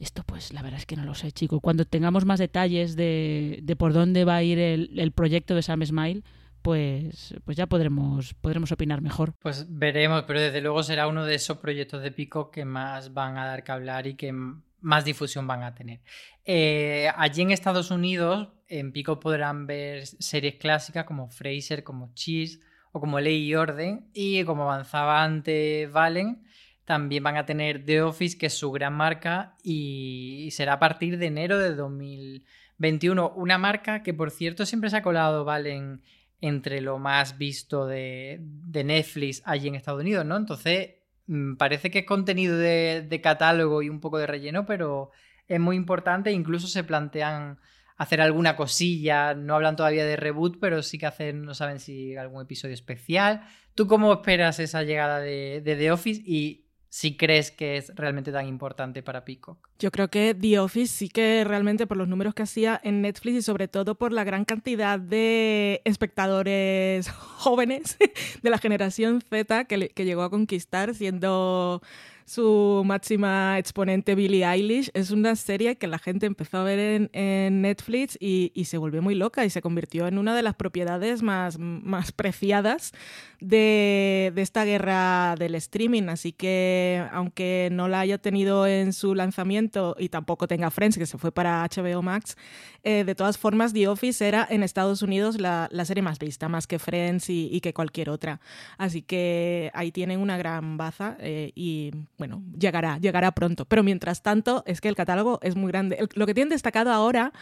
Esto 0.00 0.24
pues 0.26 0.52
la 0.52 0.62
verdad 0.62 0.80
es 0.80 0.86
que 0.86 0.96
no 0.96 1.04
lo 1.04 1.14
sé, 1.14 1.30
chico. 1.30 1.60
Cuando 1.60 1.84
tengamos 1.84 2.24
más 2.24 2.40
detalles 2.40 2.96
de, 2.96 3.60
de 3.62 3.76
por 3.76 3.92
dónde 3.92 4.24
va 4.24 4.36
a 4.36 4.42
ir 4.42 4.58
el, 4.58 4.90
el 4.98 5.12
proyecto 5.12 5.54
de 5.54 5.62
Sam 5.62 5.84
Smile, 5.84 6.22
pues, 6.66 7.32
pues 7.44 7.56
ya 7.56 7.68
podremos, 7.68 8.34
podremos 8.34 8.72
opinar 8.72 9.00
mejor. 9.00 9.34
Pues 9.38 9.66
veremos, 9.68 10.24
pero 10.24 10.40
desde 10.40 10.60
luego 10.60 10.82
será 10.82 11.06
uno 11.06 11.24
de 11.24 11.36
esos 11.36 11.58
proyectos 11.58 12.02
de 12.02 12.10
Pico 12.10 12.50
que 12.50 12.64
más 12.64 13.14
van 13.14 13.38
a 13.38 13.46
dar 13.46 13.62
que 13.62 13.70
hablar 13.70 14.08
y 14.08 14.14
que 14.14 14.34
más 14.80 15.04
difusión 15.04 15.46
van 15.46 15.62
a 15.62 15.76
tener. 15.76 16.00
Eh, 16.44 17.08
allí 17.14 17.42
en 17.42 17.52
Estados 17.52 17.92
Unidos, 17.92 18.48
en 18.66 18.90
Pico 18.90 19.20
podrán 19.20 19.68
ver 19.68 20.08
series 20.08 20.56
clásicas 20.56 21.04
como 21.04 21.28
Fraser, 21.28 21.84
como 21.84 22.12
Cheese 22.14 22.58
o 22.90 22.98
como 22.98 23.20
Ley 23.20 23.44
y 23.44 23.54
Orden. 23.54 24.10
Y 24.12 24.42
como 24.42 24.64
avanzaba 24.64 25.22
antes 25.22 25.88
Valen, 25.92 26.42
también 26.84 27.22
van 27.22 27.36
a 27.36 27.46
tener 27.46 27.84
The 27.84 28.02
Office, 28.02 28.36
que 28.36 28.46
es 28.46 28.58
su 28.58 28.72
gran 28.72 28.94
marca, 28.94 29.54
y 29.62 30.48
será 30.50 30.72
a 30.72 30.78
partir 30.80 31.16
de 31.16 31.26
enero 31.26 31.60
de 31.60 31.76
2021. 31.76 33.34
Una 33.36 33.56
marca 33.56 34.02
que, 34.02 34.12
por 34.12 34.32
cierto, 34.32 34.66
siempre 34.66 34.90
se 34.90 34.96
ha 34.96 35.02
colado, 35.02 35.44
Valen, 35.44 36.02
entre 36.40 36.80
lo 36.80 36.98
más 36.98 37.38
visto 37.38 37.86
de, 37.86 38.38
de 38.40 38.84
Netflix 38.84 39.42
allí 39.44 39.68
en 39.68 39.74
Estados 39.74 40.00
Unidos, 40.00 40.24
¿no? 40.26 40.36
Entonces, 40.36 40.96
Mm, 41.26 41.56
parece 41.56 41.90
que 41.90 42.00
es 42.00 42.06
contenido 42.06 42.56
de, 42.56 43.20
catálogo 43.22 43.82
y 43.82 43.88
un 43.88 44.00
poco 44.00 44.18
de 44.18 44.26
relleno, 44.26 44.66
pero 44.66 45.10
es 45.48 45.60
muy 45.60 45.76
importante. 45.76 46.32
Incluso 46.32 46.68
se 46.68 46.84
plantean 46.84 47.58
hacer 47.96 48.20
alguna 48.20 48.56
cosilla. 48.56 49.34
No 49.34 49.54
hablan 49.54 49.76
todavía 49.76 50.04
de 50.04 50.16
reboot, 50.16 50.58
pero 50.60 50.82
sí 50.82 50.98
que 50.98 51.06
hacen, 51.06 51.42
no 51.42 51.54
saben 51.54 51.80
si 51.80 52.16
algún 52.16 52.42
episodio 52.42 52.74
especial. 52.74 53.42
¿Tú 53.74 53.86
cómo 53.86 54.12
esperas 54.12 54.58
esa 54.60 54.82
llegada 54.82 55.20
de, 55.20 55.60
de 55.64 55.76
The 55.76 55.92
Office? 55.92 56.22
Y 56.24 56.65
si 56.96 57.14
crees 57.14 57.50
que 57.50 57.76
es 57.76 57.94
realmente 57.94 58.32
tan 58.32 58.48
importante 58.48 59.02
para 59.02 59.22
Peacock. 59.22 59.58
Yo 59.78 59.90
creo 59.90 60.08
que 60.08 60.34
The 60.34 60.60
Office 60.60 60.94
sí 60.96 61.10
que 61.10 61.44
realmente 61.44 61.86
por 61.86 61.98
los 61.98 62.08
números 62.08 62.32
que 62.32 62.44
hacía 62.44 62.80
en 62.82 63.02
Netflix 63.02 63.36
y 63.36 63.42
sobre 63.42 63.68
todo 63.68 63.96
por 63.96 64.14
la 64.14 64.24
gran 64.24 64.46
cantidad 64.46 64.98
de 64.98 65.82
espectadores 65.84 67.10
jóvenes 67.36 67.98
de 68.42 68.48
la 68.48 68.56
generación 68.56 69.20
Z 69.20 69.66
que, 69.66 69.90
que 69.90 70.04
llegó 70.06 70.22
a 70.22 70.30
conquistar 70.30 70.94
siendo 70.94 71.82
su 72.26 72.82
máxima 72.84 73.56
exponente 73.56 74.16
Billie 74.16 74.44
Eilish. 74.44 74.90
Es 74.94 75.12
una 75.12 75.36
serie 75.36 75.76
que 75.76 75.86
la 75.86 75.98
gente 75.98 76.26
empezó 76.26 76.58
a 76.58 76.64
ver 76.64 76.78
en, 76.78 77.10
en 77.12 77.62
Netflix 77.62 78.18
y, 78.20 78.50
y, 78.52 78.64
se 78.64 78.78
volvió 78.78 79.00
muy 79.00 79.14
loca 79.14 79.44
y 79.44 79.50
se 79.50 79.62
convirtió 79.62 80.08
en 80.08 80.18
una 80.18 80.34
de 80.34 80.42
las 80.42 80.56
propiedades 80.56 81.22
más, 81.22 81.56
más 81.58 82.10
preciadas 82.10 82.92
de, 83.40 84.32
de, 84.34 84.42
esta 84.42 84.64
guerra 84.64 85.36
del 85.38 85.54
streaming. 85.54 86.08
Así 86.08 86.32
que 86.32 87.04
aunque 87.12 87.68
no 87.70 87.86
la 87.86 88.00
haya 88.00 88.18
tenido 88.18 88.66
en 88.66 88.92
su 88.92 89.14
lanzamiento 89.14 89.94
y 89.96 90.08
tampoco 90.08 90.48
tenga 90.48 90.70
Friends, 90.72 90.98
que 90.98 91.06
se 91.06 91.18
fue 91.18 91.30
para 91.30 91.64
HBO 91.64 92.02
Max, 92.02 92.36
eh, 92.82 93.04
de 93.04 93.14
todas 93.14 93.38
formas 93.38 93.72
The 93.72 93.88
Office 93.88 94.26
era 94.26 94.46
en 94.48 94.62
Estados 94.62 95.02
Unidos 95.02 95.40
la, 95.40 95.68
la 95.70 95.84
serie 95.84 96.02
más 96.02 96.18
vista, 96.18 96.48
más 96.48 96.66
que 96.66 96.78
Friends 96.78 97.30
y, 97.30 97.60
que 97.60 97.72
cualquier 97.72 98.10
otra. 98.10 98.40
Así 98.78 99.02
que 99.02 99.70
ahí 99.74 99.92
tienen 99.92 100.20
una 100.20 100.36
gran 100.36 100.76
baza 100.76 101.16
eh, 101.20 101.52
y 101.54 101.92
bueno, 102.18 102.42
llegará, 102.58 102.98
llegará 102.98 103.32
pronto. 103.32 103.64
Pero 103.64 103.82
mientras 103.82 104.22
tanto, 104.22 104.62
es 104.66 104.80
que 104.80 104.88
el 104.88 104.96
catálogo 104.96 105.38
es 105.42 105.56
muy 105.56 105.68
grande. 105.68 105.98
Lo 106.14 106.26
que 106.26 106.34
tienen 106.34 106.50
destacado 106.50 106.92
ahora 106.92 107.32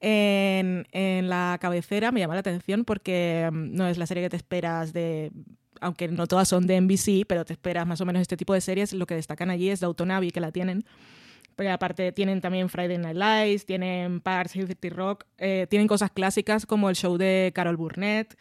en, 0.00 0.84
la 1.28 1.58
cabecera 1.60 2.12
me 2.12 2.20
llama 2.20 2.34
la 2.34 2.40
atención 2.40 2.84
porque 2.84 3.48
um, 3.50 3.72
no 3.72 3.86
es 3.88 3.98
la 3.98 4.06
serie 4.06 4.22
que 4.22 4.30
te 4.30 4.36
esperas 4.36 4.92
de. 4.92 5.32
Aunque 5.80 6.08
no 6.08 6.26
todas 6.26 6.48
son 6.48 6.66
de 6.66 6.80
NBC, 6.80 7.24
pero 7.26 7.44
te 7.44 7.52
esperas 7.52 7.86
más 7.86 8.00
o 8.00 8.06
menos 8.06 8.20
este 8.20 8.36
tipo 8.36 8.52
de 8.52 8.60
series. 8.60 8.92
Lo 8.92 9.06
que 9.06 9.14
destacan 9.14 9.50
allí 9.50 9.70
es 9.70 9.82
Abbey, 9.82 10.30
que 10.30 10.40
la 10.40 10.50
tienen. 10.50 10.84
Pero 11.54 11.72
aparte 11.72 12.12
tienen 12.12 12.40
también 12.40 12.68
Friday 12.68 12.98
Night 12.98 13.16
Lights, 13.16 13.66
tienen 13.66 14.20
Parks 14.20 14.52
City 14.52 14.90
Rock, 14.90 15.24
eh, 15.38 15.66
tienen 15.68 15.88
cosas 15.88 16.10
clásicas 16.10 16.66
como 16.66 16.88
el 16.88 16.94
show 16.94 17.16
de 17.16 17.52
Carol 17.54 17.76
Burnett 17.76 18.36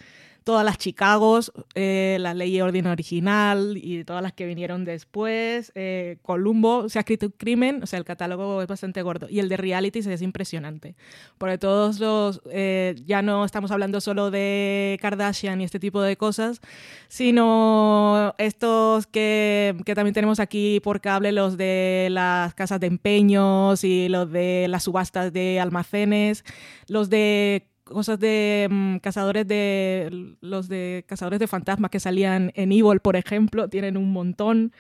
todas 0.47 0.63
las 0.63 0.77
Chicagos, 0.77 1.51
eh, 1.75 2.15
la 2.21 2.33
ley 2.33 2.55
y 2.55 2.61
orden 2.61 2.87
original 2.87 3.73
y 3.75 4.05
todas 4.05 4.23
las 4.23 4.31
que 4.31 4.45
vinieron 4.45 4.85
después, 4.85 5.73
eh, 5.75 6.19
Columbo, 6.21 6.87
se 6.87 6.97
ha 6.97 7.01
escrito 7.01 7.25
un 7.25 7.33
crimen, 7.33 7.83
o 7.83 7.85
sea, 7.85 7.99
el 7.99 8.05
catálogo 8.05 8.61
es 8.61 8.67
bastante 8.69 9.01
gordo. 9.01 9.27
Y 9.29 9.39
el 9.39 9.49
de 9.49 9.57
reality 9.57 9.99
es 9.99 10.21
impresionante, 10.21 10.95
porque 11.37 11.57
todos 11.57 11.99
los, 11.99 12.39
eh, 12.49 12.95
ya 13.05 13.21
no 13.21 13.43
estamos 13.43 13.71
hablando 13.71 13.99
solo 13.99 14.31
de 14.31 14.97
Kardashian 15.01 15.59
y 15.59 15.65
este 15.65 15.81
tipo 15.81 16.01
de 16.01 16.15
cosas, 16.15 16.61
sino 17.09 18.33
estos 18.37 19.05
que, 19.05 19.75
que 19.85 19.95
también 19.95 20.13
tenemos 20.13 20.39
aquí 20.39 20.79
por 20.79 21.01
cable, 21.01 21.33
los 21.33 21.57
de 21.57 22.07
las 22.09 22.53
casas 22.53 22.79
de 22.79 22.87
empeños 22.87 23.83
y 23.83 24.07
los 24.07 24.31
de 24.31 24.67
las 24.69 24.83
subastas 24.83 25.33
de 25.33 25.59
almacenes, 25.59 26.45
los 26.87 27.09
de 27.09 27.67
cosas 27.87 28.19
de 28.19 28.67
um, 28.69 28.99
cazadores 28.99 29.47
de 29.47 30.35
los 30.41 30.67
de 30.67 31.05
cazadores 31.07 31.39
de 31.39 31.47
fantasmas 31.47 31.91
que 31.91 31.99
salían 31.99 32.51
en 32.55 32.71
Evil, 32.71 32.99
por 32.99 33.15
ejemplo, 33.15 33.69
tienen 33.69 33.97
un 33.97 34.11
montón. 34.11 34.71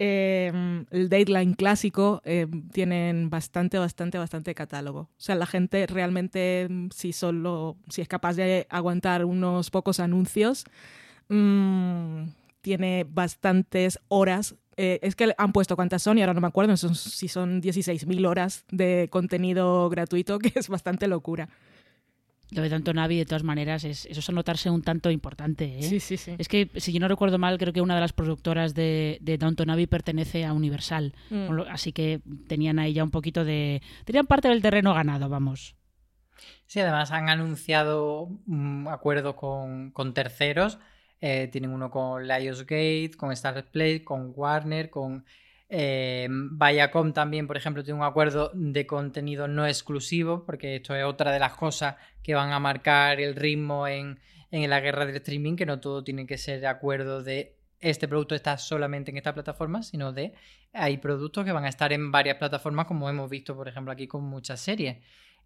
Eh, 0.00 0.50
el 0.90 1.08
Dateline 1.08 1.54
clásico 1.54 2.20
eh, 2.24 2.46
tienen 2.72 3.30
bastante, 3.30 3.78
bastante, 3.78 4.18
bastante 4.18 4.54
catálogo. 4.54 5.00
O 5.00 5.08
sea, 5.18 5.36
la 5.36 5.46
gente 5.46 5.86
realmente, 5.86 6.68
si 6.92 7.12
solo, 7.12 7.76
si 7.88 8.02
es 8.02 8.08
capaz 8.08 8.34
de 8.34 8.66
aguantar 8.70 9.24
unos 9.24 9.70
pocos 9.70 10.00
anuncios, 10.00 10.64
mmm, 11.28 12.24
tiene 12.60 13.06
bastantes 13.08 14.00
horas. 14.08 14.56
Eh, 14.76 14.98
es 15.02 15.14
que 15.14 15.32
han 15.38 15.52
puesto 15.52 15.76
cuántas 15.76 16.02
son 16.02 16.18
y 16.18 16.22
ahora 16.22 16.34
no 16.34 16.40
me 16.40 16.48
acuerdo 16.48 16.76
si 16.76 17.28
son 17.28 17.62
16.000 17.62 18.26
horas 18.26 18.64
de 18.72 19.08
contenido 19.10 19.88
gratuito, 19.88 20.38
que 20.40 20.52
es 20.56 20.68
bastante 20.68 21.06
locura. 21.06 21.48
Lo 22.54 22.62
de 22.62 22.68
Downton 22.68 22.98
Abbey, 22.98 23.18
de 23.18 23.26
todas 23.26 23.42
maneras, 23.42 23.84
es, 23.84 24.06
eso 24.06 24.20
es 24.20 24.28
anotarse 24.28 24.70
un 24.70 24.82
tanto 24.82 25.10
importante. 25.10 25.78
¿eh? 25.78 25.82
Sí, 25.82 26.00
sí, 26.00 26.16
sí. 26.16 26.34
Es 26.38 26.48
que, 26.48 26.70
si 26.76 26.92
yo 26.92 27.00
no 27.00 27.08
recuerdo 27.08 27.38
mal, 27.38 27.58
creo 27.58 27.72
que 27.72 27.80
una 27.80 27.94
de 27.94 28.00
las 28.00 28.12
productoras 28.12 28.74
de, 28.74 29.18
de 29.20 29.38
Downton 29.38 29.70
Abbey 29.70 29.86
pertenece 29.86 30.44
a 30.44 30.52
Universal. 30.52 31.14
Mm. 31.30 31.60
Así 31.68 31.92
que 31.92 32.20
tenían 32.46 32.78
ahí 32.78 32.92
ya 32.92 33.04
un 33.04 33.10
poquito 33.10 33.44
de... 33.44 33.82
Tenían 34.04 34.26
parte 34.26 34.48
del 34.48 34.62
terreno 34.62 34.94
ganado, 34.94 35.28
vamos. 35.28 35.76
Sí, 36.66 36.80
además 36.80 37.10
han 37.10 37.28
anunciado 37.28 38.28
un 38.46 38.86
acuerdo 38.88 39.36
con, 39.36 39.90
con 39.90 40.14
terceros. 40.14 40.78
Eh, 41.20 41.48
tienen 41.50 41.70
uno 41.70 41.90
con 41.90 42.26
Lionsgate, 42.26 43.12
con 43.16 43.32
Star 43.32 43.70
Play, 43.70 44.00
con 44.00 44.32
Warner, 44.34 44.90
con 44.90 45.24
eh, 45.76 46.28
Viacom 46.30 47.12
también, 47.12 47.48
por 47.48 47.56
ejemplo, 47.56 47.82
tiene 47.82 47.98
un 47.98 48.06
acuerdo 48.06 48.52
de 48.54 48.86
contenido 48.86 49.48
no 49.48 49.66
exclusivo, 49.66 50.44
porque 50.44 50.76
esto 50.76 50.94
es 50.94 51.04
otra 51.04 51.32
de 51.32 51.40
las 51.40 51.54
cosas 51.54 51.96
que 52.22 52.34
van 52.34 52.52
a 52.52 52.60
marcar 52.60 53.20
el 53.20 53.34
ritmo 53.34 53.88
en, 53.88 54.20
en 54.52 54.70
la 54.70 54.78
guerra 54.78 55.04
del 55.04 55.16
streaming, 55.16 55.56
que 55.56 55.66
no 55.66 55.80
todo 55.80 56.04
tiene 56.04 56.26
que 56.26 56.38
ser 56.38 56.60
de 56.60 56.68
acuerdo 56.68 57.24
de 57.24 57.56
este 57.80 58.06
producto 58.06 58.36
está 58.36 58.56
solamente 58.56 59.10
en 59.10 59.16
esta 59.16 59.34
plataforma, 59.34 59.82
sino 59.82 60.12
de 60.12 60.34
hay 60.72 60.98
productos 60.98 61.44
que 61.44 61.50
van 61.50 61.64
a 61.64 61.68
estar 61.68 61.92
en 61.92 62.12
varias 62.12 62.36
plataformas, 62.36 62.86
como 62.86 63.10
hemos 63.10 63.28
visto, 63.28 63.56
por 63.56 63.66
ejemplo, 63.66 63.92
aquí 63.92 64.06
con 64.06 64.22
muchas 64.22 64.60
series. 64.60 64.98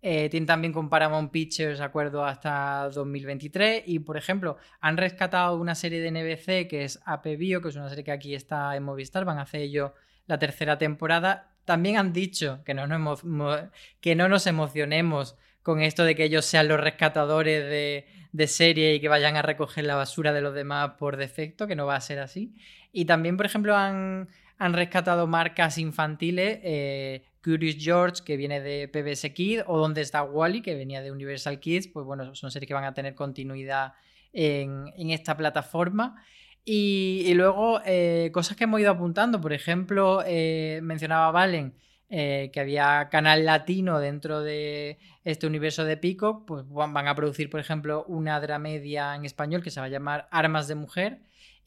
Eh, 0.03 0.29
tienen 0.29 0.47
también 0.47 0.74
con 0.74 0.91
Paramount 0.91 1.33
Pictures 1.33 1.81
acuerdo 1.81 2.24
hasta 2.24 2.91
2023 2.91 3.85
y, 3.87 3.99
por 4.01 4.18
ejemplo, 4.18 4.59
han 4.81 4.99
rescatado 4.99 5.57
una 5.57 5.74
serie 5.74 6.01
de 6.03 6.11
NBC 6.11 6.68
que 6.68 6.85
es 6.85 7.01
AP 7.07 7.37
Bio, 7.39 7.62
que 7.62 7.70
es 7.70 7.76
una 7.76 7.89
serie 7.89 8.05
que 8.05 8.12
aquí 8.12 8.35
está 8.35 8.76
en 8.76 8.83
Movistar, 8.83 9.24
van 9.24 9.39
a 9.39 9.43
hacer 9.43 9.62
ellos 9.62 9.93
la 10.29 10.39
tercera 10.39 10.79
temporada. 10.79 11.57
También 11.64 11.97
han 11.97 12.12
dicho 12.12 12.62
que 12.64 12.74
no 12.74 12.87
nos, 12.87 14.47
emocionemos 14.47 15.37
con 15.64 15.83
esto 15.83 16.05
de 16.05 16.14
que 16.14 16.24
ellos 16.24 16.45
sean 16.45 16.68
los 16.68 16.79
rescatadores 16.81 17.64
de, 17.64 18.07
de 18.31 18.47
serie 18.47 18.95
y 18.95 19.01
que 19.01 19.09
vayan 19.09 19.35
a 19.35 19.43
recoger 19.43 19.85
la 19.85 19.97
basura 19.97 20.33
de 20.33 20.41
los 20.41 20.55
demás 20.55 20.93
por 20.97 21.16
defecto, 21.16 21.66
que 21.66 21.74
no 21.74 21.85
va 21.85 21.97
a 21.97 22.01
ser 22.01 22.20
así. 22.20 22.55
Y 22.93 23.05
también, 23.05 23.37
por 23.37 23.47
ejemplo, 23.47 23.76
han, 23.76 24.29
han 24.59 24.72
rescatado 24.72 25.26
marcas 25.26 25.79
infantiles, 25.79 26.59
eh, 26.62 27.24
Curious 27.43 27.76
George, 27.79 28.22
que 28.24 28.37
viene 28.37 28.61
de 28.61 28.89
PBS 28.89 29.33
Kids, 29.33 29.64
o 29.66 29.79
Donde 29.79 30.01
está 30.01 30.22
Wally, 30.22 30.62
que 30.62 30.74
venía 30.74 31.01
de 31.01 31.12
Universal 31.12 31.61
Kids, 31.61 31.89
pues 31.89 32.05
bueno, 32.05 32.35
son 32.35 32.51
series 32.51 32.66
que 32.66 32.74
van 32.74 32.85
a 32.85 32.93
tener 32.93 33.14
continuidad 33.14 33.95
en, 34.33 35.11
esta 35.11 35.37
plataforma. 35.37 36.22
Y, 36.70 37.32
luego, 37.32 37.80
eh, 37.86 38.30
cosas 38.30 38.54
que 38.54 38.64
hemos 38.64 38.78
ido 38.78 38.90
apuntando, 38.90 39.40
por 39.40 39.54
ejemplo, 39.54 40.22
eh, 40.26 40.80
mencionaba 40.82 41.30
Valen 41.30 41.74
que 42.10 42.52
había 42.58 43.08
canal 43.10 43.44
latino 43.44 43.98
dentro 43.98 44.40
de 44.40 44.98
este 45.24 45.46
universo 45.46 45.84
de 45.84 45.98
Pico, 45.98 46.46
pues 46.46 46.64
van 46.68 47.06
a 47.06 47.14
producir, 47.14 47.50
por 47.50 47.60
ejemplo, 47.60 48.04
una 48.08 48.40
dramedia 48.40 49.14
en 49.14 49.26
español 49.26 49.62
que 49.62 49.70
se 49.70 49.80
va 49.80 49.86
a 49.86 49.90
llamar 49.90 50.26
Armas 50.30 50.68
de 50.68 50.74
Mujer, 50.74 51.20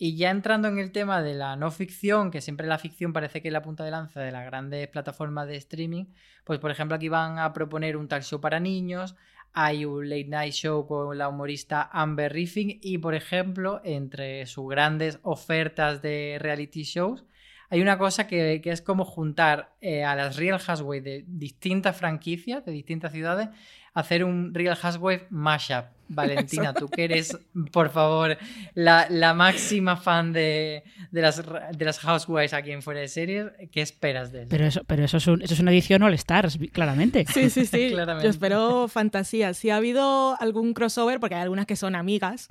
y 0.03 0.15
ya 0.17 0.31
entrando 0.31 0.67
en 0.67 0.79
el 0.79 0.91
tema 0.91 1.21
de 1.21 1.35
la 1.35 1.55
no 1.55 1.69
ficción, 1.69 2.31
que 2.31 2.41
siempre 2.41 2.65
la 2.65 2.79
ficción 2.79 3.13
parece 3.13 3.39
que 3.43 3.49
es 3.49 3.53
la 3.53 3.61
punta 3.61 3.83
de 3.83 3.91
lanza 3.91 4.19
de 4.19 4.31
las 4.31 4.45
grandes 4.47 4.87
plataformas 4.87 5.47
de 5.47 5.57
streaming, 5.57 6.05
pues 6.43 6.57
por 6.57 6.71
ejemplo 6.71 6.95
aquí 6.95 7.07
van 7.07 7.37
a 7.37 7.53
proponer 7.53 7.95
un 7.97 8.07
talk 8.07 8.23
show 8.23 8.41
para 8.41 8.59
niños, 8.59 9.15
hay 9.53 9.85
un 9.85 10.09
late 10.09 10.27
night 10.27 10.53
show 10.53 10.87
con 10.87 11.17
la 11.17 11.29
humorista 11.29 11.89
Amber 11.91 12.33
Riffin 12.33 12.79
y 12.81 12.97
por 12.97 13.15
ejemplo 13.15 13.81
entre 13.83 14.45
sus 14.45 14.69
grandes 14.69 15.19
ofertas 15.23 16.01
de 16.01 16.37
reality 16.39 16.83
shows 16.83 17.25
hay 17.71 17.81
una 17.81 17.97
cosa 17.97 18.27
que, 18.27 18.61
es 18.61 18.81
como 18.81 19.05
juntar 19.05 19.73
eh, 19.79 20.03
a 20.03 20.13
las 20.13 20.35
Real 20.35 20.59
Housewives 20.59 21.05
de 21.05 21.23
distintas 21.25 21.95
franquicias, 21.95 22.65
de 22.65 22.73
distintas 22.73 23.13
ciudades, 23.13 23.47
hacer 23.93 24.23
un 24.23 24.53
Real 24.53 24.75
Housewives 24.75 25.23
mashup. 25.29 25.85
Valentina, 26.13 26.73
tú 26.73 26.89
que 26.89 27.05
eres, 27.05 27.37
por 27.71 27.89
favor, 27.89 28.37
la, 28.73 29.33
máxima 29.33 29.95
fan 29.95 30.33
de, 30.33 30.83
las, 31.11 31.41
de 31.41 31.85
las 31.85 31.99
Housewives 31.99 32.53
aquí 32.53 32.71
en 32.71 32.81
Fuera 32.81 32.99
de 32.99 33.07
Series, 33.07 33.47
¿qué 33.71 33.81
esperas 33.81 34.31
de 34.31 34.41
eso? 34.41 34.49
Pero 34.49 34.65
eso, 34.65 34.81
pero 34.85 35.05
eso, 35.05 35.17
es, 35.17 35.27
eso 35.27 35.53
es 35.53 35.59
una 35.59 35.71
edición 35.71 36.03
All 36.03 36.13
Stars, 36.15 36.59
claramente. 36.73 37.25
Sí, 37.33 37.49
sí, 37.49 37.65
sí. 37.65 37.91
Yo 38.23 38.29
espero 38.29 38.87
fantasía. 38.87 39.53
Si 39.53 39.69
ha 39.69 39.77
habido 39.77 40.35
algún 40.41 40.73
crossover, 40.73 41.19
porque 41.19 41.35
hay 41.35 41.43
algunas 41.43 41.65
que 41.65 41.75
son 41.75 41.95
amigas, 41.95 42.49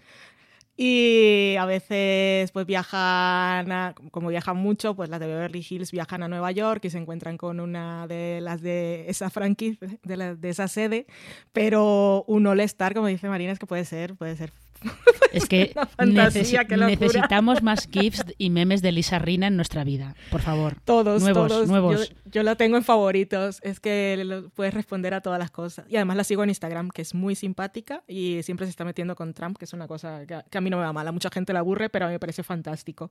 y 0.83 1.57
a 1.57 1.67
veces 1.67 2.51
pues 2.53 2.65
viajan, 2.65 3.95
como 4.11 4.31
viajan 4.31 4.57
mucho, 4.57 4.97
pues 4.97 5.11
las 5.11 5.21
de 5.21 5.27
Beverly 5.27 5.63
Hills 5.69 5.93
viajan 5.93 6.23
a 6.23 6.29
Nueva 6.29 6.53
York 6.53 6.83
y 6.87 6.89
se 6.89 6.97
encuentran 6.97 7.37
con 7.37 7.61
una 7.61 8.07
de 8.07 8.41
las 8.41 8.63
de 8.63 9.05
esa 9.07 9.29
franquicia, 9.29 9.89
de, 10.03 10.37
de 10.37 10.49
esa 10.49 10.69
sede, 10.69 11.05
pero 11.53 12.25
un 12.27 12.47
all-star, 12.47 12.95
como 12.95 13.09
dice 13.09 13.29
Marina, 13.29 13.53
es 13.53 13.59
que 13.59 13.67
puede 13.67 13.85
ser, 13.85 14.15
puede 14.15 14.37
ser 14.37 14.53
Es 15.33 15.47
que, 15.47 15.73
necesitamos 15.99 17.63
más 17.63 17.89
GIFs 17.91 18.25
y 18.37 18.51
memes 18.51 18.83
de 18.83 18.93
Lisa 18.93 19.19
Rina 19.19 19.47
en 19.47 19.57
nuestra 19.57 19.85
vida, 19.85 20.15
por 20.31 20.41
favor. 20.41 20.77
Todos, 20.85 21.23
nuevos, 21.23 21.49
todos. 21.49 21.69
nuevos. 21.69 22.13
Yo, 22.25 22.43
lo 22.43 22.57
tengo 22.57 22.77
en 22.77 22.85
favoritos, 22.85 23.61
es 23.63 23.81
que 23.81 24.49
puedes 24.55 24.75
responder 24.75 25.15
a 25.15 25.21
todas 25.21 25.39
las 25.39 25.51
cosas. 25.51 25.87
Y 25.89 25.97
además 25.97 26.17
la 26.17 26.25
sigo 26.25 26.43
en 26.43 26.51
Instagram, 26.51 26.91
que 26.91 27.03
es 27.03 27.15
muy 27.15 27.35
simpática 27.35 28.03
y 28.09 28.43
siempre 28.43 28.67
se 28.67 28.71
está 28.71 28.85
metiendo 28.85 29.15
con 29.15 29.35
Trump, 29.35 29.57
que 29.57 29.65
es 29.65 29.73
una 29.73 29.87
cosa 29.87 30.25
que, 30.27 30.59
a 30.59 30.61
mí 30.61 30.71
no 30.71 30.79
me 30.79 30.85
va 30.85 30.93
mal. 30.93 31.07
A 31.07 31.13
mucha 31.13 31.31
gente 31.31 31.53
la 31.53 31.61
aburre, 31.61 31.91
pero 31.91 32.07
a 32.07 32.09
mí 32.09 32.15
me 32.15 32.21
parece 32.21 32.43
fantástico. 32.43 33.11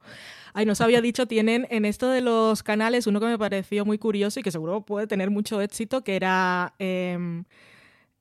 Ay, 0.53 0.65
nos 0.65 0.81
había 0.81 1.01
dicho, 1.01 1.25
tienen 1.25 1.67
en 1.69 1.85
esto 1.85 2.09
de 2.09 2.21
los 2.21 2.63
canales 2.63 3.07
uno 3.07 3.19
que 3.19 3.27
me 3.27 3.37
pareció 3.37 3.85
muy 3.85 3.97
curioso 3.97 4.39
y 4.39 4.43
que 4.43 4.51
seguro 4.51 4.81
puede 4.81 5.07
tener 5.07 5.29
mucho 5.29 5.61
éxito, 5.61 6.03
que 6.03 6.15
era... 6.15 6.73
Em, 6.79 7.45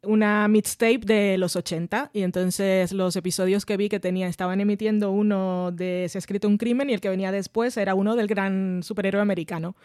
una 0.08 0.48
mixtape 0.48 1.00
de 1.04 1.38
los 1.38 1.54
80 1.54 2.10
y 2.14 2.22
entonces 2.22 2.92
los 2.92 3.14
episodios 3.14 3.66
que 3.66 3.76
vi 3.76 3.88
que 3.88 4.00
tenía 4.00 4.26
estaban 4.26 4.60
emitiendo 4.60 5.10
uno 5.10 5.70
de 5.70 6.06
Se 6.08 6.18
ha 6.18 6.20
escrito 6.20 6.48
un 6.48 6.56
crimen 6.56 6.88
y 6.88 6.94
el 6.94 7.00
que 7.00 7.10
venía 7.10 7.30
después 7.30 7.76
era 7.76 7.94
uno 7.94 8.16
del 8.16 8.26
gran 8.26 8.82
superhéroe 8.82 9.20
americano. 9.20 9.76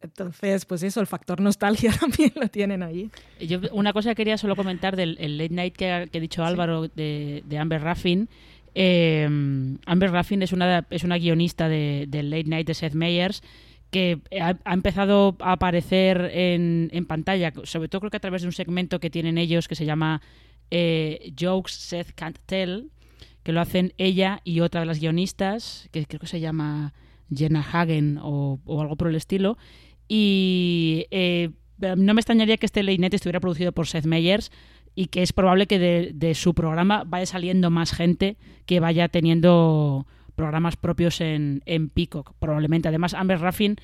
Entonces, 0.00 0.64
pues 0.66 0.82
eso, 0.82 1.00
el 1.00 1.06
factor 1.06 1.40
nostalgia 1.40 1.92
también 2.00 2.32
lo 2.36 2.48
tienen 2.48 2.82
ahí. 2.82 3.10
Yo 3.40 3.58
una 3.72 3.92
cosa 3.92 4.10
que 4.10 4.16
quería 4.16 4.38
solo 4.38 4.54
comentar 4.54 4.96
del 4.96 5.16
late 5.38 5.54
night 5.54 5.76
que 5.76 5.90
ha, 5.90 6.06
dicho 6.06 6.44
Álvaro 6.44 6.88
de, 6.88 7.42
Amber 7.58 7.82
Raffin. 7.82 8.28
Eh, 8.76 9.28
Amber 9.86 10.10
Raffin 10.10 10.42
es 10.42 10.52
una, 10.52 10.86
es 10.90 11.04
una 11.04 11.18
guionista 11.18 11.68
del 11.68 12.30
late 12.30 12.44
night 12.44 12.66
de 12.66 12.74
Seth 12.74 12.94
Meyers 12.94 13.42
que 13.94 14.20
ha, 14.40 14.56
empezado 14.72 15.36
a 15.38 15.52
aparecer 15.52 16.28
en, 16.34 17.06
pantalla, 17.06 17.52
sobre 17.62 17.88
todo 17.88 18.00
creo 18.00 18.10
que 18.10 18.16
a 18.16 18.20
través 18.20 18.42
de 18.42 18.48
un 18.48 18.52
segmento 18.52 18.98
que 18.98 19.08
tienen 19.08 19.38
ellos 19.38 19.68
que 19.68 19.76
se 19.76 19.86
llama 19.86 20.20
eh, 20.72 21.32
Jokes 21.38 21.70
Seth 21.70 22.10
Can't 22.16 22.40
Tell, 22.44 22.90
que 23.44 23.52
lo 23.52 23.60
hacen 23.60 23.92
ella 23.96 24.40
y 24.42 24.58
otra 24.58 24.80
de 24.80 24.86
las 24.86 24.98
guionistas, 24.98 25.88
que 25.92 26.06
creo 26.06 26.18
que 26.18 26.26
se 26.26 26.40
llama 26.40 26.92
Jenna 27.32 27.60
Hagen 27.60 28.18
o, 28.20 28.58
algo 28.66 28.96
por 28.96 29.06
el 29.06 29.14
estilo. 29.14 29.58
Y 30.08 31.06
eh, 31.12 31.50
no 31.78 32.14
me 32.14 32.20
extrañaría 32.20 32.56
que 32.56 32.66
este 32.66 32.82
Leinet 32.82 33.14
estuviera 33.14 33.38
producido 33.38 33.70
por 33.70 33.86
Seth 33.86 34.06
Meyers 34.06 34.50
y 34.96 35.06
que 35.06 35.22
es 35.22 35.32
probable 35.32 35.68
que 35.68 35.78
de 36.12 36.34
su 36.34 36.52
programa 36.52 37.04
vaya 37.06 37.26
saliendo 37.26 37.70
más 37.70 37.92
gente 37.92 38.38
que 38.66 38.80
vaya 38.80 39.06
teniendo 39.06 40.08
programas 40.34 40.76
propios 40.76 41.20
en, 41.20 41.62
en 41.66 41.88
Peacock, 41.88 42.34
probablemente. 42.38 42.88
Además, 42.88 43.14
Amber 43.14 43.40
Raffin 43.40 43.76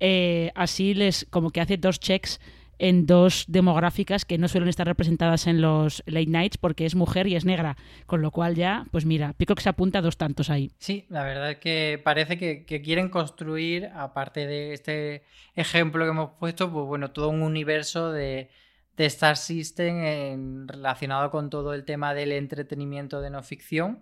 eh, 0.00 0.50
así 0.54 0.94
les 0.94 1.26
como 1.30 1.50
que 1.50 1.60
hace 1.60 1.76
dos 1.76 2.00
checks 2.00 2.40
en 2.78 3.06
dos 3.06 3.44
demográficas 3.46 4.24
que 4.24 4.36
no 4.36 4.48
suelen 4.48 4.68
estar 4.68 4.86
representadas 4.86 5.46
en 5.46 5.60
los 5.60 6.02
late 6.06 6.26
nights 6.26 6.58
porque 6.58 6.86
es 6.86 6.96
mujer 6.96 7.28
y 7.28 7.36
es 7.36 7.44
negra, 7.44 7.76
con 8.06 8.20
lo 8.20 8.32
cual 8.32 8.56
ya, 8.56 8.84
pues 8.90 9.06
mira, 9.06 9.32
Peacock 9.34 9.60
se 9.60 9.68
apunta 9.68 10.00
a 10.00 10.02
dos 10.02 10.16
tantos 10.16 10.50
ahí. 10.50 10.72
Sí, 10.78 11.06
la 11.08 11.22
verdad 11.22 11.52
es 11.52 11.58
que 11.58 12.00
parece 12.02 12.36
que, 12.36 12.64
quieren 12.82 13.08
construir, 13.08 13.90
aparte 13.94 14.46
de 14.46 14.72
este 14.74 15.22
ejemplo 15.54 16.04
que 16.04 16.10
hemos 16.10 16.30
puesto, 16.32 16.70
pues 16.72 16.84
bueno, 16.86 17.12
todo 17.12 17.28
un 17.28 17.42
universo 17.42 18.10
de, 18.10 18.50
de 18.96 19.06
Star 19.06 19.36
System 19.36 20.66
relacionado 20.66 21.30
con 21.30 21.50
todo 21.50 21.74
el 21.74 21.84
tema 21.84 22.12
del 22.12 22.32
entretenimiento 22.32 23.20
de 23.20 23.30
no 23.30 23.42
ficción 23.44 24.00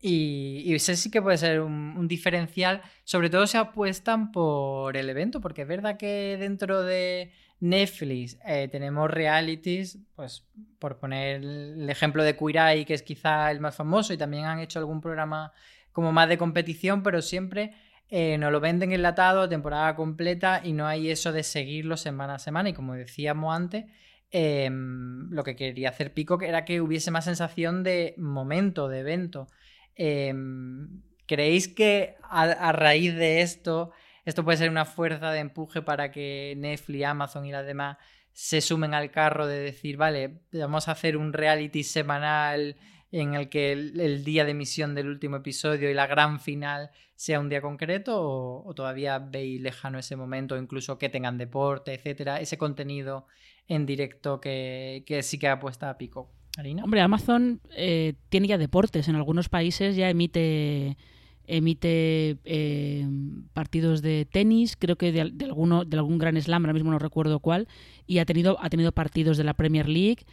y, 0.00 0.62
y 0.64 0.74
ese 0.74 0.96
sí 0.96 1.10
que 1.10 1.20
puede 1.20 1.36
ser 1.36 1.60
un, 1.60 2.08
diferencial, 2.08 2.82
sobre 3.04 3.28
todo 3.28 3.46
si 3.46 3.58
apuestan 3.58 4.32
por 4.32 4.96
el 4.96 5.10
evento, 5.10 5.40
porque 5.40 5.62
es 5.62 5.68
verdad 5.68 5.98
que 5.98 6.36
dentro 6.38 6.82
de 6.82 7.32
Netflix 7.60 8.38
eh, 8.46 8.68
tenemos 8.72 9.10
realities, 9.10 9.98
pues 10.16 10.46
por 10.78 10.98
poner 10.98 11.42
el 11.42 11.90
ejemplo 11.90 12.24
de 12.24 12.36
Queer 12.36 12.86
que 12.86 12.94
es 12.94 13.02
quizá 13.02 13.50
el 13.50 13.60
más 13.60 13.76
famoso, 13.76 14.14
y 14.14 14.16
también 14.16 14.46
han 14.46 14.60
hecho 14.60 14.78
algún 14.78 15.02
programa 15.02 15.52
como 15.92 16.12
más 16.12 16.28
de 16.28 16.38
competición, 16.38 17.02
pero 17.02 17.20
siempre 17.20 17.74
eh, 18.08 18.38
nos 18.38 18.50
lo 18.50 18.60
venden 18.60 18.92
enlatado, 18.92 19.48
temporada 19.48 19.94
completa, 19.94 20.62
y 20.64 20.72
no 20.72 20.86
hay 20.86 21.10
eso 21.10 21.30
de 21.32 21.42
seguirlo 21.42 21.96
semana 21.96 22.36
a 22.36 22.38
semana. 22.38 22.70
Y 22.70 22.72
como 22.72 22.94
decíamos 22.94 23.54
antes, 23.54 23.84
em, 24.30 25.30
lo 25.30 25.44
que 25.44 25.56
quería 25.56 25.90
hacer 25.90 26.14
Pico 26.14 26.40
era 26.40 26.64
que 26.64 26.80
hubiese 26.80 27.10
más 27.10 27.24
sensación 27.26 27.82
de 27.82 28.14
momento, 28.16 28.88
de 28.88 29.00
evento. 29.00 29.48
Em, 29.96 31.02
¿Creéis 31.30 31.68
que 31.68 32.16
a, 32.22 32.72
raíz 32.72 33.14
de 33.14 33.40
esto, 33.40 33.92
esto 34.24 34.44
puede 34.44 34.58
ser 34.58 34.68
una 34.68 34.84
fuerza 34.84 35.30
de 35.30 35.38
empuje 35.38 35.80
para 35.80 36.10
que 36.10 36.54
Netflix, 36.56 37.04
Amazon 37.04 37.46
y 37.46 37.52
las 37.52 37.64
demás 37.64 37.98
se 38.32 38.60
sumen 38.60 38.94
al 38.94 39.12
carro 39.12 39.46
de 39.46 39.60
decir, 39.60 39.96
vale, 39.96 40.40
vamos 40.52 40.88
a 40.88 40.92
hacer 40.92 41.16
un 41.16 41.32
reality 41.32 41.84
semanal 41.84 42.76
en 43.12 43.34
el 43.34 43.48
que 43.48 43.70
el, 43.72 44.24
día 44.24 44.44
de 44.44 44.50
emisión 44.50 44.96
del 44.96 45.06
último 45.06 45.36
episodio 45.36 45.88
y 45.88 45.94
la 45.94 46.08
gran 46.08 46.40
final 46.40 46.90
sea 47.14 47.38
un 47.38 47.48
día 47.48 47.60
concreto 47.60 48.20
o, 48.20 48.74
todavía 48.74 49.20
veis 49.20 49.60
lejano 49.60 50.00
ese 50.00 50.16
momento, 50.16 50.56
incluso 50.56 50.98
que 50.98 51.08
tengan 51.08 51.38
deporte, 51.38 51.94
etcétera, 51.94 52.40
ese 52.40 52.58
contenido 52.58 53.26
en 53.68 53.86
directo 53.86 54.40
que, 54.40 55.04
que 55.06 55.22
sí 55.22 55.38
que 55.38 55.46
apuesta 55.46 55.90
a 55.90 55.96
Pico? 55.96 56.39
Hombre, 56.82 57.00
Amazon 57.00 57.60
eh, 57.76 58.14
tiene 58.28 58.48
ya 58.48 58.58
deportes. 58.58 59.08
En 59.08 59.16
algunos 59.16 59.48
países 59.48 59.96
ya 59.96 60.10
emite 60.10 60.96
emite 61.50 62.38
eh, 62.44 63.06
partidos 63.52 64.02
de 64.02 64.24
tenis, 64.30 64.76
creo 64.76 64.96
que 64.96 65.10
de, 65.10 65.20
alguno, 65.20 65.84
de 65.84 65.96
algún 65.96 66.16
gran 66.16 66.40
slam, 66.40 66.64
ahora 66.64 66.74
mismo 66.74 66.92
no 66.92 66.98
recuerdo 67.00 67.40
cuál, 67.40 67.66
y 68.06 68.18
ha 68.18 68.24
tenido, 68.24 68.56
ha 68.60 68.70
tenido 68.70 68.92
partidos 68.92 69.36
de 69.36 69.42
la 69.42 69.54
Premier 69.54 69.88
League 69.88 70.24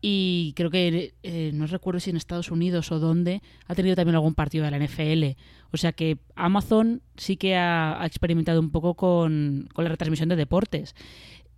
y 0.00 0.52
creo 0.54 0.70
que 0.70 1.14
eh, 1.22 1.50
no 1.54 1.66
recuerdo 1.66 2.00
si 2.00 2.10
en 2.10 2.16
Estados 2.16 2.50
Unidos 2.50 2.92
o 2.92 2.98
dónde 2.98 3.40
ha 3.68 3.74
tenido 3.74 3.96
también 3.96 4.16
algún 4.16 4.34
partido 4.34 4.64
de 4.64 4.70
la 4.70 4.78
NFL. 4.78 5.40
O 5.70 5.76
sea 5.76 5.92
que 5.92 6.18
Amazon 6.34 7.02
sí 7.16 7.36
que 7.36 7.56
ha, 7.56 8.02
ha 8.02 8.04
experimentado 8.04 8.60
un 8.60 8.70
poco 8.70 8.94
con, 8.94 9.68
con, 9.72 9.84
la 9.84 9.90
retransmisión 9.90 10.28
de 10.28 10.36
deportes. 10.36 10.94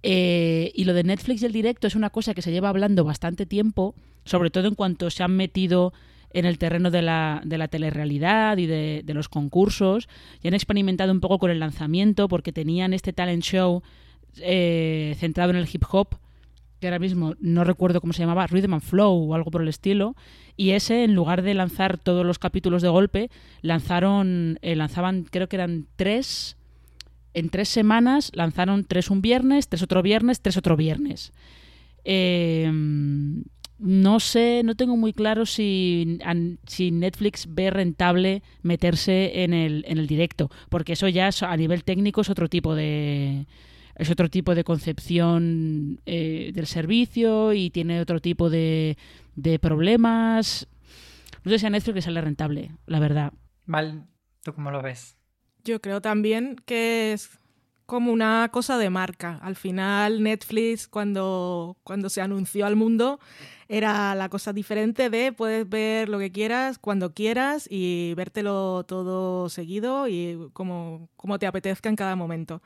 Eh, 0.09 0.71
y 0.73 0.85
lo 0.85 0.95
de 0.95 1.03
Netflix 1.03 1.43
y 1.43 1.47
el 1.47 1.53
directo 1.53 1.89
es 1.89 1.97
una 1.97 2.11
cosa 2.11 2.33
que 2.33 2.41
se 2.41 2.53
lleva 2.53 2.69
hablando 2.69 3.03
bastante 3.03 3.45
tiempo, 3.45 3.97
sobre 4.25 4.51
todo 4.51 4.69
en 4.69 4.77
cuanto 4.77 5.11
se 5.11 5.25
han 5.25 5.35
metido 5.35 5.93
en 6.31 6.45
el 6.45 6.59
terreno 6.59 6.93
de 6.93 7.03
la, 7.03 7.43
de 7.45 7.59
la 7.59 7.67
telerrealidad 7.67 8.57
y 8.59 8.67
de, 8.67 9.03
los 9.09 9.29
concursos, 9.29 10.09
y 10.45 10.47
han 10.47 10.55
experimentado 10.55 11.11
un 11.11 11.19
poco 11.19 11.41
con 11.41 11.51
el 11.51 11.59
lanzamiento 11.59 12.29
porque 12.29 12.53
tenían 12.53 12.93
este 12.93 13.13
talent 13.13 13.43
show 13.43 13.83
eh, 14.37 15.17
centrado 15.19 15.51
en 15.51 15.57
el 15.57 15.69
hip 15.73 15.83
hop, 15.91 16.21
que 16.79 16.87
ahora 16.87 17.01
mismo 17.01 17.35
no 17.41 17.65
recuerdo 17.65 18.01
cómo 18.01 18.13
se 18.13 18.23
llamaba, 18.23 18.47
Rhythm 18.47 18.75
and 18.75 18.83
Flow 18.83 19.31
o 19.31 19.35
algo 19.35 19.51
por 19.51 19.63
el 19.63 19.69
estilo, 19.69 20.15
y 20.57 20.71
ese 20.71 21.03
en 21.03 21.17
lugar 21.17 21.43
de 21.43 21.55
lanzar 21.55 21.99
todos 21.99 22.25
los 22.25 22.39
capítulos 22.39 22.81
de 22.81 22.91
golpe, 22.91 23.29
lanzaron, 23.61 24.61
eh, 24.63 24.77
lanzaban 24.77 25.25
creo 25.29 25.49
que 25.49 25.57
eran 25.57 25.89
tres, 25.97 26.57
en 27.37 27.51
tres 27.51 27.69
semanas 27.69 28.33
lanzaron 28.35 28.85
tres 28.85 29.11
un 29.11 29.21
viernes, 29.21 29.69
tres 29.69 29.83
otro 29.83 30.03
viernes, 30.03 30.41
tres 30.41 30.57
otro 30.57 30.75
viernes. 30.75 31.35
Eh, 32.03 32.73
no 33.79 34.21
sé, 34.21 34.63
no 34.65 34.75
tengo 34.75 34.97
muy 34.97 35.13
claro 35.13 35.45
si, 35.45 36.19
si, 36.67 36.91
Netflix 36.91 37.47
ve 37.47 37.69
rentable 37.69 38.43
meterse 38.63 39.45
en 39.45 39.53
el, 39.53 39.85
en 39.87 39.99
el 39.99 40.07
directo, 40.07 40.51
porque 40.71 40.95
eso 40.95 41.09
ya 41.09 41.29
a 41.43 41.57
nivel 41.59 41.85
técnico 41.85 42.23
es 42.23 42.31
otro 42.31 42.49
tipo 42.49 42.75
de 42.75 43.47
es 43.97 44.11
otro 44.11 44.31
tipo 44.31 44.55
de 44.55 44.65
concepción 44.65 46.01
eh, 46.07 46.53
del 46.55 46.67
servicio 46.67 47.53
y 47.53 47.69
tiene 47.69 48.01
otro 48.01 48.21
tipo 48.21 48.49
de, 48.49 48.97
de 49.35 49.59
problemas. 49.59 50.69
No 51.45 51.51
sé 51.51 51.59
si 51.59 51.67
a 51.67 51.71
Netflix 51.71 51.95
le 51.97 52.03
sale 52.03 52.21
rentable, 52.23 52.73
la 52.87 52.99
verdad. 52.99 53.33
Mal, 53.67 54.07
¿tú 54.43 54.55
cómo 54.55 54.71
lo 54.71 54.81
ves? 54.81 55.17
Yo 55.67 55.81
creo 55.81 56.01
también 56.01 56.55
que 56.65 57.13
es 57.13 57.29
como 57.87 58.13
una 58.13 58.49
cosa 58.53 58.79
de 58.79 58.89
marca. 58.89 59.41
Al 59.43 59.57
final, 59.57 60.23
Netflix, 60.23 60.87
cuando, 60.87 61.77
cuando 61.83 62.09
se 62.09 62.21
anunció 62.21 62.67
al 62.67 62.77
mundo, 62.77 63.19
era 63.69 64.15
la 64.15 64.29
cosa 64.29 64.53
diferente 64.53 65.11
de 65.11 65.33
puedes 65.33 65.69
ver 65.69 66.09
lo 66.09 66.21
que 66.21 66.31
quieras, 66.31 66.79
cuando 66.79 67.15
quieras 67.15 67.67
y 67.69 68.15
vértelo 68.15 68.85
todo 68.85 69.49
seguido 69.49 70.07
y 70.07 70.51
como, 70.53 71.09
como 71.17 71.41
te 71.41 71.49
apetezca 71.49 71.89
en 71.89 71.97
cada 71.97 72.15
momento. 72.15 72.63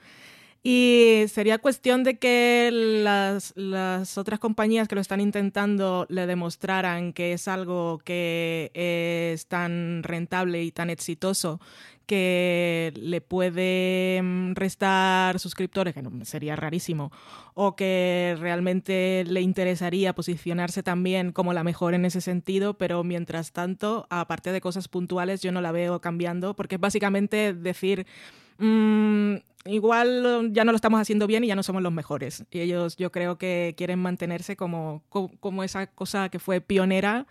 Y 0.62 1.24
sería 1.28 1.56
cuestión 1.56 2.04
de 2.04 2.18
que 2.18 2.70
las, 2.72 3.54
las, 3.56 4.18
otras 4.18 4.38
compañías 4.38 4.88
que 4.88 4.94
lo 4.94 5.00
están 5.00 5.22
intentando 5.22 6.04
le 6.10 6.26
demostraran 6.26 7.14
que 7.14 7.32
es 7.32 7.48
algo 7.48 7.98
que 8.04 8.70
es 8.74 9.46
tan 9.46 10.02
rentable 10.02 10.62
y 10.62 10.70
tan 10.70 10.90
exitoso 10.90 11.60
que 12.10 12.92
le 12.96 13.20
puede 13.20 14.20
mm, 14.20 14.54
restar 14.54 15.38
suscriptores, 15.38 15.94
que 15.94 16.02
sería 16.24 16.56
rarísimo, 16.56 17.12
o 17.54 17.76
que 17.76 18.36
realmente 18.40 19.24
le 19.28 19.40
interesaría 19.42 20.12
posicionarse 20.12 20.82
también 20.82 21.30
como 21.30 21.52
la 21.52 21.62
mejor 21.62 21.94
en 21.94 22.04
ese 22.04 22.20
sentido, 22.20 22.74
pero 22.74 23.04
mientras 23.04 23.52
tanto, 23.52 24.08
aparte 24.10 24.50
de 24.50 24.60
cosas 24.60 24.88
puntuales, 24.88 25.40
yo 25.40 25.52
no 25.52 25.60
la 25.60 25.70
veo 25.70 26.00
cambiando, 26.00 26.54
porque 26.54 26.74
es 26.74 26.80
básicamente 26.80 27.54
decir, 27.54 28.06
mmm, 28.58 29.36
igual 29.66 30.50
ya 30.52 30.64
no 30.64 30.72
lo 30.72 30.76
estamos 30.76 31.00
haciendo 31.00 31.26
bien 31.26 31.44
y 31.44 31.48
ya 31.48 31.56
no 31.56 31.62
somos 31.62 31.82
los 31.82 31.92
mejores. 31.92 32.44
Y 32.50 32.60
ellos 32.60 32.96
yo 32.96 33.12
creo 33.12 33.38
que 33.38 33.74
quieren 33.76 33.98
mantenerse 33.98 34.56
como, 34.56 35.02
como 35.08 35.64
esa 35.64 35.86
cosa 35.86 36.28
que 36.28 36.38
fue 36.38 36.60
pionera 36.60 37.26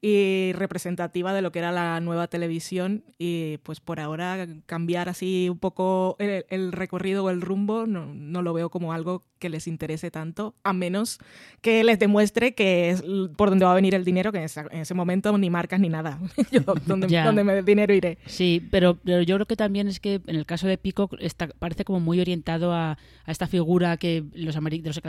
y 0.00 0.52
representativa 0.52 1.32
de 1.32 1.42
lo 1.42 1.50
que 1.50 1.58
era 1.58 1.72
la 1.72 2.00
nueva 2.00 2.28
televisión 2.28 3.04
y 3.18 3.58
pues 3.58 3.80
por 3.80 3.98
ahora 3.98 4.46
cambiar 4.66 5.08
así 5.08 5.48
un 5.50 5.58
poco 5.58 6.16
el, 6.20 6.72
recorrido 6.72 7.24
o 7.24 7.30
el 7.30 7.40
rumbo 7.40 7.86
no, 7.86 8.06
no, 8.14 8.42
lo 8.42 8.52
veo 8.52 8.70
como 8.70 8.92
algo 8.92 9.24
que 9.38 9.48
les 9.48 9.66
interese 9.66 10.10
tanto, 10.10 10.54
a 10.62 10.72
menos 10.72 11.18
que 11.60 11.82
les 11.84 11.98
demuestre 11.98 12.54
que 12.54 12.90
es 12.90 13.02
por 13.36 13.50
donde 13.50 13.64
va 13.64 13.72
a 13.72 13.74
venir 13.74 13.94
el 13.94 14.04
dinero, 14.04 14.32
que 14.32 14.38
en 14.38 14.44
ese, 14.44 14.94
momento 14.94 15.36
ni 15.38 15.50
marcas 15.50 15.80
ni 15.80 15.88
nada. 15.88 16.18
yo, 16.50 16.60
donde, 16.86 17.06
donde 17.22 17.44
me 17.44 17.62
dinero 17.62 17.94
iré. 17.94 18.18
Sí, 18.26 18.66
pero, 18.70 18.98
yo 19.04 19.36
creo 19.36 19.46
que 19.46 19.56
también 19.56 19.88
es 19.88 20.00
que 20.00 20.20
en 20.26 20.36
el 20.36 20.46
caso 20.46 20.66
de 20.66 20.78
Pico 20.78 21.08
está, 21.18 21.48
parece 21.58 21.84
como 21.84 22.00
muy 22.00 22.20
orientado 22.20 22.72
a, 22.72 22.92
a 22.92 23.30
esta 23.30 23.46
figura 23.46 23.96
que 23.96 24.24
los, 24.34 24.56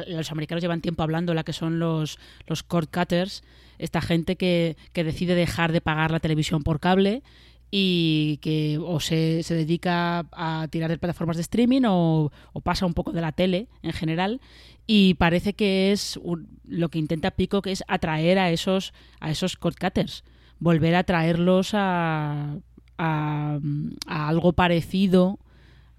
los, 0.07 0.31
americanos 0.31 0.61
llevan 0.61 0.81
tiempo 0.81 1.03
hablando, 1.03 1.33
la 1.33 1.43
que 1.43 1.53
son 1.53 1.79
los, 1.79 2.19
los 2.47 2.63
cord 2.63 2.87
cutters, 2.91 3.43
esta 3.77 4.01
gente 4.01 4.35
que, 4.35 4.77
que 4.93 5.03
decide 5.03 5.35
dejar 5.35 5.71
de 5.71 5.81
pagar 5.81 6.11
la 6.11 6.19
televisión 6.19 6.63
por 6.63 6.79
cable 6.79 7.23
y 7.71 8.37
que 8.41 8.79
o 8.81 8.99
se, 8.99 9.43
se, 9.43 9.53
dedica 9.53 10.25
a 10.31 10.67
tirar 10.69 10.89
de 10.89 10.97
plataformas 10.97 11.37
de 11.37 11.41
streaming 11.41 11.83
o, 11.85 12.31
pasa 12.63 12.85
un 12.85 12.93
poco 12.93 13.11
de 13.11 13.21
la 13.21 13.31
tele 13.31 13.67
en 13.83 13.93
general. 13.93 14.41
Y 14.87 15.13
parece 15.15 15.53
que 15.53 15.91
es 15.91 16.19
lo 16.65 16.89
que 16.89 16.99
intenta 16.99 17.31
que 17.31 17.71
es 17.71 17.83
atraer 17.87 18.39
a 18.39 18.51
esos 18.51 18.93
a 19.19 19.29
esos 19.29 19.55
cord 19.55 19.75
cutters 19.79 20.23
volver 20.59 20.95
a 20.95 21.03
traerlos 21.03 21.71
a, 21.73 22.57
a, 22.97 23.59
algo 24.07 24.53
parecido 24.53 25.39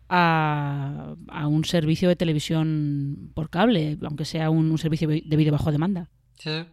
a, 0.08 1.14
a, 1.28 1.46
un 1.46 1.64
servicio 1.64 2.08
de 2.08 2.16
televisión 2.16 3.30
por 3.34 3.48
cable 3.48 3.96
aunque 4.02 4.24
sea 4.24 4.50
un, 4.50 4.70
un 4.70 4.78
servicio 4.78 5.08
de 5.08 5.36
vídeo 5.36 5.52
bajo 5.52 5.72
demanda. 5.72 6.10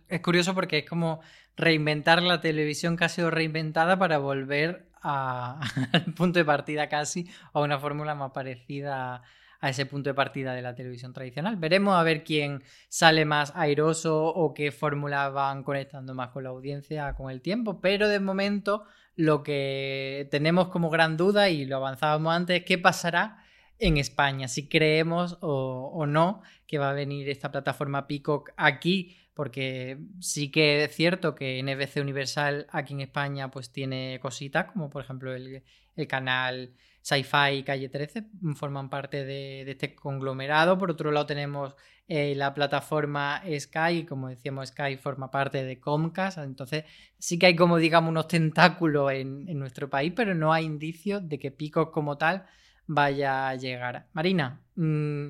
Es 0.10 0.22
curioso 0.22 0.54
porque 0.54 0.80
es 0.80 0.86
como 0.86 1.20
reinventar 1.58 2.22
la 2.22 2.40
televisión 2.40 2.96
que 2.96 3.06
ha 3.06 3.10
sido 3.10 3.32
reinventada 3.32 3.98
para 4.00 4.18
volver 4.18 4.87
al 5.04 6.14
punto 6.16 6.40
de 6.40 6.46
partida 6.46 6.90
casi 6.90 7.30
a 7.54 7.60
una 7.60 7.80
fórmula 7.80 8.16
más 8.16 8.32
parecida 8.32 9.24
a 9.60 9.70
ese 9.70 9.86
punto 9.86 10.10
de 10.10 10.14
partida 10.14 10.54
de 10.54 10.62
la 10.62 10.76
televisión 10.76 11.14
tradicional. 11.14 11.56
Veremos 11.56 11.96
a 11.96 12.04
ver 12.04 12.24
quién 12.24 12.64
sale 12.90 13.26
más 13.26 13.54
airoso 13.56 14.26
o 14.26 14.54
qué 14.54 14.72
fórmulas 14.72 15.34
van 15.34 15.64
conectando 15.64 16.14
más 16.14 16.30
con 16.30 16.44
la 16.44 16.50
audiencia 16.50 17.14
con 17.16 17.32
el 17.32 17.42
tiempo, 17.42 17.82
pero 17.82 18.08
de 18.08 18.20
momento 18.20 18.84
lo 19.16 19.42
que 19.44 20.28
tenemos 20.30 20.68
como 20.68 20.90
gran 20.90 21.18
duda 21.18 21.50
y 21.50 21.66
lo 21.66 21.78
avanzábamos 21.78 22.36
antes 22.36 22.60
es 22.60 22.66
qué 22.66 22.78
pasará 22.78 23.44
en 23.80 23.98
España, 23.98 24.48
si 24.48 24.68
creemos 24.70 25.38
o, 25.42 25.92
o 25.94 26.06
no 26.06 26.42
que 26.66 26.78
va 26.80 26.90
a 26.90 26.94
venir 26.94 27.30
esta 27.30 27.52
plataforma 27.52 28.08
Peacock 28.08 28.52
aquí 28.58 29.16
porque 29.38 30.00
sí 30.20 30.50
que 30.50 30.86
es 30.86 30.96
cierto 30.96 31.36
que 31.36 31.62
NBC 31.62 32.02
Universal 32.02 32.66
aquí 32.72 32.96
en 32.96 33.02
España 33.02 33.52
pues 33.52 33.72
tiene 33.72 34.18
cositas, 34.20 34.72
como 34.72 34.90
por 34.90 35.04
ejemplo 35.04 35.32
el, 35.36 35.62
canal 36.08 36.74
Sci-Fi 37.04 37.62
Calle 37.64 37.88
13, 37.88 38.24
forman 38.56 38.90
parte 38.90 39.26
de, 39.26 39.70
este 39.70 39.94
conglomerado. 39.94 40.80
Por 40.80 40.90
otro 40.90 41.12
lado 41.12 41.28
tenemos 41.28 41.76
eh, 42.08 42.34
la 42.34 42.52
plataforma 42.56 43.44
Sky, 43.60 44.00
y 44.00 44.06
como 44.06 44.30
decíamos, 44.30 44.70
Sky 44.70 44.98
forma 44.98 45.30
parte 45.30 45.64
de 45.64 45.80
Comcast, 45.80 46.40
entonces 46.40 46.86
sí 47.20 47.38
que 47.38 47.46
hay 47.46 47.56
como 47.56 47.78
digamos 47.78 48.10
unos 48.10 48.28
tentáculos 48.28 49.12
en, 49.12 49.46
nuestro 49.60 49.88
país, 49.88 50.14
pero 50.16 50.34
no 50.34 50.52
hay 50.52 50.66
indicios 50.66 51.30
de 51.30 51.38
que 51.38 51.52
Pico 51.52 51.92
como 51.92 52.18
tal 52.18 52.48
vaya 52.88 53.50
a 53.50 53.56
llegar. 53.56 54.08
Marina, 54.14 54.64
mmm, 54.74 55.30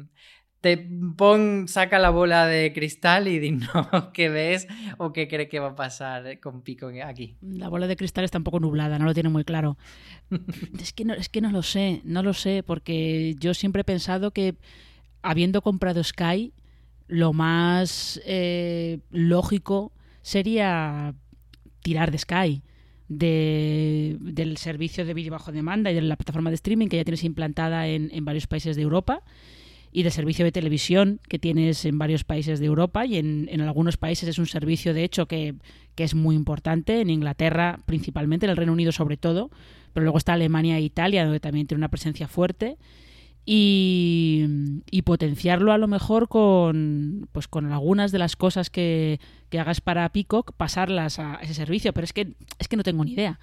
te 0.62 0.78
pon, 1.16 1.68
saca 1.68 2.00
la 2.00 2.10
bola 2.10 2.48
de 2.48 2.74
cristal 2.74 3.28
y 3.28 3.40
dinos 3.40 3.70
qué 4.14 4.30
ves 4.30 4.68
o 4.98 5.14
qué 5.14 5.28
cree 5.28 5.48
que 5.48 5.60
va 5.60 5.70
a 5.70 5.76
pasar 5.76 6.40
con 6.40 6.62
Pico 6.62 6.90
aquí. 7.04 7.38
La 7.42 7.70
bola 7.70 7.88
de 7.88 7.96
cristal 7.96 8.26
está 8.26 8.38
un 8.38 8.44
poco 8.44 8.60
nublada, 8.60 8.98
no 8.98 9.06
lo 9.06 9.14
tiene 9.14 9.30
muy 9.30 9.44
claro. 9.44 9.78
es, 10.80 10.94
que 10.94 11.06
no, 11.06 11.14
es 11.14 11.30
que 11.30 11.42
no 11.42 11.52
lo 11.52 11.62
sé, 11.62 12.02
no 12.04 12.24
lo 12.24 12.34
sé, 12.34 12.64
porque 12.64 13.36
yo 13.40 13.54
siempre 13.54 13.82
he 13.82 13.86
pensado 13.86 14.32
que 14.32 14.56
habiendo 15.22 15.62
comprado 15.62 16.04
Sky, 16.04 16.54
lo 17.08 17.34
más 17.34 18.20
eh, 18.26 19.00
lógico 19.12 19.94
sería 20.22 21.14
tirar 21.82 22.12
de 22.12 22.18
Sky. 22.18 22.64
De, 23.10 24.18
del 24.20 24.58
servicio 24.58 25.06
de 25.06 25.14
vídeo 25.14 25.32
bajo 25.32 25.54
demanda 25.54 25.90
y 25.90 25.96
de 25.96 26.02
la 26.02 26.18
plataforma 26.18 26.50
de 26.50 26.56
streaming 26.56 26.88
que 26.90 26.98
ya 26.98 27.06
tienes 27.06 27.24
implantada 27.24 27.88
en, 27.88 28.10
en 28.12 28.26
varios 28.26 28.48
países 28.48 28.76
de 28.76 28.82
Europa 28.82 29.24
y 29.98 30.04
de 30.04 30.12
servicio 30.12 30.46
de 30.46 30.52
televisión 30.52 31.20
que 31.28 31.40
tienes 31.40 31.84
en 31.84 31.98
varios 31.98 32.24
países 32.24 32.60
de 32.60 32.68
Europa 32.68 33.08
y 33.08 33.18
en, 33.18 33.50
en 33.50 33.62
algunos 33.62 33.98
países 33.98 34.30
es 34.30 34.38
un 34.38 34.46
servicio 34.46 34.94
de 34.94 35.04
hecho 35.04 35.26
que, 35.26 35.56
que, 35.96 36.04
es 36.04 36.14
muy 36.14 36.36
importante, 36.36 37.02
en 37.02 37.10
Inglaterra 37.10 37.80
principalmente, 37.88 38.46
en 38.46 38.52
el 38.52 38.58
Reino 38.58 38.74
Unido 38.74 38.92
sobre 38.92 39.18
todo, 39.18 39.50
pero 39.94 40.04
luego 40.04 40.20
está 40.20 40.34
Alemania 40.34 40.78
e 40.78 40.82
Italia 40.82 41.24
donde 41.24 41.40
también 41.40 41.66
tiene 41.66 41.80
una 41.80 41.88
presencia 41.90 42.28
fuerte 42.28 42.78
y, 43.44 44.46
y 44.92 45.02
potenciarlo 45.02 45.72
a 45.72 45.80
lo 45.80 45.88
mejor 45.88 46.28
con, 46.28 47.28
pues 47.32 47.48
con 47.48 47.72
algunas 47.72 48.12
de 48.12 48.20
las 48.20 48.36
cosas 48.36 48.70
que, 48.70 49.20
que 49.50 49.60
hagas 49.60 49.82
para 49.82 50.08
Peacock, 50.10 50.52
pasarlas 50.52 51.18
a 51.18 51.40
ese 51.42 51.56
servicio, 51.56 51.92
pero 51.92 52.06
es 52.06 52.14
que, 52.14 52.34
es 52.60 52.68
que 52.68 52.78
no 52.78 52.84
tengo 52.84 53.04
ni 53.04 53.14
idea. 53.14 53.40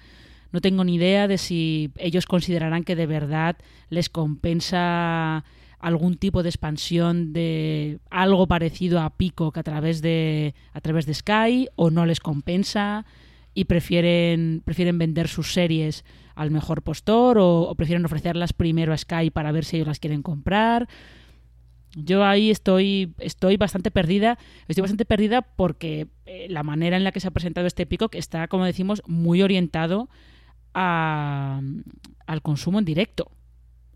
No 0.53 0.61
tengo 0.61 0.85
ni 0.85 0.95
idea 0.95 1.27
de 1.27 1.37
si 1.37 1.91
ellos 1.97 2.25
considerarán 2.25 2.85
que 2.85 2.95
de 2.95 3.07
verdad 3.07 3.57
les 3.89 4.07
compensa 4.07 5.43
algún 5.79 6.17
tipo 6.17 6.43
de 6.43 6.49
expansión 6.49 7.33
de 7.33 7.99
algo 8.09 8.47
parecido 8.47 8.99
a 9.01 9.11
Peacock 9.11 9.57
a 9.57 9.63
través 9.63 10.01
de 10.01 10.55
a 10.73 10.81
través 10.81 11.05
de 11.05 11.13
Sky 11.13 11.67
o 11.75 11.89
no 11.89 12.05
les 12.05 12.19
compensa 12.19 13.05
y 13.53 13.65
prefieren 13.65 14.61
prefieren 14.65 14.97
vender 14.97 15.27
sus 15.27 15.53
series 15.53 16.03
al 16.35 16.51
mejor 16.51 16.81
postor 16.81 17.37
o, 17.39 17.73
prefieren 17.75 18.05
ofrecerlas 18.05 18.53
primero 18.53 18.93
a 18.93 18.97
Sky 18.97 19.29
para 19.31 19.51
ver 19.51 19.65
si 19.65 19.77
ellos 19.77 19.87
las 19.87 19.99
quieren 19.99 20.21
comprar. 20.21 20.87
Yo 21.95 22.25
ahí 22.25 22.51
estoy, 22.51 23.13
estoy 23.19 23.55
bastante 23.55 23.89
perdida. 23.89 24.37
Estoy 24.67 24.81
bastante 24.81 25.05
perdida 25.05 25.41
porque 25.43 26.07
eh, 26.25 26.47
la 26.49 26.61
manera 26.61 26.97
en 26.97 27.05
la 27.05 27.13
que 27.13 27.21
se 27.21 27.29
ha 27.29 27.31
presentado 27.31 27.67
este 27.67 27.85
Peacock 27.85 28.15
está, 28.15 28.49
como 28.49 28.65
decimos, 28.65 29.01
muy 29.07 29.41
orientado 29.41 30.09
a, 30.73 31.61
al 32.27 32.41
consumo 32.41 32.79
en 32.79 32.85
directo, 32.85 33.31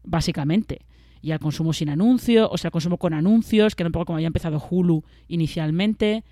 básicamente 0.03 0.85
y 1.21 1.31
al 1.31 1.39
consumo 1.39 1.73
sin 1.73 1.89
anuncios, 1.89 2.47
o 2.51 2.57
sea, 2.57 2.69
al 2.69 2.71
consumo 2.71 2.97
con 2.97 3.13
anuncios, 3.13 3.75
que 3.75 3.83
era 3.83 3.87
un 3.89 3.93
poco 3.93 4.05
como 4.05 4.17
había 4.17 4.27
empezado 4.27 4.63
Hulu 4.69 5.03
inicialmente. 5.27 6.23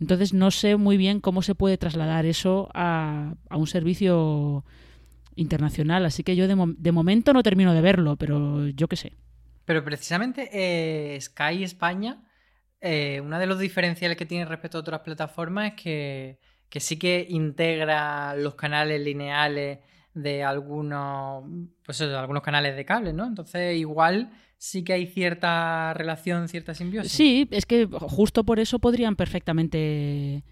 Entonces 0.00 0.32
no 0.32 0.50
sé 0.50 0.76
muy 0.76 0.96
bien 0.96 1.20
cómo 1.20 1.42
se 1.42 1.54
puede 1.54 1.78
trasladar 1.78 2.26
eso 2.26 2.68
a, 2.74 3.34
a 3.48 3.56
un 3.56 3.66
servicio 3.66 4.64
internacional, 5.36 6.04
así 6.04 6.22
que 6.24 6.36
yo 6.36 6.48
de, 6.48 6.74
de 6.76 6.92
momento 6.92 7.32
no 7.32 7.42
termino 7.42 7.72
de 7.72 7.80
verlo, 7.80 8.16
pero 8.16 8.68
yo 8.68 8.88
qué 8.88 8.96
sé. 8.96 9.12
Pero 9.64 9.84
precisamente 9.84 10.50
eh, 10.52 11.20
Sky 11.20 11.62
España, 11.62 12.22
eh, 12.80 13.20
una 13.20 13.38
de 13.38 13.46
los 13.46 13.58
diferenciales 13.58 14.16
que 14.16 14.26
tiene 14.26 14.44
respecto 14.44 14.78
a 14.78 14.80
otras 14.80 15.00
plataformas 15.00 15.68
es 15.68 15.82
que, 15.82 16.38
que 16.68 16.80
sí 16.80 16.98
que 16.98 17.26
integra 17.28 18.34
los 18.34 18.54
canales 18.56 19.00
lineales 19.00 19.78
de 20.14 20.42
algunos, 20.42 21.44
pues 21.84 22.00
eso, 22.00 22.10
de 22.10 22.16
algunos 22.16 22.42
canales 22.42 22.76
de 22.76 22.84
cable, 22.84 23.12
¿no? 23.12 23.26
Entonces 23.26 23.76
igual 23.78 24.30
sí 24.58 24.84
que 24.84 24.92
hay 24.92 25.06
cierta 25.06 25.94
relación, 25.94 26.48
cierta 26.48 26.74
simbiosis. 26.74 27.12
Sí, 27.12 27.48
es 27.50 27.66
que 27.66 27.86
justo 27.86 28.44
por 28.44 28.60
eso 28.60 28.78
podrían 28.78 29.16
perfectamente 29.16 30.44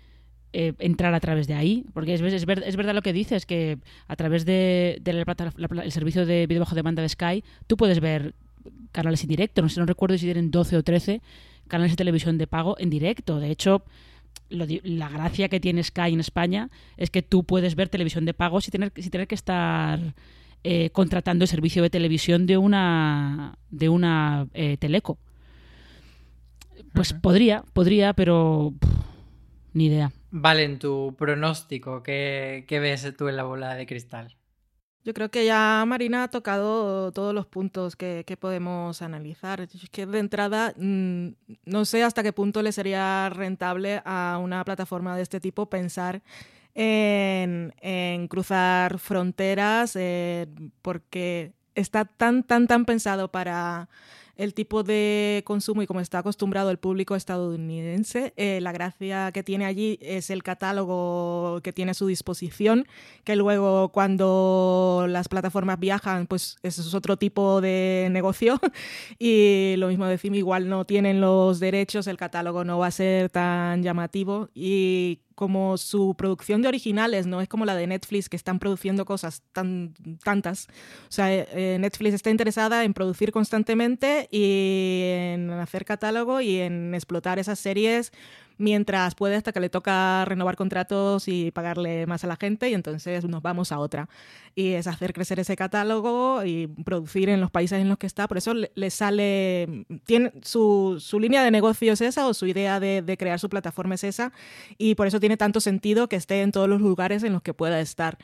eh, 0.52 0.72
entrar 0.78 1.14
a 1.14 1.20
través 1.20 1.46
de 1.46 1.54
ahí, 1.54 1.84
porque 1.92 2.14
es, 2.14 2.20
es, 2.20 2.44
es 2.44 2.76
verdad 2.76 2.94
lo 2.94 3.02
que 3.02 3.12
dices, 3.12 3.46
que 3.46 3.78
a 4.08 4.16
través 4.16 4.44
de, 4.44 5.00
de 5.00 5.90
servicio 5.90 6.26
de 6.26 6.46
vídeo 6.48 6.60
bajo 6.60 6.74
demanda 6.74 7.02
de 7.02 7.08
Sky, 7.08 7.44
tú 7.68 7.76
puedes 7.76 8.00
ver 8.00 8.34
canales 8.90 9.22
en 9.22 9.28
directo, 9.28 9.62
no 9.62 9.68
sé, 9.68 9.78
no 9.78 9.86
recuerdo 9.86 10.18
si 10.18 10.24
tienen 10.24 10.50
12 10.50 10.78
o 10.78 10.82
13 10.82 11.22
canales 11.68 11.92
de 11.92 11.96
televisión 11.96 12.36
de 12.36 12.46
pago 12.46 12.76
en 12.78 12.90
directo. 12.90 13.38
De 13.38 13.50
hecho, 13.50 13.84
lo 14.50 14.66
la 14.82 15.08
gracia 15.08 15.48
que 15.48 15.60
tiene 15.60 15.82
Sky 15.82 16.12
en 16.12 16.20
España 16.20 16.70
es 16.96 17.10
que 17.10 17.22
tú 17.22 17.44
puedes 17.44 17.76
ver 17.76 17.88
televisión 17.88 18.24
de 18.24 18.34
pago 18.34 18.60
sin 18.60 18.72
tener, 18.72 18.92
sin 18.96 19.10
tener 19.10 19.28
que 19.28 19.36
estar 19.36 20.14
eh, 20.64 20.90
contratando 20.90 21.44
el 21.44 21.48
servicio 21.48 21.82
de 21.82 21.90
televisión 21.90 22.46
de 22.46 22.58
una 22.58 23.56
de 23.70 23.88
una 23.88 24.46
eh, 24.52 24.76
teleco. 24.76 25.18
Pues 26.92 27.12
podría, 27.12 27.62
podría, 27.72 28.12
pero 28.12 28.74
pff, 28.78 28.90
ni 29.72 29.86
idea. 29.86 30.10
Vale, 30.32 30.64
en 30.64 30.78
tu 30.78 31.14
pronóstico, 31.16 32.02
¿qué, 32.02 32.64
qué 32.66 32.80
ves 32.80 33.14
tú 33.16 33.28
en 33.28 33.36
la 33.36 33.44
bola 33.44 33.74
de 33.74 33.86
cristal? 33.86 34.36
Yo 35.02 35.14
creo 35.14 35.30
que 35.30 35.46
ya 35.46 35.82
Marina 35.86 36.24
ha 36.24 36.28
tocado 36.28 37.10
todos 37.12 37.34
los 37.34 37.46
puntos 37.46 37.96
que, 37.96 38.24
podemos 38.38 39.00
analizar. 39.00 39.62
Es 39.62 39.88
que 39.90 40.04
de 40.06 40.18
entrada 40.18 40.74
mm, 40.76 41.28
no 41.64 41.84
sé 41.86 42.02
hasta 42.02 42.22
qué 42.22 42.32
punto 42.32 42.62
le 42.62 42.72
sería 42.72 43.30
rentable 43.30 44.02
a 44.04 44.38
una 44.42 44.62
plataforma 44.64 45.16
de 45.16 45.22
este 45.22 45.40
tipo 45.40 45.66
pensar 45.70 46.22
en, 46.74 47.74
en 47.80 48.28
cruzar 48.28 48.98
fronteras 48.98 49.96
eh, 49.96 50.46
porque 50.82 51.52
está 51.74 52.04
tan, 52.04 52.42
tan, 52.42 52.66
tan 52.66 52.84
pensado 52.84 53.30
para 53.30 53.88
el 54.36 54.54
tipo 54.54 54.82
de 54.82 55.42
consumo 55.44 55.82
y 55.82 55.86
como 55.86 56.00
está 56.00 56.18
acostumbrado 56.18 56.70
el 56.70 56.78
público 56.78 57.16
estadounidense, 57.16 58.32
eh, 58.36 58.60
la 58.60 58.72
gracia 58.72 59.30
que 59.32 59.42
tiene 59.42 59.66
allí 59.66 59.98
es 60.00 60.30
el 60.30 60.42
catálogo 60.42 61.60
que 61.62 61.72
tiene 61.72 61.92
a 61.92 61.94
su 61.94 62.06
disposición, 62.06 62.86
que 63.24 63.36
luego 63.36 63.90
cuando 63.90 65.06
las 65.08 65.28
plataformas 65.28 65.78
viajan, 65.78 66.26
pues 66.26 66.56
eso 66.62 66.82
es 66.82 66.94
otro 66.94 67.16
tipo 67.16 67.60
de 67.60 68.08
negocio. 68.10 68.60
Y 69.18 69.74
lo 69.76 69.88
mismo 69.88 70.06
decimos, 70.06 70.38
igual 70.38 70.68
no 70.68 70.84
tienen 70.84 71.20
los 71.20 71.60
derechos, 71.60 72.06
el 72.06 72.16
catálogo 72.16 72.64
no 72.64 72.78
va 72.78 72.86
a 72.86 72.90
ser 72.90 73.28
tan 73.30 73.82
llamativo. 73.82 74.48
Y 74.54 75.20
como 75.40 75.78
su 75.78 76.14
producción 76.16 76.60
de 76.60 76.68
originales 76.68 77.26
no 77.26 77.40
es 77.40 77.48
como 77.48 77.64
la 77.64 77.74
de 77.74 77.86
Netflix, 77.86 78.28
que 78.28 78.36
están 78.36 78.58
produciendo 78.58 79.06
cosas 79.06 79.42
tan 79.54 79.94
tantas. 80.22 80.66
O 81.08 81.12
sea, 81.12 81.32
eh, 81.32 81.78
Netflix 81.80 82.12
está 82.12 82.28
interesada 82.28 82.84
en 82.84 82.92
producir 82.92 83.32
constantemente 83.32 84.28
y 84.30 85.00
en 85.06 85.50
hacer 85.52 85.86
catálogo 85.86 86.42
y 86.42 86.58
en 86.58 86.94
explotar 86.94 87.38
esas 87.38 87.58
series 87.58 88.12
mientras 88.60 89.14
puede 89.14 89.36
hasta 89.36 89.52
que 89.52 89.60
le 89.60 89.70
toca 89.70 90.24
renovar 90.26 90.54
contratos 90.54 91.28
y 91.28 91.50
pagarle 91.50 92.06
más 92.06 92.24
a 92.24 92.26
la 92.26 92.36
gente 92.36 92.68
y 92.68 92.74
entonces 92.74 93.24
nos 93.24 93.42
vamos 93.42 93.72
a 93.72 93.78
otra. 93.78 94.08
Y 94.54 94.72
es 94.72 94.86
hacer 94.86 95.12
crecer 95.14 95.40
ese 95.40 95.56
catálogo 95.56 96.44
y 96.44 96.66
producir 96.84 97.30
en 97.30 97.40
los 97.40 97.50
países 97.50 97.80
en 97.80 97.88
los 97.88 97.98
que 97.98 98.06
está. 98.06 98.28
Por 98.28 98.36
eso 98.36 98.52
le, 98.52 98.70
le 98.74 98.90
sale, 98.90 99.86
tiene 100.04 100.32
su, 100.42 100.96
su, 101.00 101.18
línea 101.18 101.42
de 101.42 101.50
negocio 101.50 101.92
es 101.92 102.00
esa 102.02 102.26
o 102.26 102.34
su 102.34 102.46
idea 102.46 102.80
de, 102.80 103.02
de 103.02 103.16
crear 103.16 103.38
su 103.40 103.48
plataforma 103.48 103.94
es 103.94 104.04
esa 104.04 104.32
y 104.76 104.94
por 104.94 105.06
eso 105.06 105.20
tiene 105.20 105.36
tanto 105.36 105.60
sentido 105.60 106.08
que 106.08 106.16
esté 106.16 106.42
en 106.42 106.52
todos 106.52 106.68
los 106.68 106.80
lugares 106.80 107.22
en 107.22 107.32
los 107.32 107.42
que 107.42 107.54
pueda 107.54 107.80
estar 107.80 108.18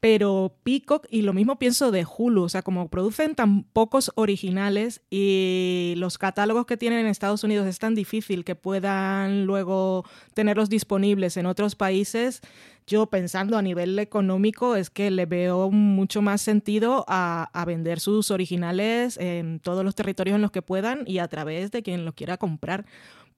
pero 0.00 0.56
Peacock, 0.62 1.06
y 1.10 1.20
lo 1.22 1.34
mismo 1.34 1.58
pienso 1.58 1.90
de 1.90 2.06
Hulu, 2.06 2.44
o 2.44 2.48
sea, 2.48 2.62
como 2.62 2.88
producen 2.88 3.34
tan 3.34 3.64
pocos 3.64 4.10
originales 4.14 5.02
y 5.10 5.92
los 5.98 6.16
catálogos 6.16 6.64
que 6.64 6.78
tienen 6.78 7.00
en 7.00 7.06
Estados 7.06 7.44
Unidos 7.44 7.66
es 7.66 7.78
tan 7.78 7.94
difícil 7.94 8.44
que 8.44 8.54
puedan 8.54 9.44
luego 9.44 10.06
tenerlos 10.32 10.70
disponibles 10.70 11.36
en 11.36 11.44
otros 11.44 11.76
países, 11.76 12.40
yo 12.86 13.06
pensando 13.06 13.58
a 13.58 13.62
nivel 13.62 13.98
económico 13.98 14.74
es 14.74 14.88
que 14.88 15.10
le 15.10 15.26
veo 15.26 15.70
mucho 15.70 16.22
más 16.22 16.40
sentido 16.40 17.04
a, 17.06 17.50
a 17.52 17.64
vender 17.66 18.00
sus 18.00 18.30
originales 18.30 19.18
en 19.18 19.60
todos 19.60 19.84
los 19.84 19.94
territorios 19.94 20.34
en 20.34 20.42
los 20.42 20.50
que 20.50 20.62
puedan 20.62 21.04
y 21.06 21.18
a 21.18 21.28
través 21.28 21.70
de 21.70 21.82
quien 21.82 22.06
los 22.06 22.14
quiera 22.14 22.38
comprar 22.38 22.86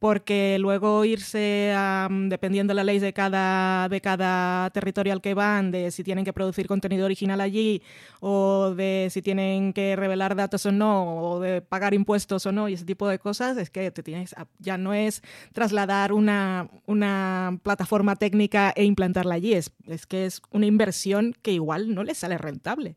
porque 0.02 0.56
luego 0.58 1.04
irse, 1.04 1.72
a, 1.76 2.08
dependiendo 2.10 2.72
de 2.72 2.74
la 2.74 2.82
ley 2.82 2.98
de 2.98 3.12
cada, 3.12 3.88
de 3.88 4.00
cada 4.00 4.68
territorio 4.70 5.12
al 5.12 5.20
que 5.20 5.32
van, 5.32 5.70
de 5.70 5.92
si 5.92 6.02
tienen 6.02 6.24
que 6.24 6.32
producir 6.32 6.66
contenido 6.66 7.04
original 7.04 7.40
allí, 7.40 7.82
o 8.18 8.74
de 8.74 9.06
si 9.12 9.22
tienen 9.22 9.72
que 9.72 9.94
revelar 9.94 10.34
datos 10.34 10.66
o 10.66 10.72
no, 10.72 11.18
o 11.18 11.38
de 11.38 11.62
pagar 11.62 11.94
impuestos 11.94 12.44
o 12.46 12.50
no, 12.50 12.68
y 12.68 12.72
ese 12.72 12.84
tipo 12.84 13.06
de 13.06 13.20
cosas, 13.20 13.56
es 13.58 13.70
que 13.70 13.92
te 13.92 14.02
tienes, 14.02 14.34
ya 14.58 14.76
no 14.76 14.92
es 14.92 15.22
trasladar 15.52 16.12
una, 16.12 16.68
una 16.86 17.60
plataforma 17.62 18.16
técnica 18.16 18.72
e 18.74 18.82
implantarla 18.82 19.36
allí, 19.36 19.54
es, 19.54 19.70
es 19.86 20.06
que 20.06 20.26
es 20.26 20.42
una 20.50 20.66
inversión 20.66 21.32
que 21.42 21.52
igual 21.52 21.94
no 21.94 22.02
les 22.02 22.18
sale 22.18 22.38
rentable. 22.38 22.96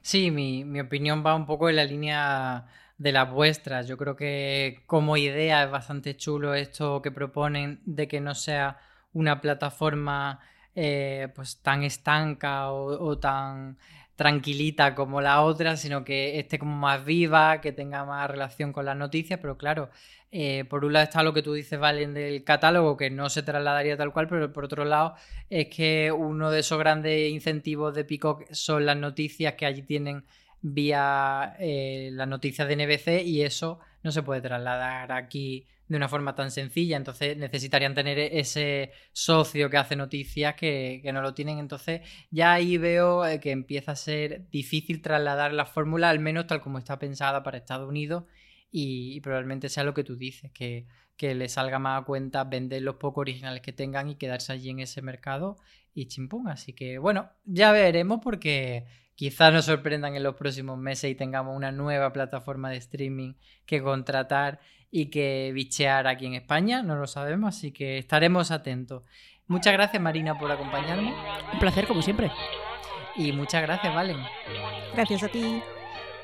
Sí, 0.00 0.30
mi, 0.30 0.64
mi 0.64 0.78
opinión 0.78 1.24
va 1.26 1.34
un 1.34 1.44
poco 1.44 1.68
en 1.68 1.74
la 1.74 1.84
línea 1.84 2.66
de 2.98 3.12
las 3.12 3.30
vuestras. 3.30 3.86
Yo 3.88 3.96
creo 3.96 4.16
que 4.16 4.82
como 4.86 5.16
idea 5.16 5.64
es 5.64 5.70
bastante 5.70 6.16
chulo 6.16 6.54
esto 6.54 7.02
que 7.02 7.10
proponen 7.10 7.80
de 7.84 8.08
que 8.08 8.20
no 8.20 8.34
sea 8.34 8.78
una 9.12 9.40
plataforma 9.40 10.40
eh, 10.74 11.28
pues 11.34 11.62
tan 11.62 11.84
estanca 11.84 12.70
o, 12.72 13.18
tan 13.18 13.78
tranquilita 14.16 14.94
como 14.94 15.20
la 15.20 15.42
otra, 15.42 15.76
sino 15.76 16.04
que 16.04 16.38
esté 16.38 16.58
como 16.58 16.76
más 16.76 17.04
viva, 17.04 17.60
que 17.60 17.72
tenga 17.72 18.04
más 18.04 18.30
relación 18.30 18.72
con 18.72 18.84
las 18.84 18.96
noticias, 18.96 19.40
pero 19.40 19.56
claro, 19.56 19.90
eh, 20.30 20.64
por 20.64 20.84
un 20.84 20.92
lado 20.92 21.04
está 21.04 21.22
lo 21.22 21.32
que 21.32 21.42
tú 21.42 21.52
dices, 21.52 21.78
Valen, 21.78 22.14
del 22.14 22.44
catálogo, 22.44 22.96
que 22.96 23.10
no 23.10 23.28
se 23.28 23.42
trasladaría 23.42 23.96
tal 23.96 24.12
cual, 24.12 24.28
pero 24.28 24.52
por 24.52 24.64
otro 24.64 24.84
lado 24.84 25.14
es 25.50 25.68
que 25.68 26.12
uno 26.12 26.50
de 26.50 26.60
esos 26.60 26.78
grandes 26.78 27.30
incentivos 27.30 27.94
de 27.94 28.04
Peacock 28.04 28.44
son 28.52 28.86
las 28.86 28.96
noticias 28.96 29.54
que 29.54 29.66
allí 29.66 29.82
tienen 29.82 30.24
vía 30.64 31.56
eh, 31.58 32.08
las 32.12 32.26
noticias 32.26 32.66
de 32.66 32.74
NBC 32.74 33.22
y 33.22 33.42
eso 33.42 33.80
no 34.02 34.10
se 34.10 34.22
puede 34.22 34.40
trasladar 34.40 35.12
aquí 35.12 35.66
de 35.88 35.96
una 35.98 36.08
forma 36.08 36.34
tan 36.34 36.50
sencilla. 36.50 36.96
Entonces 36.96 37.36
necesitarían 37.36 37.94
tener 37.94 38.18
ese 38.18 38.90
socio 39.12 39.68
que 39.68 39.76
hace 39.76 39.94
noticias 39.94 40.54
que, 40.54 41.00
que 41.02 41.12
no 41.12 41.20
lo 41.20 41.34
tienen. 41.34 41.58
Entonces 41.58 42.00
ya 42.30 42.54
ahí 42.54 42.78
veo 42.78 43.26
eh, 43.26 43.40
que 43.40 43.50
empieza 43.50 43.92
a 43.92 43.96
ser 43.96 44.48
difícil 44.50 45.02
trasladar 45.02 45.52
la 45.52 45.66
fórmula, 45.66 46.08
al 46.08 46.18
menos 46.18 46.46
tal 46.46 46.62
como 46.62 46.78
está 46.78 46.98
pensada 46.98 47.42
para 47.42 47.58
Estados 47.58 47.86
Unidos. 47.86 48.24
Y, 48.76 49.14
y 49.14 49.20
probablemente 49.20 49.68
sea 49.68 49.84
lo 49.84 49.94
que 49.94 50.02
tú 50.02 50.16
dices, 50.16 50.50
que, 50.50 50.88
que 51.16 51.34
le 51.36 51.48
salga 51.48 51.78
más 51.78 52.02
a 52.02 52.04
cuenta 52.04 52.42
vender 52.42 52.82
los 52.82 52.96
pocos 52.96 53.22
originales 53.22 53.62
que 53.62 53.72
tengan 53.72 54.08
y 54.08 54.16
quedarse 54.16 54.52
allí 54.52 54.70
en 54.70 54.80
ese 54.80 55.00
mercado 55.00 55.56
y 55.94 56.06
chimpún. 56.06 56.48
Así 56.48 56.72
que 56.72 56.98
bueno, 56.98 57.30
ya 57.44 57.70
veremos 57.70 58.18
porque 58.20 58.84
quizás 59.14 59.52
nos 59.52 59.66
sorprendan 59.66 60.16
en 60.16 60.24
los 60.24 60.34
próximos 60.34 60.76
meses 60.76 61.08
y 61.10 61.14
tengamos 61.14 61.56
una 61.56 61.70
nueva 61.70 62.12
plataforma 62.12 62.70
de 62.70 62.78
streaming 62.78 63.34
que 63.64 63.80
contratar 63.80 64.58
y 64.90 65.06
que 65.06 65.52
bichear 65.54 66.06
aquí 66.06 66.26
en 66.26 66.34
España, 66.34 66.82
no 66.82 66.96
lo 66.96 67.06
sabemos, 67.06 67.56
así 67.56 67.72
que 67.72 67.98
estaremos 67.98 68.50
atentos. 68.50 69.02
Muchas 69.46 69.72
gracias 69.72 70.02
Marina 70.02 70.38
por 70.38 70.50
acompañarme. 70.50 71.14
Un 71.52 71.58
placer 71.58 71.86
como 71.86 72.02
siempre. 72.02 72.30
Y 73.16 73.32
muchas 73.32 73.62
gracias 73.62 73.94
Valen. 73.94 74.18
Gracias 74.94 75.22
a 75.22 75.28
ti. 75.28 75.62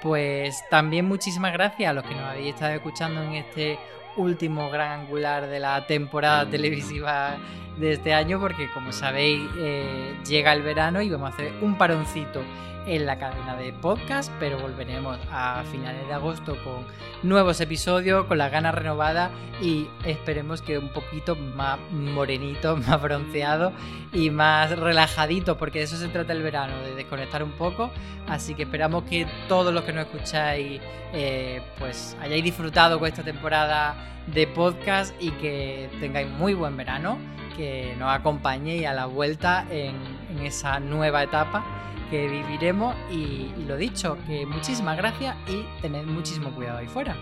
Pues 0.03 0.65
también 0.71 1.07
muchísimas 1.07 1.53
gracias 1.53 1.91
a 1.91 1.93
los 1.93 2.05
que 2.05 2.15
nos 2.15 2.25
habéis 2.25 2.55
estado 2.55 2.73
escuchando 2.73 3.23
en 3.23 3.35
este 3.35 3.79
último 4.17 4.71
gran 4.71 5.01
angular 5.01 5.47
de 5.47 5.61
la 5.61 5.87
temporada 5.87 6.49
televisiva 6.49 7.37
de 7.81 7.93
este 7.93 8.15
año, 8.15 8.39
porque 8.39 8.71
como 8.73 8.93
sabéis, 8.93 9.49
eh, 9.59 10.15
llega 10.27 10.53
el 10.53 10.63
verano 10.63 11.03
y 11.03 11.11
vamos 11.11 11.31
a 11.31 11.35
hacer 11.35 11.53
un 11.63 11.77
paroncito 11.77 12.43
en 12.87 13.07
la 13.07 13.19
cadena 13.19 13.57
de 13.57 13.73
podcast, 13.73 14.33
pero 14.41 14.59
volveremos 14.59 15.19
a 15.31 15.63
finales 15.71 16.07
de 16.07 16.15
agosto 16.15 16.57
con 16.65 16.87
nuevos 17.23 17.61
episodios, 17.61 18.27
con 18.27 18.39
las 18.39 18.51
ganas 18.51 18.75
renovadas 18.75 19.31
y 19.61 19.87
esperemos 20.05 20.63
que 20.63 20.79
un 20.79 20.89
poquito 20.89 21.37
más 21.37 21.79
morenito, 21.91 22.77
más 22.89 23.01
bronceado 23.01 23.73
y 24.13 24.31
más 24.31 24.79
relajadito, 24.79 25.57
porque 25.57 25.81
de 25.81 25.85
eso 25.85 25.97
se 25.97 26.09
trata 26.09 26.33
el 26.33 26.43
verano, 26.43 26.79
de 26.83 26.95
desconectar 26.95 27.43
un 27.43 27.53
poco. 27.53 27.91
Así 28.29 28.55
que 28.55 28.63
esperamos 28.63 29.05
que 29.05 29.27
todos 29.49 29.73
los 29.73 29.85
que 29.85 29.93
nos 29.93 30.07
escucháis 30.07 30.81
eh, 31.13 31.63
pues 31.79 32.17
hayáis 32.21 32.45
disfrutado 32.45 32.99
con 32.99 33.09
esta 33.09 33.23
temporada 33.23 33.95
de 34.27 34.47
podcast 34.47 35.15
y 35.21 35.31
que 35.33 35.91
tengáis 36.01 36.29
muy 36.29 36.55
buen 36.55 36.77
verano, 36.77 37.19
que 37.61 37.95
nos 37.99 38.11
acompañéis 38.11 38.87
a 38.87 38.95
la 38.95 39.05
vuelta 39.05 39.67
en, 39.71 39.95
esa 40.43 40.81
nueva 40.81 41.23
etapa 41.23 41.63
que 42.09 42.27
viviremos 42.27 42.95
y, 43.11 43.53
y 43.59 43.65
lo 43.69 43.77
dicho, 43.77 44.17
que 44.27 44.47
muchísimas 44.47 44.97
gracias 44.97 45.37
y 45.47 45.67
tened 45.83 46.07
muchísimo 46.07 46.51
cuidado 46.53 46.79
ahí 46.79 46.87
fuera. 46.87 47.15